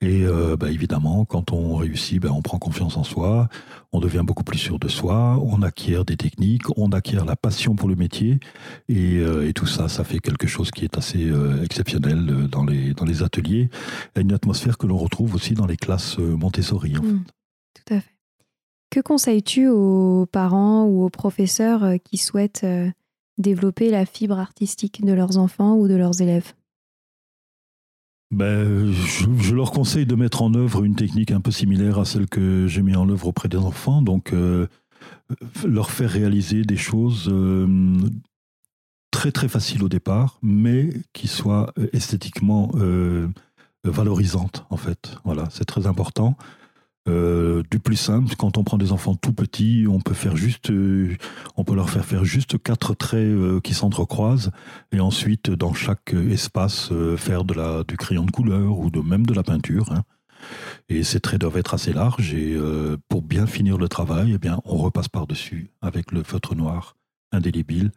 Et 0.00 0.24
euh, 0.24 0.56
bah, 0.56 0.70
évidemment, 0.70 1.24
quand 1.24 1.52
on 1.52 1.76
réussit, 1.76 2.20
bah, 2.20 2.30
on 2.32 2.42
prend 2.42 2.58
confiance 2.58 2.96
en 2.96 3.04
soi, 3.04 3.48
on 3.92 4.00
devient 4.00 4.22
beaucoup 4.24 4.44
plus 4.44 4.58
sûr 4.58 4.78
de 4.78 4.88
soi, 4.88 5.38
on 5.42 5.62
acquiert 5.62 6.04
des 6.04 6.16
techniques, 6.16 6.64
on 6.76 6.90
acquiert 6.90 7.24
la 7.24 7.36
passion 7.36 7.74
pour 7.74 7.88
le 7.88 7.96
métier, 7.96 8.38
et, 8.88 9.18
euh, 9.18 9.52
tout 9.52 9.66
ça, 9.66 9.88
ça 9.88 10.04
fait 10.04 10.20
quelque 10.20 10.46
chose 10.46 10.70
qui 10.70 10.84
est 10.84 10.96
assez 10.96 11.30
euh, 11.30 11.64
exceptionnel 11.64 12.48
dans 12.48 12.64
les, 12.64 12.94
dans 12.94 13.04
les 13.04 13.22
ateliers, 13.22 13.70
et 14.14 14.20
une 14.20 14.32
atmosphère 14.32 14.78
que 14.78 14.86
l'on 14.86 14.98
retrouve 14.98 15.34
aussi 15.34 15.54
dans 15.54 15.66
les 15.66 15.76
classes 15.76 16.18
Montessori. 16.18 16.92
Mmh. 16.92 17.24
tout 17.74 17.94
à 17.94 18.00
fait. 18.00 18.14
Que 18.90 19.00
conseilles-tu 19.00 19.68
aux 19.68 20.26
parents 20.26 20.84
ou 20.84 21.04
aux 21.04 21.10
professeurs 21.10 21.94
qui 22.04 22.16
souhaitent 22.16 22.64
développer 23.36 23.90
la 23.90 24.06
fibre 24.06 24.38
artistique 24.38 25.04
de 25.04 25.12
leurs 25.12 25.38
enfants 25.38 25.76
ou 25.76 25.88
de 25.88 25.94
leurs 25.94 26.22
élèves? 26.22 26.54
Ben, 28.30 28.92
je, 28.92 29.54
leur 29.54 29.70
conseille 29.70 30.04
de 30.04 30.14
mettre 30.14 30.42
en 30.42 30.52
œuvre 30.54 30.84
une 30.84 30.94
technique 30.94 31.30
un 31.30 31.40
peu 31.40 31.50
similaire 31.50 31.98
à 31.98 32.04
celle 32.04 32.28
que 32.28 32.66
j'ai 32.66 32.82
mis 32.82 32.94
en 32.94 33.08
œuvre 33.08 33.28
auprès 33.28 33.48
des 33.48 33.56
enfants, 33.56 34.02
donc 34.02 34.32
euh, 34.32 34.66
leur 35.66 35.90
faire 35.90 36.10
réaliser 36.10 36.62
des 36.62 36.76
choses 36.76 37.28
euh, 37.32 37.96
très 39.10 39.32
très 39.32 39.48
faciles 39.48 39.82
au 39.82 39.88
départ, 39.88 40.38
mais 40.42 40.90
qui 41.14 41.26
soient 41.26 41.72
euh, 41.78 41.88
esthétiquement 41.94 42.70
valorisantes 43.84 44.66
en 44.68 44.76
fait. 44.76 45.16
Voilà, 45.24 45.48
c'est 45.50 45.64
très 45.64 45.86
important. 45.86 46.36
Euh, 47.08 47.62
du 47.70 47.78
plus 47.78 47.96
simple, 47.96 48.34
quand 48.36 48.58
on 48.58 48.64
prend 48.64 48.76
des 48.76 48.92
enfants 48.92 49.14
tout 49.14 49.32
petits, 49.32 49.86
on 49.88 50.00
peut 50.00 50.14
faire 50.14 50.36
juste, 50.36 50.70
euh, 50.70 51.16
on 51.56 51.64
peut 51.64 51.74
leur 51.74 51.90
faire 51.90 52.04
faire 52.04 52.24
juste 52.24 52.62
quatre 52.62 52.94
traits 52.94 53.20
euh, 53.20 53.60
qui 53.60 53.72
s'entrecroisent, 53.72 54.50
et 54.92 55.00
ensuite 55.00 55.50
dans 55.50 55.72
chaque 55.72 56.12
espace 56.12 56.92
faire 57.16 57.44
de 57.44 57.54
la, 57.54 57.84
du 57.84 57.96
crayon 57.96 58.24
de 58.24 58.30
couleur 58.30 58.78
ou 58.78 58.90
de 58.90 59.00
même 59.00 59.24
de 59.24 59.34
la 59.34 59.42
peinture. 59.42 59.92
Hein. 59.92 60.02
Et 60.88 61.02
ces 61.02 61.20
traits 61.20 61.40
doivent 61.40 61.56
être 61.56 61.74
assez 61.74 61.92
larges, 61.92 62.34
et 62.34 62.56
pour 63.08 63.22
bien 63.22 63.46
finir 63.46 63.76
le 63.76 63.88
travail, 63.88 64.32
eh 64.34 64.38
bien, 64.38 64.60
on 64.64 64.76
repasse 64.76 65.08
par-dessus 65.08 65.70
avec 65.82 66.12
le 66.12 66.22
feutre 66.22 66.54
noir 66.54 66.96
indélébile. 67.32 67.90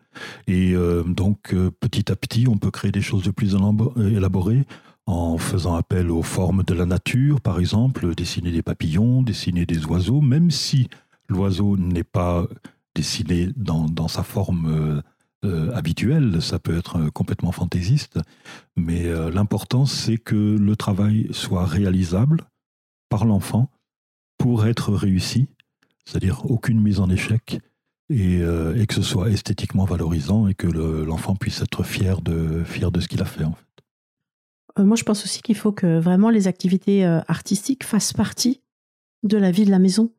Et 0.48 0.74
donc, 1.06 1.56
petit 1.80 2.12
à 2.12 2.16
petit, 2.16 2.48
on 2.50 2.58
peut 2.58 2.72
créer 2.72 2.92
des 2.92 3.02
choses 3.02 3.24
de 3.24 3.32
plus 3.32 3.56
élaborées 3.96 4.66
en 5.06 5.38
faisant 5.38 5.76
appel 5.76 6.12
aux 6.12 6.22
formes 6.22 6.64
de 6.64 6.74
la 6.74 6.86
nature, 6.86 7.42
par 7.42 7.60
exemple, 7.60 8.16
dessiner 8.16 8.52
des 8.52 8.62
papillons, 8.62 9.24
dessiner 9.24 9.66
des 9.66 9.86
oiseaux, 9.86 10.22
même 10.22 10.52
si 10.52 10.88
l'oiseau 11.28 11.78
n'est 11.78 12.04
pas 12.04 12.48
dessiné 12.96 13.50
dans, 13.56 14.08
sa 14.08 14.24
forme 14.24 14.68
euh, 14.68 15.02
euh, 15.46 15.74
habituelle, 15.74 16.42
ça 16.42 16.60
peut 16.60 16.78
être 16.78 17.10
complètement 17.10 17.52
fantaisiste, 17.52 18.20
mais 18.76 19.06
euh, 19.08 19.32
l'important 19.32 19.86
c'est 19.86 20.18
que 20.18 20.36
le 20.36 20.76
travail 20.76 21.28
soit 21.32 21.66
réalisable 21.66 22.44
par 23.10 23.26
l'enfant 23.26 23.70
pour 24.38 24.68
être 24.68 24.94
réussi, 24.94 25.48
c'est-à-dire 26.06 26.46
aucune 26.50 26.82
mise 26.82 27.00
en 27.00 27.10
échec, 27.10 27.60
et, 28.10 28.42
que 28.88 28.94
ce 28.94 29.04
soit 29.04 29.30
esthétiquement 29.30 29.86
valorisant 29.86 30.48
et 30.48 30.54
que 30.54 30.68
l'enfant 30.68 31.36
puisse 31.38 31.62
être 31.62 31.84
fier 31.84 32.22
de, 32.22 32.64
ce 32.66 33.08
qu'il 33.08 33.22
a 33.22 33.26
fait. 33.26 33.46
Euh, 34.80 34.84
moi, 34.84 34.96
je 34.96 35.04
pense 35.04 35.24
aussi 35.24 35.42
qu'il 35.42 35.56
faut 35.56 35.72
que 35.72 36.00
vraiment 36.00 36.30
les 36.30 36.48
activités 36.48 37.06
euh, 37.06 37.20
artistiques 37.28 37.84
fassent 37.84 38.14
partie 38.14 38.62
de 39.24 39.38
la 39.38 39.52
vie 39.52 39.66
de 39.66 39.72
la 39.72 39.80
maison. 39.80 40.14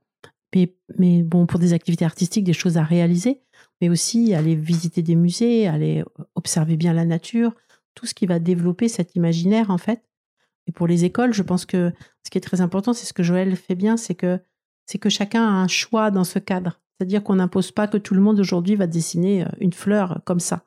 mais, 0.55 0.75
mais 0.99 1.23
bon, 1.23 1.47
pour 1.47 1.59
des 1.59 1.73
activités 1.73 2.05
artistiques, 2.05 2.45
des 2.45 2.53
choses 2.53 2.77
à 2.77 2.85
réaliser, 2.85 3.41
mais 3.81 3.89
aussi 3.89 4.35
aller 4.35 4.55
visiter 4.55 5.03
des 5.03 5.17
musées, 5.17 5.67
aller 5.67 6.05
observer 6.35 6.77
bien 6.77 6.93
la 6.93 7.05
nature, 7.05 7.55
tout 7.95 8.07
ce 8.07 8.15
qui 8.15 8.27
va 8.27 8.39
développer 8.39 8.89
cet 8.89 9.17
imaginaire 9.17 9.71
en 9.71 9.79
fait. 9.79 10.03
Et 10.67 10.73
pour 10.73 10.87
les 10.87 11.05
écoles, 11.05 11.33
je 11.33 11.43
pense 11.43 11.67
que 11.67 11.93
ce 12.25 12.31
qui 12.31 12.39
est 12.39 12.43
très 12.43 12.61
important, 12.61 12.93
c'est 12.93 13.07
ce 13.07 13.13
que 13.13 13.23
Joël 13.23 13.57
fait 13.57 13.75
bien, 13.75 13.97
c'est 13.97 14.15
que 14.15 14.39
c'est 14.87 14.99
que 14.99 15.09
chacun 15.09 15.43
a 15.43 15.51
un 15.51 15.69
choix 15.69 16.11
dans 16.11 16.25
ce 16.25 16.39
cadre. 16.39 16.81
C'est-à-dire 16.99 17.23
qu'on 17.23 17.37
n'impose 17.37 17.73
pas 17.73 17.89
que 17.89 17.97
tout 17.97 18.15
le 18.15 18.21
monde 18.21 18.39
aujourd'hui 18.39 18.77
va 18.77 18.87
dessiner 18.87 19.45
euh, 19.45 19.49
une 19.61 19.73
fleur 19.73 20.21
comme 20.25 20.41
ça. 20.41 20.67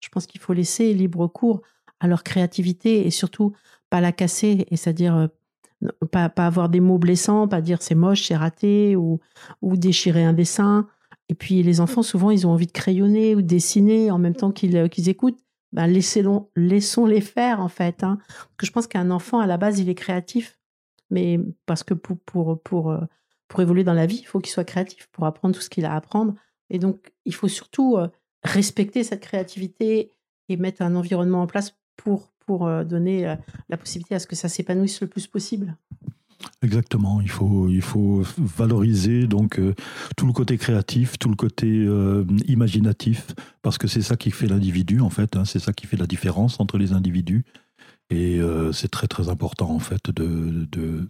Je 0.00 0.08
pense 0.08 0.26
qu'il 0.26 0.40
faut 0.40 0.52
laisser 0.52 0.94
libre 0.94 1.26
cours 1.26 1.62
à 2.00 2.08
leur 2.08 2.22
créativité 2.22 3.06
et 3.06 3.10
surtout 3.10 3.54
pas 3.90 4.00
la 4.00 4.12
casser, 4.12 4.66
et 4.70 4.76
c'est-à-dire 4.76 5.16
euh, 5.16 5.26
pas, 6.10 6.28
pas, 6.28 6.46
avoir 6.46 6.68
des 6.68 6.80
mots 6.80 6.98
blessants, 6.98 7.48
pas 7.48 7.60
dire 7.60 7.82
c'est 7.82 7.94
moche, 7.94 8.26
c'est 8.26 8.36
raté, 8.36 8.96
ou, 8.96 9.20
ou 9.62 9.76
déchirer 9.76 10.24
un 10.24 10.32
dessin. 10.32 10.88
Et 11.28 11.34
puis 11.34 11.62
les 11.62 11.80
enfants, 11.80 12.02
souvent, 12.02 12.30
ils 12.30 12.46
ont 12.46 12.50
envie 12.50 12.66
de 12.66 12.72
crayonner 12.72 13.34
ou 13.34 13.42
de 13.42 13.46
dessiner 13.46 14.10
en 14.10 14.18
même 14.18 14.34
temps 14.34 14.52
qu'ils 14.52 14.76
euh, 14.76 14.88
écoutent. 15.06 15.38
Ben, 15.72 15.86
laissons-les 15.86 17.20
faire, 17.20 17.60
en 17.60 17.68
fait. 17.68 18.02
Hein. 18.02 18.18
Parce 18.28 18.56
que 18.56 18.66
je 18.66 18.72
pense 18.72 18.86
qu'un 18.86 19.10
enfant, 19.10 19.40
à 19.40 19.46
la 19.46 19.56
base, 19.56 19.78
il 19.78 19.88
est 19.88 19.94
créatif. 19.94 20.58
Mais 21.10 21.38
parce 21.66 21.82
que 21.82 21.94
pour, 21.94 22.18
pour, 22.20 22.62
pour, 22.62 22.90
euh, 22.90 23.00
pour 23.48 23.60
évoluer 23.60 23.84
dans 23.84 23.92
la 23.92 24.06
vie, 24.06 24.18
il 24.20 24.26
faut 24.26 24.40
qu'il 24.40 24.52
soit 24.52 24.64
créatif 24.64 25.08
pour 25.12 25.26
apprendre 25.26 25.54
tout 25.54 25.60
ce 25.60 25.68
qu'il 25.68 25.84
a 25.84 25.92
à 25.92 25.96
apprendre. 25.96 26.34
Et 26.70 26.78
donc, 26.78 27.12
il 27.24 27.34
faut 27.34 27.48
surtout 27.48 27.96
respecter 28.42 29.04
cette 29.04 29.20
créativité 29.20 30.12
et 30.48 30.56
mettre 30.56 30.82
un 30.82 30.96
environnement 30.96 31.42
en 31.42 31.46
place 31.46 31.76
pour, 31.96 32.28
pour 32.46 32.68
donner 32.84 33.36
la 33.68 33.76
possibilité 33.76 34.14
à 34.14 34.18
ce 34.18 34.26
que 34.26 34.36
ça 34.36 34.48
s'épanouisse 34.48 35.00
le 35.00 35.06
plus 35.06 35.26
possible. 35.26 35.76
Exactement, 36.62 37.20
il 37.20 37.30
faut, 37.30 37.68
il 37.68 37.82
faut 37.82 38.22
valoriser 38.38 39.26
donc 39.26 39.58
euh, 39.58 39.74
tout 40.16 40.26
le 40.26 40.32
côté 40.32 40.58
créatif, 40.58 41.18
tout 41.18 41.28
le 41.28 41.36
côté 41.36 41.66
euh, 41.66 42.24
imaginatif, 42.46 43.26
parce 43.62 43.78
que 43.78 43.86
c'est 43.86 44.02
ça 44.02 44.16
qui 44.16 44.30
fait 44.30 44.46
l'individu 44.46 45.00
en 45.00 45.10
fait, 45.10 45.36
hein, 45.36 45.44
c'est 45.44 45.58
ça 45.58 45.72
qui 45.72 45.86
fait 45.86 45.96
la 45.96 46.06
différence 46.06 46.60
entre 46.60 46.78
les 46.78 46.92
individus. 46.92 47.44
Et 48.10 48.38
euh, 48.38 48.72
c'est 48.72 48.88
très 48.88 49.08
très 49.08 49.28
important 49.28 49.70
en 49.70 49.80
fait 49.80 50.10
de, 50.10 50.66
de, 50.70 51.08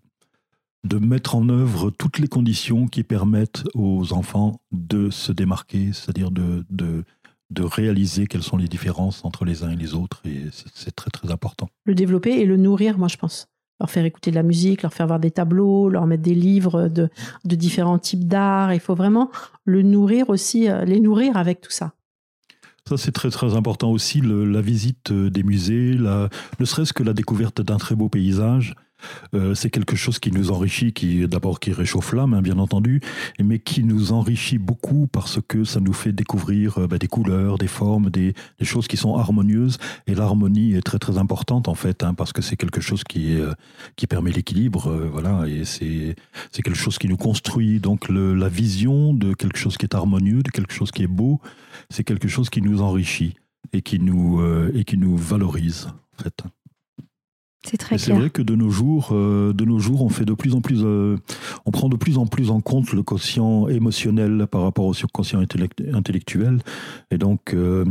de, 0.84 0.98
mettre 0.98 1.34
en 1.34 1.48
œuvre 1.48 1.90
toutes 1.90 2.18
les 2.18 2.28
conditions 2.28 2.86
qui 2.86 3.02
permettent 3.02 3.64
aux 3.74 4.12
enfants 4.12 4.60
de 4.72 5.10
se 5.10 5.32
démarquer, 5.32 5.92
c'est-à-dire 5.92 6.30
de, 6.30 6.64
de, 6.70 7.04
de 7.50 7.62
réaliser 7.62 8.26
quelles 8.26 8.42
sont 8.42 8.56
les 8.56 8.68
différences 8.68 9.24
entre 9.24 9.44
les 9.44 9.62
uns 9.62 9.70
et 9.70 9.76
les 9.76 9.94
autres, 9.94 10.20
et 10.24 10.44
c'est 10.74 10.94
très 10.94 11.10
très 11.10 11.30
important. 11.30 11.68
Le 11.84 11.94
développer 11.94 12.32
et 12.32 12.44
le 12.44 12.56
nourrir, 12.56 12.98
moi 12.98 13.08
je 13.08 13.16
pense 13.16 13.48
leur 13.78 13.90
faire 13.90 14.04
écouter 14.04 14.30
de 14.30 14.36
la 14.36 14.42
musique, 14.42 14.82
leur 14.82 14.92
faire 14.92 15.06
voir 15.06 15.20
des 15.20 15.30
tableaux, 15.30 15.88
leur 15.88 16.06
mettre 16.06 16.22
des 16.22 16.34
livres 16.34 16.88
de, 16.88 17.10
de 17.44 17.56
différents 17.56 17.98
types 17.98 18.26
d'art. 18.26 18.72
Il 18.72 18.80
faut 18.80 18.94
vraiment 18.94 19.30
le 19.64 19.82
nourrir 19.82 20.30
aussi, 20.30 20.68
euh, 20.68 20.84
les 20.84 20.98
nourrir 20.98 21.36
avec 21.36 21.60
tout 21.60 21.70
ça. 21.70 21.92
Ça, 22.88 22.96
c'est 22.96 23.12
très 23.12 23.30
très 23.30 23.54
important 23.54 23.90
aussi, 23.90 24.20
la 24.22 24.60
visite 24.60 25.10
euh, 25.10 25.28
des 25.28 25.42
musées, 25.42 25.92
la, 25.94 26.28
ne 26.60 26.64
serait-ce 26.64 26.92
que 26.92 27.02
la 27.02 27.12
découverte 27.12 27.60
d'un 27.60 27.78
très 27.78 27.96
beau 27.96 28.08
paysage. 28.08 28.74
Euh, 29.34 29.54
c'est 29.54 29.70
quelque 29.70 29.96
chose 29.96 30.18
qui 30.18 30.32
nous 30.32 30.50
enrichit, 30.50 30.92
qui 30.92 31.26
d'abord 31.28 31.60
qui 31.60 31.72
réchauffe 31.72 32.12
l'âme, 32.12 32.34
hein, 32.34 32.42
bien 32.42 32.58
entendu, 32.58 33.00
mais 33.38 33.58
qui 33.58 33.84
nous 33.84 34.12
enrichit 34.12 34.58
beaucoup 34.58 35.06
parce 35.06 35.38
que 35.46 35.64
ça 35.64 35.80
nous 35.80 35.92
fait 35.92 36.12
découvrir 36.12 36.78
euh, 36.78 36.86
bah, 36.86 36.98
des 36.98 37.08
couleurs, 37.08 37.58
des 37.58 37.66
formes, 37.66 38.10
des, 38.10 38.34
choses 38.62 38.88
qui 38.88 38.96
sont 38.96 39.16
harmonieuses. 39.16 39.78
Et 40.06 40.14
l'harmonie 40.14 40.74
est 40.74 40.82
très 40.82 40.98
très 40.98 41.18
importante 41.18 41.68
en 41.68 41.74
fait, 41.74 42.02
hein, 42.02 42.14
parce 42.14 42.32
que 42.32 42.42
c'est 42.42 42.56
quelque 42.56 42.80
chose 42.80 43.04
qui, 43.04 43.38
euh, 43.38 43.52
qui 43.96 44.06
permet 44.06 44.32
l'équilibre, 44.32 45.08
voilà, 45.12 45.46
et 45.46 45.64
c'est 45.64 46.16
c'est 46.50 46.62
quelque 46.62 46.78
chose 46.78 46.98
qui 46.98 47.08
nous 47.08 47.16
construit. 47.16 47.80
Donc 47.80 48.08
la 48.08 48.48
vision 48.48 49.14
de 49.14 49.34
quelque 49.34 49.58
chose 49.58 49.76
qui 49.76 49.86
est 49.86 49.94
harmonieux, 49.94 50.42
de 50.42 50.50
quelque 50.50 50.72
chose 50.72 50.90
qui 50.90 51.02
est 51.02 51.08
beau, 51.08 51.40
c'est 51.90 52.04
quelque 52.04 52.28
chose 52.28 52.50
qui 52.50 52.62
nous 52.62 52.82
enrichit 52.82 53.34
et 53.72 53.82
qui 53.82 53.98
nous 53.98 54.42
et 54.74 54.84
qui 54.84 54.98
nous 54.98 55.16
valorise 55.16 55.88
en 56.18 56.22
fait. 56.22 56.42
C'est 57.68 57.76
très 57.78 57.98
C'est 57.98 58.12
vrai 58.12 58.30
que 58.30 58.42
de 58.42 58.54
nos 58.54 58.70
jours, 58.70 59.08
euh, 59.10 59.52
de 59.52 59.64
nos 59.64 59.80
jours, 59.80 60.04
on 60.04 60.08
fait 60.08 60.24
de 60.24 60.34
plus 60.34 60.54
en 60.54 60.60
plus, 60.60 60.82
euh, 60.84 61.16
on 61.64 61.72
prend 61.72 61.88
de 61.88 61.96
plus 61.96 62.16
en 62.16 62.26
plus 62.26 62.50
en 62.50 62.60
compte 62.60 62.92
le 62.92 63.02
quotient 63.02 63.66
émotionnel 63.66 64.46
par 64.48 64.62
rapport 64.62 64.86
au 64.86 64.92
quotient 65.12 65.40
intellectuel, 65.40 66.60
et 67.10 67.18
donc. 67.18 67.54
Euh, 67.54 67.84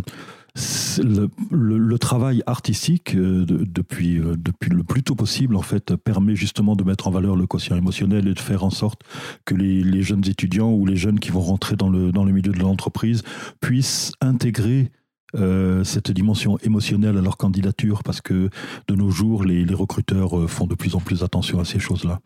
le, 1.52 1.98
travail 1.98 2.42
artistique 2.48 3.14
depuis, 3.14 4.22
depuis 4.38 4.70
le 4.70 4.84
plus 4.84 5.04
tôt 5.04 5.14
possible 5.14 5.58
en 5.58 5.62
fait 5.62 5.98
permet 5.98 6.34
justement 6.38 6.78
de 6.78 6.86
mettre 6.86 7.10
en 7.10 7.12
valeur 7.12 7.36
le 7.36 7.46
quotient 7.46 7.76
émotionnel 7.76 8.26
et 8.30 8.34
de 8.34 8.40
faire 8.40 8.64
en 8.64 8.70
sorte 8.70 9.02
que 9.44 9.54
les, 9.54 9.84
les 9.84 10.02
jeunes 10.02 10.26
étudiants 10.26 10.72
ou 10.72 10.86
les 10.86 10.96
jeunes 10.96 11.20
qui 11.20 11.30
vont 11.30 11.42
rentrer 11.42 11.76
dans 11.76 11.90
le, 11.90 12.14
dans 12.14 12.24
le 12.24 12.32
milieu 12.32 12.54
de 12.54 12.60
l'entreprise 12.60 13.22
puissent 13.60 14.14
intégrer 14.22 14.92
euh, 15.36 15.84
cette 15.84 16.12
dimension 16.12 16.58
émotionnelle 16.60 17.18
à 17.18 17.22
leur 17.22 17.38
candidature 17.38 18.04
parce 18.04 18.22
que 18.22 18.50
de 18.88 18.96
nos 18.96 19.10
jours, 19.10 19.44
les, 19.44 19.66
recruteurs 19.74 20.40
euh, 20.40 20.48
font 20.48 20.68
de 20.68 20.76
plus 20.76 20.96
en 20.96 21.00
plus 21.00 21.24
attention 21.24 21.60
à 21.60 21.66
ces 21.66 21.80
choses-là. 21.80 22.20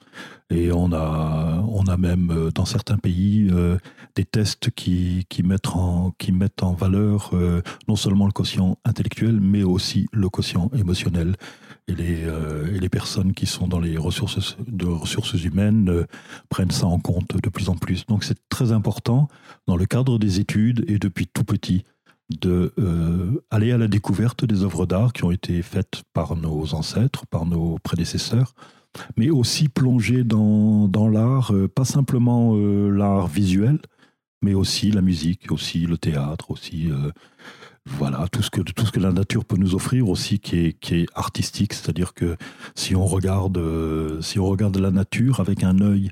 Et 0.51 0.72
on 0.72 0.91
a, 0.93 1.64
on 1.68 1.86
a 1.86 1.97
même 1.97 2.32
euh, 2.32 2.51
dans 2.51 2.66
certains 2.66 2.97
pays 2.97 3.51
des 4.16 4.26
tests 4.26 4.70
qui, 4.72 5.26
qui, 5.30 5.43
mettent 5.43 5.70
en, 5.70 6.14
qui 6.18 6.32
mettent 6.32 6.64
en 6.64 6.74
valeur 6.74 7.32
non 7.88 7.95
seulement 7.95 8.26
le 8.26 8.32
quotient 8.32 8.78
intellectuel, 8.86 9.39
mais 9.39 9.64
aussi 9.64 10.07
le 10.12 10.30
quotient 10.30 10.70
émotionnel. 10.78 11.36
Et 11.88 11.95
les, 11.95 12.22
et 12.22 12.80
les 12.80 12.89
personnes 12.89 13.34
qui 13.34 13.47
sont 13.47 13.68
dans 13.68 13.80
les 13.80 13.97
ressources, 13.97 14.57
de 14.68 14.86
ressources 14.86 15.34
humaines 15.34 16.05
prennent 16.49 16.70
ça 16.70 16.86
en 16.86 16.99
compte 16.99 17.36
de 17.41 17.49
plus 17.49 17.70
en 17.70 17.76
plus. 17.76 18.05
Donc 18.05 18.24
c'est 18.24 18.38
très 18.49 18.72
important 18.72 19.28
dans 19.66 19.76
le 19.76 19.88
cadre 19.88 20.20
des 20.20 20.39
études 20.39 20.86
et 20.88 20.99
depuis 20.99 21.26
tout 21.26 21.43
petit 21.43 21.86
de 22.30 22.73
euh, 22.77 23.43
aller 23.49 23.71
à 23.71 23.77
la 23.77 23.88
découverte 23.88 24.45
des 24.45 24.63
œuvres 24.63 24.86
d'art 24.86 25.13
qui 25.13 25.23
ont 25.23 25.32
été 25.32 25.61
faites 25.61 26.03
par 26.13 26.36
nos 26.36 26.73
ancêtres, 26.75 27.25
par 27.27 27.45
nos 27.45 27.77
prédécesseurs, 27.80 28.53
mais 29.17 29.30
aussi 29.30 29.67
plonger 29.67 30.23
dans, 30.23 30.88
dans 30.88 31.07
l'art, 31.07 31.53
euh, 31.53 31.67
pas 31.67 31.86
simplement 31.86 32.55
euh, 32.55 32.89
l'art 32.89 33.27
visuel, 33.27 33.80
mais 34.41 34.53
aussi 34.53 34.91
la 34.91 35.01
musique, 35.01 35.51
aussi 35.51 35.86
le 35.86 35.97
théâtre, 35.97 36.51
aussi 36.51 36.89
voilà 37.86 38.27
tout 38.32 38.41
ce 38.41 38.49
que 38.49 38.61
tout 38.61 38.86
ce 38.86 38.91
que 38.91 38.99
la 39.01 39.11
nature 39.11 39.43
peut 39.43 39.57
nous 39.57 39.75
offrir 39.75 40.07
aussi 40.07 40.39
qui 40.39 40.55
est, 40.57 40.80
qui 40.80 40.95
est 40.95 41.05
artistique, 41.13 41.73
c'est-à-dire 41.73 42.13
que 42.13 42.38
si 42.73 42.95
on 42.95 43.05
regarde 43.05 43.59
si 44.21 44.39
on 44.39 44.45
regarde 44.45 44.77
la 44.77 44.91
nature 44.91 45.41
avec 45.41 45.63
un 45.65 45.82
œil 45.82 46.09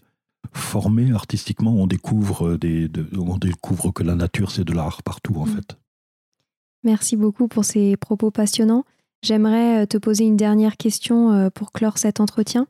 formé 0.51 1.13
artistiquement, 1.13 1.73
on 1.75 1.87
découvre 1.87 2.57
des 2.57 2.89
on 3.15 3.37
découvre 3.37 3.91
que 3.91 4.03
la 4.03 4.15
nature 4.15 4.51
c'est 4.51 4.65
de 4.65 4.73
l'art 4.73 5.03
partout 5.03 5.35
en 5.35 5.45
mmh. 5.45 5.55
fait. 5.55 5.77
Merci 6.83 7.15
beaucoup 7.15 7.47
pour 7.47 7.65
ces 7.65 7.97
propos 7.97 8.31
passionnants. 8.31 8.85
J'aimerais 9.23 9.83
euh, 9.83 9.85
te 9.85 9.97
poser 9.97 10.25
une 10.25 10.37
dernière 10.37 10.77
question 10.77 11.31
euh, 11.31 11.49
pour 11.49 11.71
clore 11.71 11.97
cet 11.97 12.19
entretien. 12.19 12.67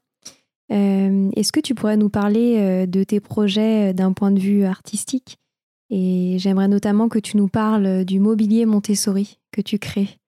Euh, 0.71 1.29
est-ce 1.35 1.51
que 1.51 1.59
tu 1.59 1.75
pourrais 1.75 1.97
nous 1.97 2.09
parler 2.09 2.85
de 2.87 3.03
tes 3.03 3.21
projets 3.21 3.93
d'un 3.93 4.11
point 4.11 4.31
de 4.31 4.39
vue 4.39 4.65
artistique? 4.65 5.37
Et 5.89 6.35
j'aimerais 6.39 6.67
notamment 6.67 7.07
que 7.07 7.19
tu 7.19 7.37
nous 7.37 7.47
parles 7.47 8.03
du 8.03 8.19
mobilier 8.19 8.65
Montessori 8.65 9.39
que 9.53 9.61
tu 9.61 9.79
crées. 9.79 10.19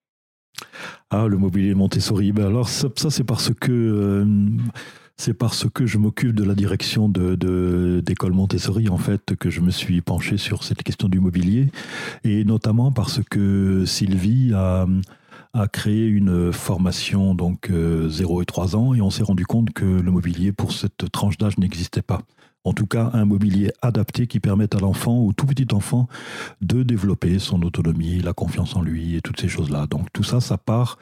Ah, 1.10 1.26
le 1.26 1.36
mobilier 1.36 1.74
Montessori. 1.74 2.32
Ben 2.32 2.46
alors 2.46 2.70
ça, 2.70 2.88
c'est 3.10 3.24
parce 3.24 3.52
que 3.52 4.24
c'est 5.20 5.34
parce 5.34 5.68
que 5.68 5.84
je 5.84 5.98
m'occupe 5.98 6.34
de 6.34 6.44
la 6.44 6.54
direction 6.54 7.10
de, 7.10 8.00
d'école 8.00 8.32
Montessori, 8.32 8.88
en 8.88 8.96
fait, 8.96 9.36
que 9.38 9.50
je 9.50 9.60
me 9.60 9.70
suis 9.70 10.00
penché 10.00 10.38
sur 10.38 10.64
cette 10.64 10.82
question 10.82 11.10
du 11.10 11.20
mobilier. 11.20 11.68
Et 12.24 12.42
notamment 12.46 12.90
parce 12.90 13.20
que 13.28 13.84
Sylvie 13.84 14.52
a, 14.54 14.86
créé 15.72 16.06
une 16.06 16.54
formation, 16.54 17.34
donc 17.34 17.70
0 17.70 18.40
et 18.40 18.46
3 18.46 18.76
ans, 18.76 18.94
et 18.94 19.02
on 19.02 19.10
s'est 19.10 19.22
rendu 19.22 19.44
compte 19.44 19.74
que 19.74 19.84
le 19.84 20.10
mobilier 20.10 20.52
pour 20.52 20.72
cette 20.72 21.10
tranche 21.12 21.36
d'âge 21.36 21.58
n'existait 21.58 22.02
pas 22.02 22.22
en 22.64 22.72
tout 22.72 22.86
cas 22.86 23.10
un 23.14 23.24
mobilier 23.24 23.72
adapté 23.82 24.26
qui 24.26 24.40
permette 24.40 24.74
à 24.74 24.78
l'enfant, 24.78 25.18
ou 25.18 25.32
tout 25.32 25.46
petit 25.46 25.74
enfant, 25.74 26.08
de 26.60 26.82
développer 26.82 27.38
son 27.38 27.62
autonomie, 27.62 28.20
la 28.20 28.32
confiance 28.32 28.76
en 28.76 28.82
lui 28.82 29.16
et 29.16 29.20
toutes 29.20 29.40
ces 29.40 29.48
choses-là. 29.48 29.86
Donc 29.86 30.12
tout 30.12 30.22
ça, 30.22 30.40
ça 30.40 30.58
part 30.58 30.98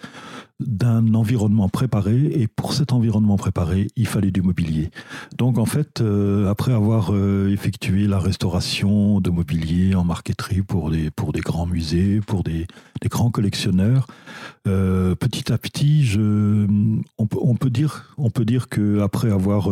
d'un 0.60 1.14
environnement 1.14 1.68
préparé 1.68 2.16
et 2.34 2.48
pour 2.48 2.72
cet 2.72 2.92
environnement 2.92 3.36
préparé, 3.36 3.88
il 3.94 4.08
fallait 4.08 4.32
du 4.32 4.42
mobilier. 4.42 4.90
Donc 5.36 5.56
en 5.56 5.66
fait, 5.66 6.00
euh, 6.00 6.50
après 6.50 6.72
avoir 6.72 7.14
euh, 7.14 7.52
effectué 7.52 8.08
la 8.08 8.18
restauration 8.18 9.20
de 9.20 9.30
mobilier 9.30 9.94
en 9.94 10.02
marqueterie 10.02 10.62
pour 10.62 10.90
des, 10.90 11.10
pour 11.10 11.32
des 11.32 11.40
grands 11.40 11.66
musées, 11.66 12.20
pour 12.20 12.42
des, 12.42 12.66
grands 13.04 13.30
collectionneurs, 13.30 14.08
euh, 14.66 15.14
petit 15.14 15.52
à 15.52 15.58
petit, 15.58 16.04
on, 17.18 17.26
peut, 17.26 17.38
on, 17.40 17.54
peut 17.54 17.70
dire, 17.70 18.14
on 18.18 18.30
peut 18.30 18.44
dire 18.44 18.68
que 18.68 19.00
après 19.00 19.30
avoir 19.30 19.70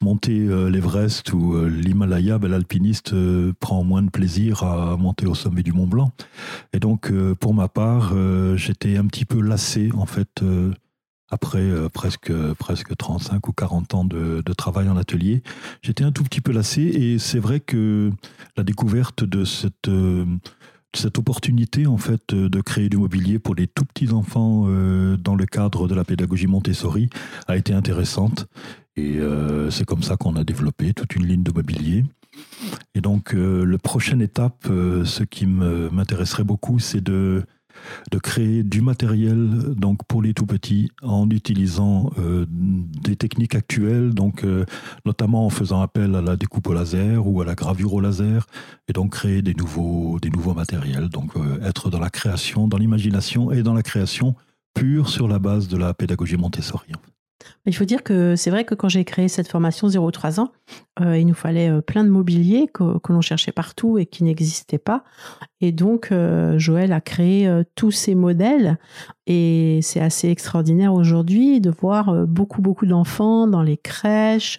monté 0.00 0.32
l'Everest 0.32 1.32
ou 1.32 1.64
l'Himalaya, 1.64 2.38
ben, 2.38 2.50
l'alpiniste 2.50 3.14
prend 3.60 3.84
moins 3.84 4.02
de 4.02 4.10
plaisir 4.10 4.62
à 4.62 4.96
monter 4.96 5.26
au 5.26 5.34
sommet 5.34 5.62
du 5.62 5.72
Mont 5.72 5.86
Blanc. 5.86 6.12
Et 6.72 6.78
donc 6.80 7.12
pour 7.40 7.54
ma 7.54 7.68
part, 7.68 8.14
j'étais 8.56 8.96
un 8.96 9.06
petit 9.06 9.24
peu 9.24 9.40
lassé 9.40 9.90
en 9.94 10.06
fait 10.06 10.42
euh, 10.42 10.72
après 11.30 11.60
euh, 11.60 11.88
presque, 11.88 12.32
presque 12.54 12.96
35 12.96 13.48
ou 13.48 13.52
40 13.52 13.94
ans 13.94 14.04
de, 14.04 14.42
travail 14.56 14.88
en 14.88 14.96
atelier. 14.96 15.42
J'étais 15.82 16.04
un 16.04 16.10
tout 16.10 16.24
petit 16.24 16.40
peu 16.40 16.52
lassé 16.52 16.82
et 16.82 17.18
c'est 17.18 17.38
vrai 17.38 17.60
que 17.60 18.10
la 18.56 18.64
découverte 18.64 19.24
de 19.24 19.44
cette, 19.44 19.88
euh, 19.88 20.24
cette 20.94 21.18
opportunité 21.18 21.86
en 21.86 21.98
fait 21.98 22.34
de 22.34 22.60
créer 22.60 22.88
du 22.88 22.96
mobilier 22.96 23.38
pour 23.38 23.54
les 23.54 23.66
tout 23.66 23.84
petits 23.84 24.12
enfants 24.12 24.64
euh, 24.66 25.16
dans 25.16 25.36
le 25.36 25.46
cadre 25.46 25.86
de 25.86 25.94
la 25.94 26.04
pédagogie 26.04 26.46
Montessori 26.46 27.08
a 27.46 27.56
été 27.56 27.72
intéressante 27.72 28.48
et 28.98 29.20
c'est 29.70 29.84
comme 29.84 30.02
ça 30.02 30.16
qu'on 30.16 30.36
a 30.36 30.44
développé 30.44 30.92
toute 30.94 31.14
une 31.14 31.26
ligne 31.26 31.42
de 31.42 31.52
mobilier. 31.52 32.04
Et 32.94 33.00
donc, 33.00 33.32
la 33.34 33.78
prochaine 33.78 34.20
étape, 34.20 34.66
ce 34.66 35.22
qui 35.22 35.46
m'intéresserait 35.46 36.44
beaucoup, 36.44 36.78
c'est 36.78 37.02
de 38.10 38.18
créer 38.18 38.62
du 38.62 38.80
matériel 38.80 39.74
donc 39.76 40.04
pour 40.06 40.22
les 40.22 40.34
tout 40.34 40.46
petits 40.46 40.90
en 41.02 41.28
utilisant 41.30 42.10
euh, 42.18 42.46
des 42.48 43.16
techniques 43.16 43.54
actuelles, 43.54 44.14
donc 44.14 44.44
euh, 44.44 44.64
notamment 45.04 45.46
en 45.46 45.50
faisant 45.50 45.80
appel 45.80 46.14
à 46.14 46.22
la 46.22 46.36
découpe 46.36 46.66
au 46.68 46.74
laser 46.74 47.26
ou 47.26 47.40
à 47.40 47.44
la 47.44 47.54
gravure 47.54 47.94
au 47.94 48.00
laser, 48.00 48.46
et 48.88 48.92
donc 48.92 49.12
créer 49.12 49.42
des 49.42 49.54
nouveaux, 49.54 50.18
matériels, 50.54 51.08
donc 51.08 51.36
euh, 51.36 51.60
être 51.62 51.90
dans 51.90 52.00
la 52.00 52.10
création, 52.10 52.68
dans 52.68 52.78
l'imagination 52.78 53.52
et 53.52 53.62
dans 53.62 53.74
la 53.74 53.82
création 53.82 54.34
pure 54.74 55.08
sur 55.08 55.28
la 55.28 55.38
base 55.38 55.68
de 55.68 55.76
la 55.76 55.94
pédagogie 55.94 56.36
Montessori. 56.36 56.92
Il 57.66 57.76
faut 57.76 57.84
dire 57.84 58.02
que 58.02 58.34
c'est 58.36 58.50
vrai 58.50 58.64
que 58.64 58.74
quand 58.74 58.88
j'ai 58.88 59.04
créé 59.04 59.28
cette 59.28 59.48
formation 59.48 59.88
0-3 59.88 60.40
ans, 60.40 60.52
euh, 61.00 61.18
il 61.18 61.26
nous 61.26 61.34
fallait 61.34 61.70
euh, 61.70 61.80
plein 61.80 62.04
de 62.04 62.08
mobilier 62.08 62.68
que, 62.72 62.84
l'on 63.08 63.20
cherchait 63.20 63.52
partout 63.52 63.98
et 63.98 64.06
qui 64.06 64.24
n'existait 64.24 64.78
pas. 64.78 65.04
Et 65.60 65.72
donc, 65.72 66.08
euh, 66.10 66.58
Joël 66.58 66.92
a 66.92 67.00
créé 67.00 67.50
tous 67.74 67.90
ces 67.90 68.14
modèles. 68.14 68.78
Et 69.26 69.80
c'est 69.82 70.00
assez 70.00 70.30
extraordinaire 70.30 70.94
aujourd'hui 70.94 71.60
de 71.60 71.70
voir 71.70 72.26
beaucoup, 72.26 72.62
beaucoup 72.62 72.86
d'enfants 72.86 73.46
dans 73.46 73.62
les 73.62 73.76
crèches, 73.76 74.58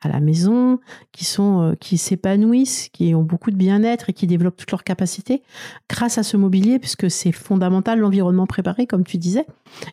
à 0.00 0.08
la 0.08 0.20
maison, 0.20 0.78
qui 1.12 1.24
sont, 1.24 1.76
qui 1.80 1.98
s'épanouissent, 1.98 2.88
qui 2.92 3.14
ont 3.14 3.22
beaucoup 3.22 3.50
de 3.50 3.56
bien-être 3.56 4.10
et 4.10 4.12
qui 4.12 4.26
développent 4.26 4.56
toutes 4.56 4.70
leurs 4.70 4.84
capacités 4.84 5.42
grâce 5.88 6.18
à 6.18 6.22
ce 6.22 6.36
mobilier, 6.36 6.78
puisque 6.78 7.10
c'est 7.10 7.32
fondamental 7.32 7.98
l'environnement 7.98 8.46
préparé, 8.46 8.86
comme 8.86 9.04
tu 9.04 9.18
disais. 9.18 9.46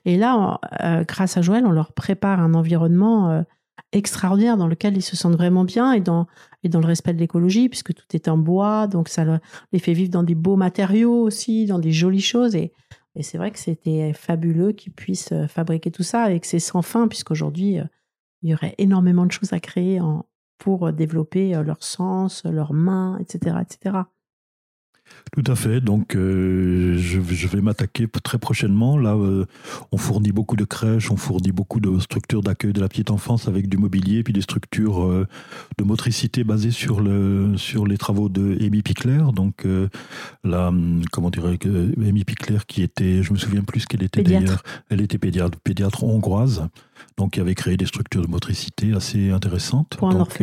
Et 0.05 0.17
là, 0.17 0.59
grâce 1.07 1.37
à 1.37 1.41
Joël, 1.41 1.65
on 1.65 1.71
leur 1.71 1.91
prépare 1.91 2.39
un 2.39 2.53
environnement 2.53 3.43
extraordinaire 3.91 4.57
dans 4.57 4.67
lequel 4.67 4.97
ils 4.97 5.01
se 5.01 5.15
sentent 5.15 5.35
vraiment 5.35 5.63
bien 5.63 5.93
et 5.93 6.01
dans, 6.01 6.27
et 6.63 6.69
dans 6.69 6.79
le 6.79 6.85
respect 6.85 7.13
de 7.13 7.19
l'écologie, 7.19 7.69
puisque 7.69 7.93
tout 7.93 8.05
est 8.13 8.27
en 8.27 8.37
bois, 8.37 8.87
donc 8.87 9.09
ça 9.09 9.39
les 9.71 9.79
fait 9.79 9.93
vivre 9.93 10.11
dans 10.11 10.23
des 10.23 10.35
beaux 10.35 10.55
matériaux 10.55 11.21
aussi, 11.21 11.65
dans 11.65 11.79
des 11.79 11.91
jolies 11.91 12.21
choses. 12.21 12.55
Et, 12.55 12.73
et 13.15 13.23
c'est 13.23 13.37
vrai 13.37 13.51
que 13.51 13.59
c'était 13.59 14.13
fabuleux 14.13 14.73
qu'ils 14.73 14.93
puissent 14.93 15.31
euh, 15.31 15.47
fabriquer 15.47 15.89
tout 15.91 16.03
ça 16.03 16.37
que 16.37 16.45
c'est 16.45 16.59
sans 16.59 16.81
fin, 16.81 17.07
puisqu'aujourd'hui, 17.07 17.79
euh, 17.79 17.83
il 18.41 18.49
y 18.49 18.53
aurait 18.53 18.75
énormément 18.77 19.25
de 19.25 19.31
choses 19.31 19.53
à 19.53 19.59
créer 19.59 19.99
pour 20.57 20.91
développer 20.91 21.55
euh, 21.55 21.63
leur 21.63 21.83
sens, 21.83 22.43
leurs 22.45 22.73
mains, 22.73 23.17
etc. 23.19 23.57
etc. 23.61 23.97
Tout 25.33 25.51
à 25.51 25.55
fait. 25.55 25.81
Donc, 25.81 26.15
euh, 26.15 26.97
je, 26.97 27.47
vais 27.47 27.61
m'attaquer 27.61 28.07
très 28.23 28.37
prochainement. 28.37 28.97
Là, 28.97 29.15
euh, 29.15 29.45
on 29.91 29.97
fournit 29.97 30.31
beaucoup 30.31 30.55
de 30.55 30.63
crèches, 30.63 31.11
on 31.11 31.17
fournit 31.17 31.51
beaucoup 31.51 31.79
de 31.79 31.99
structures 31.99 32.41
d'accueil 32.41 32.73
de 32.73 32.79
la 32.79 32.87
petite 32.87 33.11
enfance 33.11 33.47
avec 33.47 33.67
du 33.67 33.77
mobilier, 33.77 34.23
puis 34.23 34.33
des 34.33 34.41
structures 34.41 35.03
euh, 35.03 35.27
de 35.77 35.83
motricité 35.83 36.43
basées 36.43 36.71
sur, 36.71 37.01
le, 37.01 37.57
sur 37.57 37.85
les 37.85 37.97
travaux 37.97 38.29
de 38.29 38.57
Amy 38.61 38.81
Pickler. 38.81 39.23
Donc, 39.35 39.65
là, 40.43 40.69
hum, 40.69 41.01
comment 41.11 41.29
dirais 41.29 41.57
Amy 41.97 42.23
Pickler, 42.23 42.59
qui 42.67 42.81
était, 42.81 43.21
je 43.21 43.33
me 43.33 43.37
souviens 43.37 43.63
plus 43.63 43.85
qu'elle 43.85 44.03
était 44.03 44.23
d'ailleurs, 44.23 44.63
elle 44.89 45.01
était 45.01 45.17
pédiatre, 45.17 45.59
pédiatre 45.59 46.03
hongroise, 46.03 46.67
donc 47.17 47.33
qui 47.33 47.39
avait 47.39 47.55
créé 47.55 47.77
des 47.77 47.85
structures 47.85 48.21
de 48.21 48.27
motricité 48.27 48.93
assez 48.93 49.31
intéressantes. 49.31 49.97
Pour 49.97 50.09
un 50.09 50.15
donc, 50.15 50.41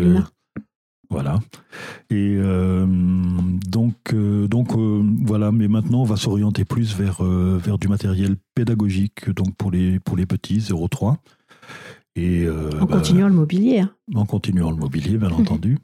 voilà. 1.10 1.38
Et 2.10 2.36
euh, 2.38 2.86
donc, 3.68 3.94
euh, 4.12 4.46
donc 4.48 4.74
euh, 4.74 5.02
voilà, 5.22 5.52
mais 5.52 5.68
maintenant 5.68 6.02
on 6.02 6.04
va 6.04 6.16
s'orienter 6.16 6.64
plus 6.64 6.96
vers, 6.96 7.22
vers 7.22 7.78
du 7.78 7.88
matériel 7.88 8.36
pédagogique, 8.54 9.30
donc 9.30 9.54
pour 9.56 9.70
les, 9.70 10.00
pour 10.00 10.16
les 10.16 10.26
petits 10.26 10.58
0,3. 10.58 11.16
Et, 12.16 12.46
en 12.48 12.86
bah, 12.86 12.98
continuant 12.98 13.28
le 13.28 13.34
mobilier. 13.34 13.80
Hein. 13.80 13.90
En 14.14 14.24
continuant 14.24 14.70
le 14.70 14.76
mobilier, 14.76 15.18
bien 15.18 15.30
entendu. 15.32 15.78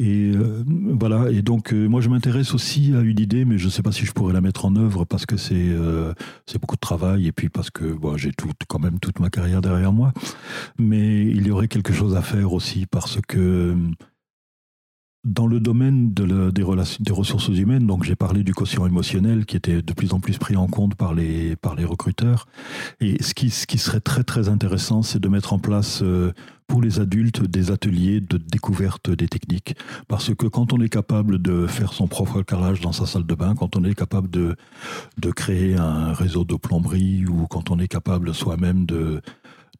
Et 0.00 0.30
voilà, 0.70 1.28
et 1.28 1.42
donc 1.42 1.72
moi 1.72 2.00
je 2.00 2.08
m'intéresse 2.08 2.54
aussi 2.54 2.94
à 2.94 3.00
une 3.00 3.18
idée, 3.18 3.44
mais 3.44 3.58
je 3.58 3.64
ne 3.64 3.70
sais 3.70 3.82
pas 3.82 3.90
si 3.90 4.06
je 4.06 4.12
pourrais 4.12 4.32
la 4.32 4.40
mettre 4.40 4.64
en 4.64 4.76
œuvre 4.76 5.04
parce 5.04 5.26
que 5.26 5.36
c'est 5.36 5.76
c'est 6.46 6.60
beaucoup 6.60 6.76
de 6.76 6.80
travail 6.80 7.26
et 7.26 7.32
puis 7.32 7.48
parce 7.48 7.70
que 7.70 7.94
bon, 7.94 8.16
j'ai 8.16 8.30
tout, 8.30 8.48
quand 8.68 8.78
même 8.78 9.00
toute 9.00 9.18
ma 9.18 9.28
carrière 9.28 9.60
derrière 9.60 9.92
moi. 9.92 10.12
Mais 10.78 11.22
il 11.22 11.48
y 11.48 11.50
aurait 11.50 11.66
quelque 11.66 11.92
chose 11.92 12.14
à 12.14 12.22
faire 12.22 12.52
aussi 12.52 12.86
parce 12.86 13.18
que 13.26 13.74
dans 15.24 15.46
le 15.46 15.60
domaine 15.60 16.14
de 16.14 16.50
des, 16.50 16.62
ressources 17.12 17.48
humaines, 17.48 17.86
donc 17.86 18.04
j'ai 18.04 18.14
parlé 18.14 18.44
du 18.44 18.54
quotient 18.54 18.86
émotionnel 18.86 19.46
qui 19.46 19.56
était 19.56 19.82
de 19.82 19.92
plus 19.92 20.12
en 20.12 20.20
plus 20.20 20.38
pris 20.38 20.56
en 20.56 20.68
compte 20.68 20.94
par 20.94 21.14
les, 21.14 21.56
recruteurs. 21.84 22.46
Et 23.00 23.22
ce 23.22 23.34
qui, 23.34 23.50
serait 23.50 24.00
très 24.00 24.22
très 24.22 24.48
intéressant, 24.48 25.02
c'est 25.02 25.18
de 25.18 25.28
mettre 25.28 25.52
en 25.52 25.58
place 25.58 26.00
euh, 26.02 26.32
pour 26.66 26.82
les 26.82 27.00
adultes 27.00 27.42
des 27.42 27.70
ateliers 27.70 28.20
de 28.20 28.36
découverte 28.36 29.10
des 29.10 29.26
techniques. 29.26 29.74
Parce 30.06 30.34
que 30.34 30.46
quand 30.46 30.72
on 30.72 30.80
est 30.80 30.88
capable 30.88 31.40
de 31.40 31.66
faire 31.66 31.92
son 31.92 32.06
propre 32.06 32.42
carrelage 32.42 32.80
dans 32.80 32.92
sa 32.92 33.06
salle 33.06 33.26
de 33.26 33.34
bain, 33.34 33.54
quand 33.54 33.76
on 33.76 33.84
est 33.84 33.94
capable 33.94 34.30
de 34.30 34.56
créer 35.34 35.76
un 35.76 36.12
réseau 36.12 36.44
de 36.44 36.56
plomberie 36.56 37.24
ou 37.26 37.46
quand 37.46 37.70
on 37.70 37.78
est 37.78 37.88
capable 37.88 38.34
soi-même 38.34 38.86
de 38.86 39.20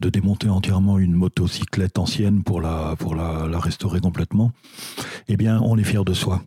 de 0.01 0.11
démonter 0.11 0.49
entièrement 0.49 0.99
une 0.99 1.15
motocyclette 1.15 1.99
ancienne 1.99 2.43
pour 2.43 2.61
la, 2.61 2.95
pour 2.97 3.15
la, 3.15 3.59
restaurer 3.59 4.01
complètement, 4.01 4.53
eh 5.27 5.37
bien, 5.37 5.61
on 5.63 5.77
est 5.77 5.85
fier 5.85 6.05
de 6.05 6.15
soi. 6.15 6.43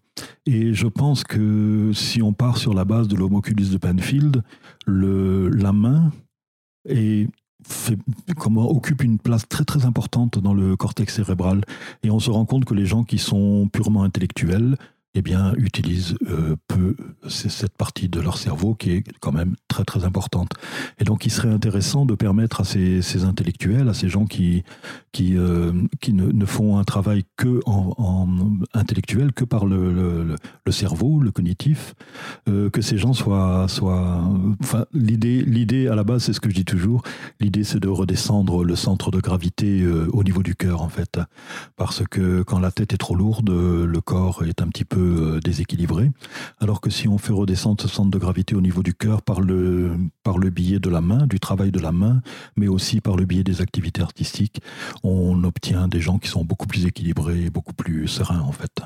Et 0.45 0.73
je 0.73 0.87
pense 0.87 1.23
que 1.23 1.91
si 1.93 2.21
on 2.21 2.33
part 2.33 2.57
sur 2.57 2.73
la 2.73 2.85
base 2.85 3.07
de 3.07 3.15
l'homoculus 3.15 3.69
de 3.69 3.77
Penfield, 3.77 4.43
le, 4.85 5.49
la 5.49 5.73
main 5.73 6.11
occupe 8.55 9.03
une 9.03 9.19
place 9.19 9.47
très 9.47 9.65
très 9.65 9.85
importante 9.85 10.39
dans 10.39 10.53
le 10.53 10.75
cortex 10.75 11.15
cérébral. 11.15 11.61
Et 12.03 12.09
on 12.09 12.19
se 12.19 12.29
rend 12.29 12.45
compte 12.45 12.65
que 12.65 12.73
les 12.73 12.85
gens 12.85 13.03
qui 13.03 13.17
sont 13.17 13.69
purement 13.71 14.03
intellectuels 14.03 14.77
eh 15.13 15.21
bien, 15.21 15.53
utilisent 15.57 16.15
euh, 16.29 16.55
peu 16.67 16.95
cette 17.27 17.75
partie 17.75 18.07
de 18.07 18.21
leur 18.21 18.37
cerveau 18.37 18.75
qui 18.75 18.91
est 18.91 19.03
quand 19.19 19.33
même 19.33 19.55
très 19.67 19.83
très 19.83 20.05
importante. 20.05 20.51
Et 20.99 21.03
donc, 21.03 21.25
il 21.25 21.31
serait 21.31 21.49
intéressant 21.49 22.05
de 22.05 22.15
permettre 22.15 22.61
à 22.61 22.63
ces, 22.63 23.23
intellectuels, 23.25 23.89
à 23.89 23.93
ces 23.93 24.07
gens 24.07 24.25
qui 24.25 24.63
qui 25.11 25.37
euh, 25.37 25.73
qui 25.99 26.13
ne, 26.13 26.45
font 26.45 26.77
un 26.77 26.85
travail 26.85 27.25
que 27.35 27.59
en, 27.65 28.27
intellectuel, 28.73 29.33
que 29.33 29.43
par 29.43 29.65
le, 29.65 29.91
le, 30.65 30.71
cerveau, 30.71 31.19
le 31.19 31.31
cognitif, 31.31 31.93
euh, 32.47 32.69
que 32.69 32.81
ces 32.81 32.97
gens 32.97 33.13
soient 33.13 33.67
soient. 33.67 34.23
Enfin, 34.61 34.85
l'idée 34.93 35.41
l'idée 35.41 35.89
à 35.89 35.95
la 35.95 36.05
base, 36.05 36.23
c'est 36.23 36.33
ce 36.33 36.39
que 36.39 36.49
je 36.49 36.55
dis 36.55 36.65
toujours. 36.65 37.01
L'idée, 37.41 37.65
c'est 37.65 37.79
de 37.79 37.89
redescendre 37.89 38.63
le 38.63 38.75
centre 38.77 39.11
de 39.11 39.19
gravité 39.19 39.85
au 39.85 40.23
niveau 40.23 40.41
du 40.41 40.55
cœur, 40.55 40.81
en 40.81 40.89
fait, 40.89 41.19
parce 41.75 42.03
que 42.09 42.43
quand 42.43 42.59
la 42.59 42.71
tête 42.71 42.93
est 42.93 42.97
trop 42.97 43.15
lourde, 43.15 43.49
le 43.49 44.01
corps 44.01 44.43
est 44.43 44.61
un 44.61 44.67
petit 44.67 44.85
peu 44.85 45.00
euh, 45.01 45.39
déséquilibré. 45.39 46.11
Alors 46.59 46.81
que 46.81 46.89
si 46.89 47.07
on 47.07 47.17
fait 47.17 47.33
redescendre 47.33 47.81
ce 47.81 47.87
centre 47.87 48.11
de 48.11 48.17
gravité 48.17 48.55
au 48.55 48.61
niveau 48.61 48.83
du 48.83 48.93
cœur 48.93 49.21
par 49.21 49.41
le, 49.41 49.91
par 50.23 50.37
le 50.37 50.49
biais 50.49 50.79
de 50.79 50.89
la 50.89 51.01
main, 51.01 51.27
du 51.27 51.39
travail 51.39 51.71
de 51.71 51.79
la 51.79 51.91
main, 51.91 52.21
mais 52.55 52.67
aussi 52.67 53.01
par 53.01 53.15
le 53.15 53.25
biais 53.25 53.43
des 53.43 53.61
activités 53.61 54.01
artistiques, 54.01 54.61
on 55.03 55.43
obtient 55.43 55.87
des 55.87 56.01
gens 56.01 56.17
qui 56.19 56.27
sont 56.29 56.43
beaucoup 56.43 56.67
plus 56.67 56.85
équilibrés 56.85 57.45
et 57.45 57.49
beaucoup 57.49 57.73
plus 57.73 58.07
sereins 58.07 58.41
en 58.41 58.51
fait. 58.51 58.81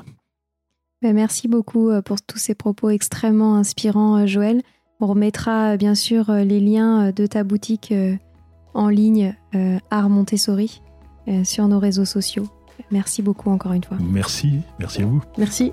Ben, 1.02 1.14
merci 1.14 1.48
beaucoup 1.48 1.90
euh, 1.90 2.02
pour 2.02 2.20
tous 2.22 2.38
ces 2.38 2.54
propos 2.54 2.90
extrêmement 2.90 3.56
inspirants, 3.56 4.18
euh, 4.18 4.26
Joël. 4.26 4.62
On 5.00 5.06
remettra 5.06 5.76
bien 5.76 5.94
sûr 5.94 6.32
les 6.32 6.58
liens 6.58 7.12
de 7.12 7.26
ta 7.26 7.44
boutique 7.44 7.92
en 8.72 8.88
ligne 8.88 9.36
Art 9.90 10.08
Montessori 10.08 10.80
sur 11.44 11.68
nos 11.68 11.78
réseaux 11.78 12.06
sociaux. 12.06 12.48
Merci 12.90 13.22
beaucoup 13.22 13.50
encore 13.50 13.72
une 13.72 13.84
fois. 13.84 13.98
Merci, 14.00 14.60
merci 14.78 15.02
à 15.02 15.06
vous. 15.06 15.22
Merci. 15.38 15.72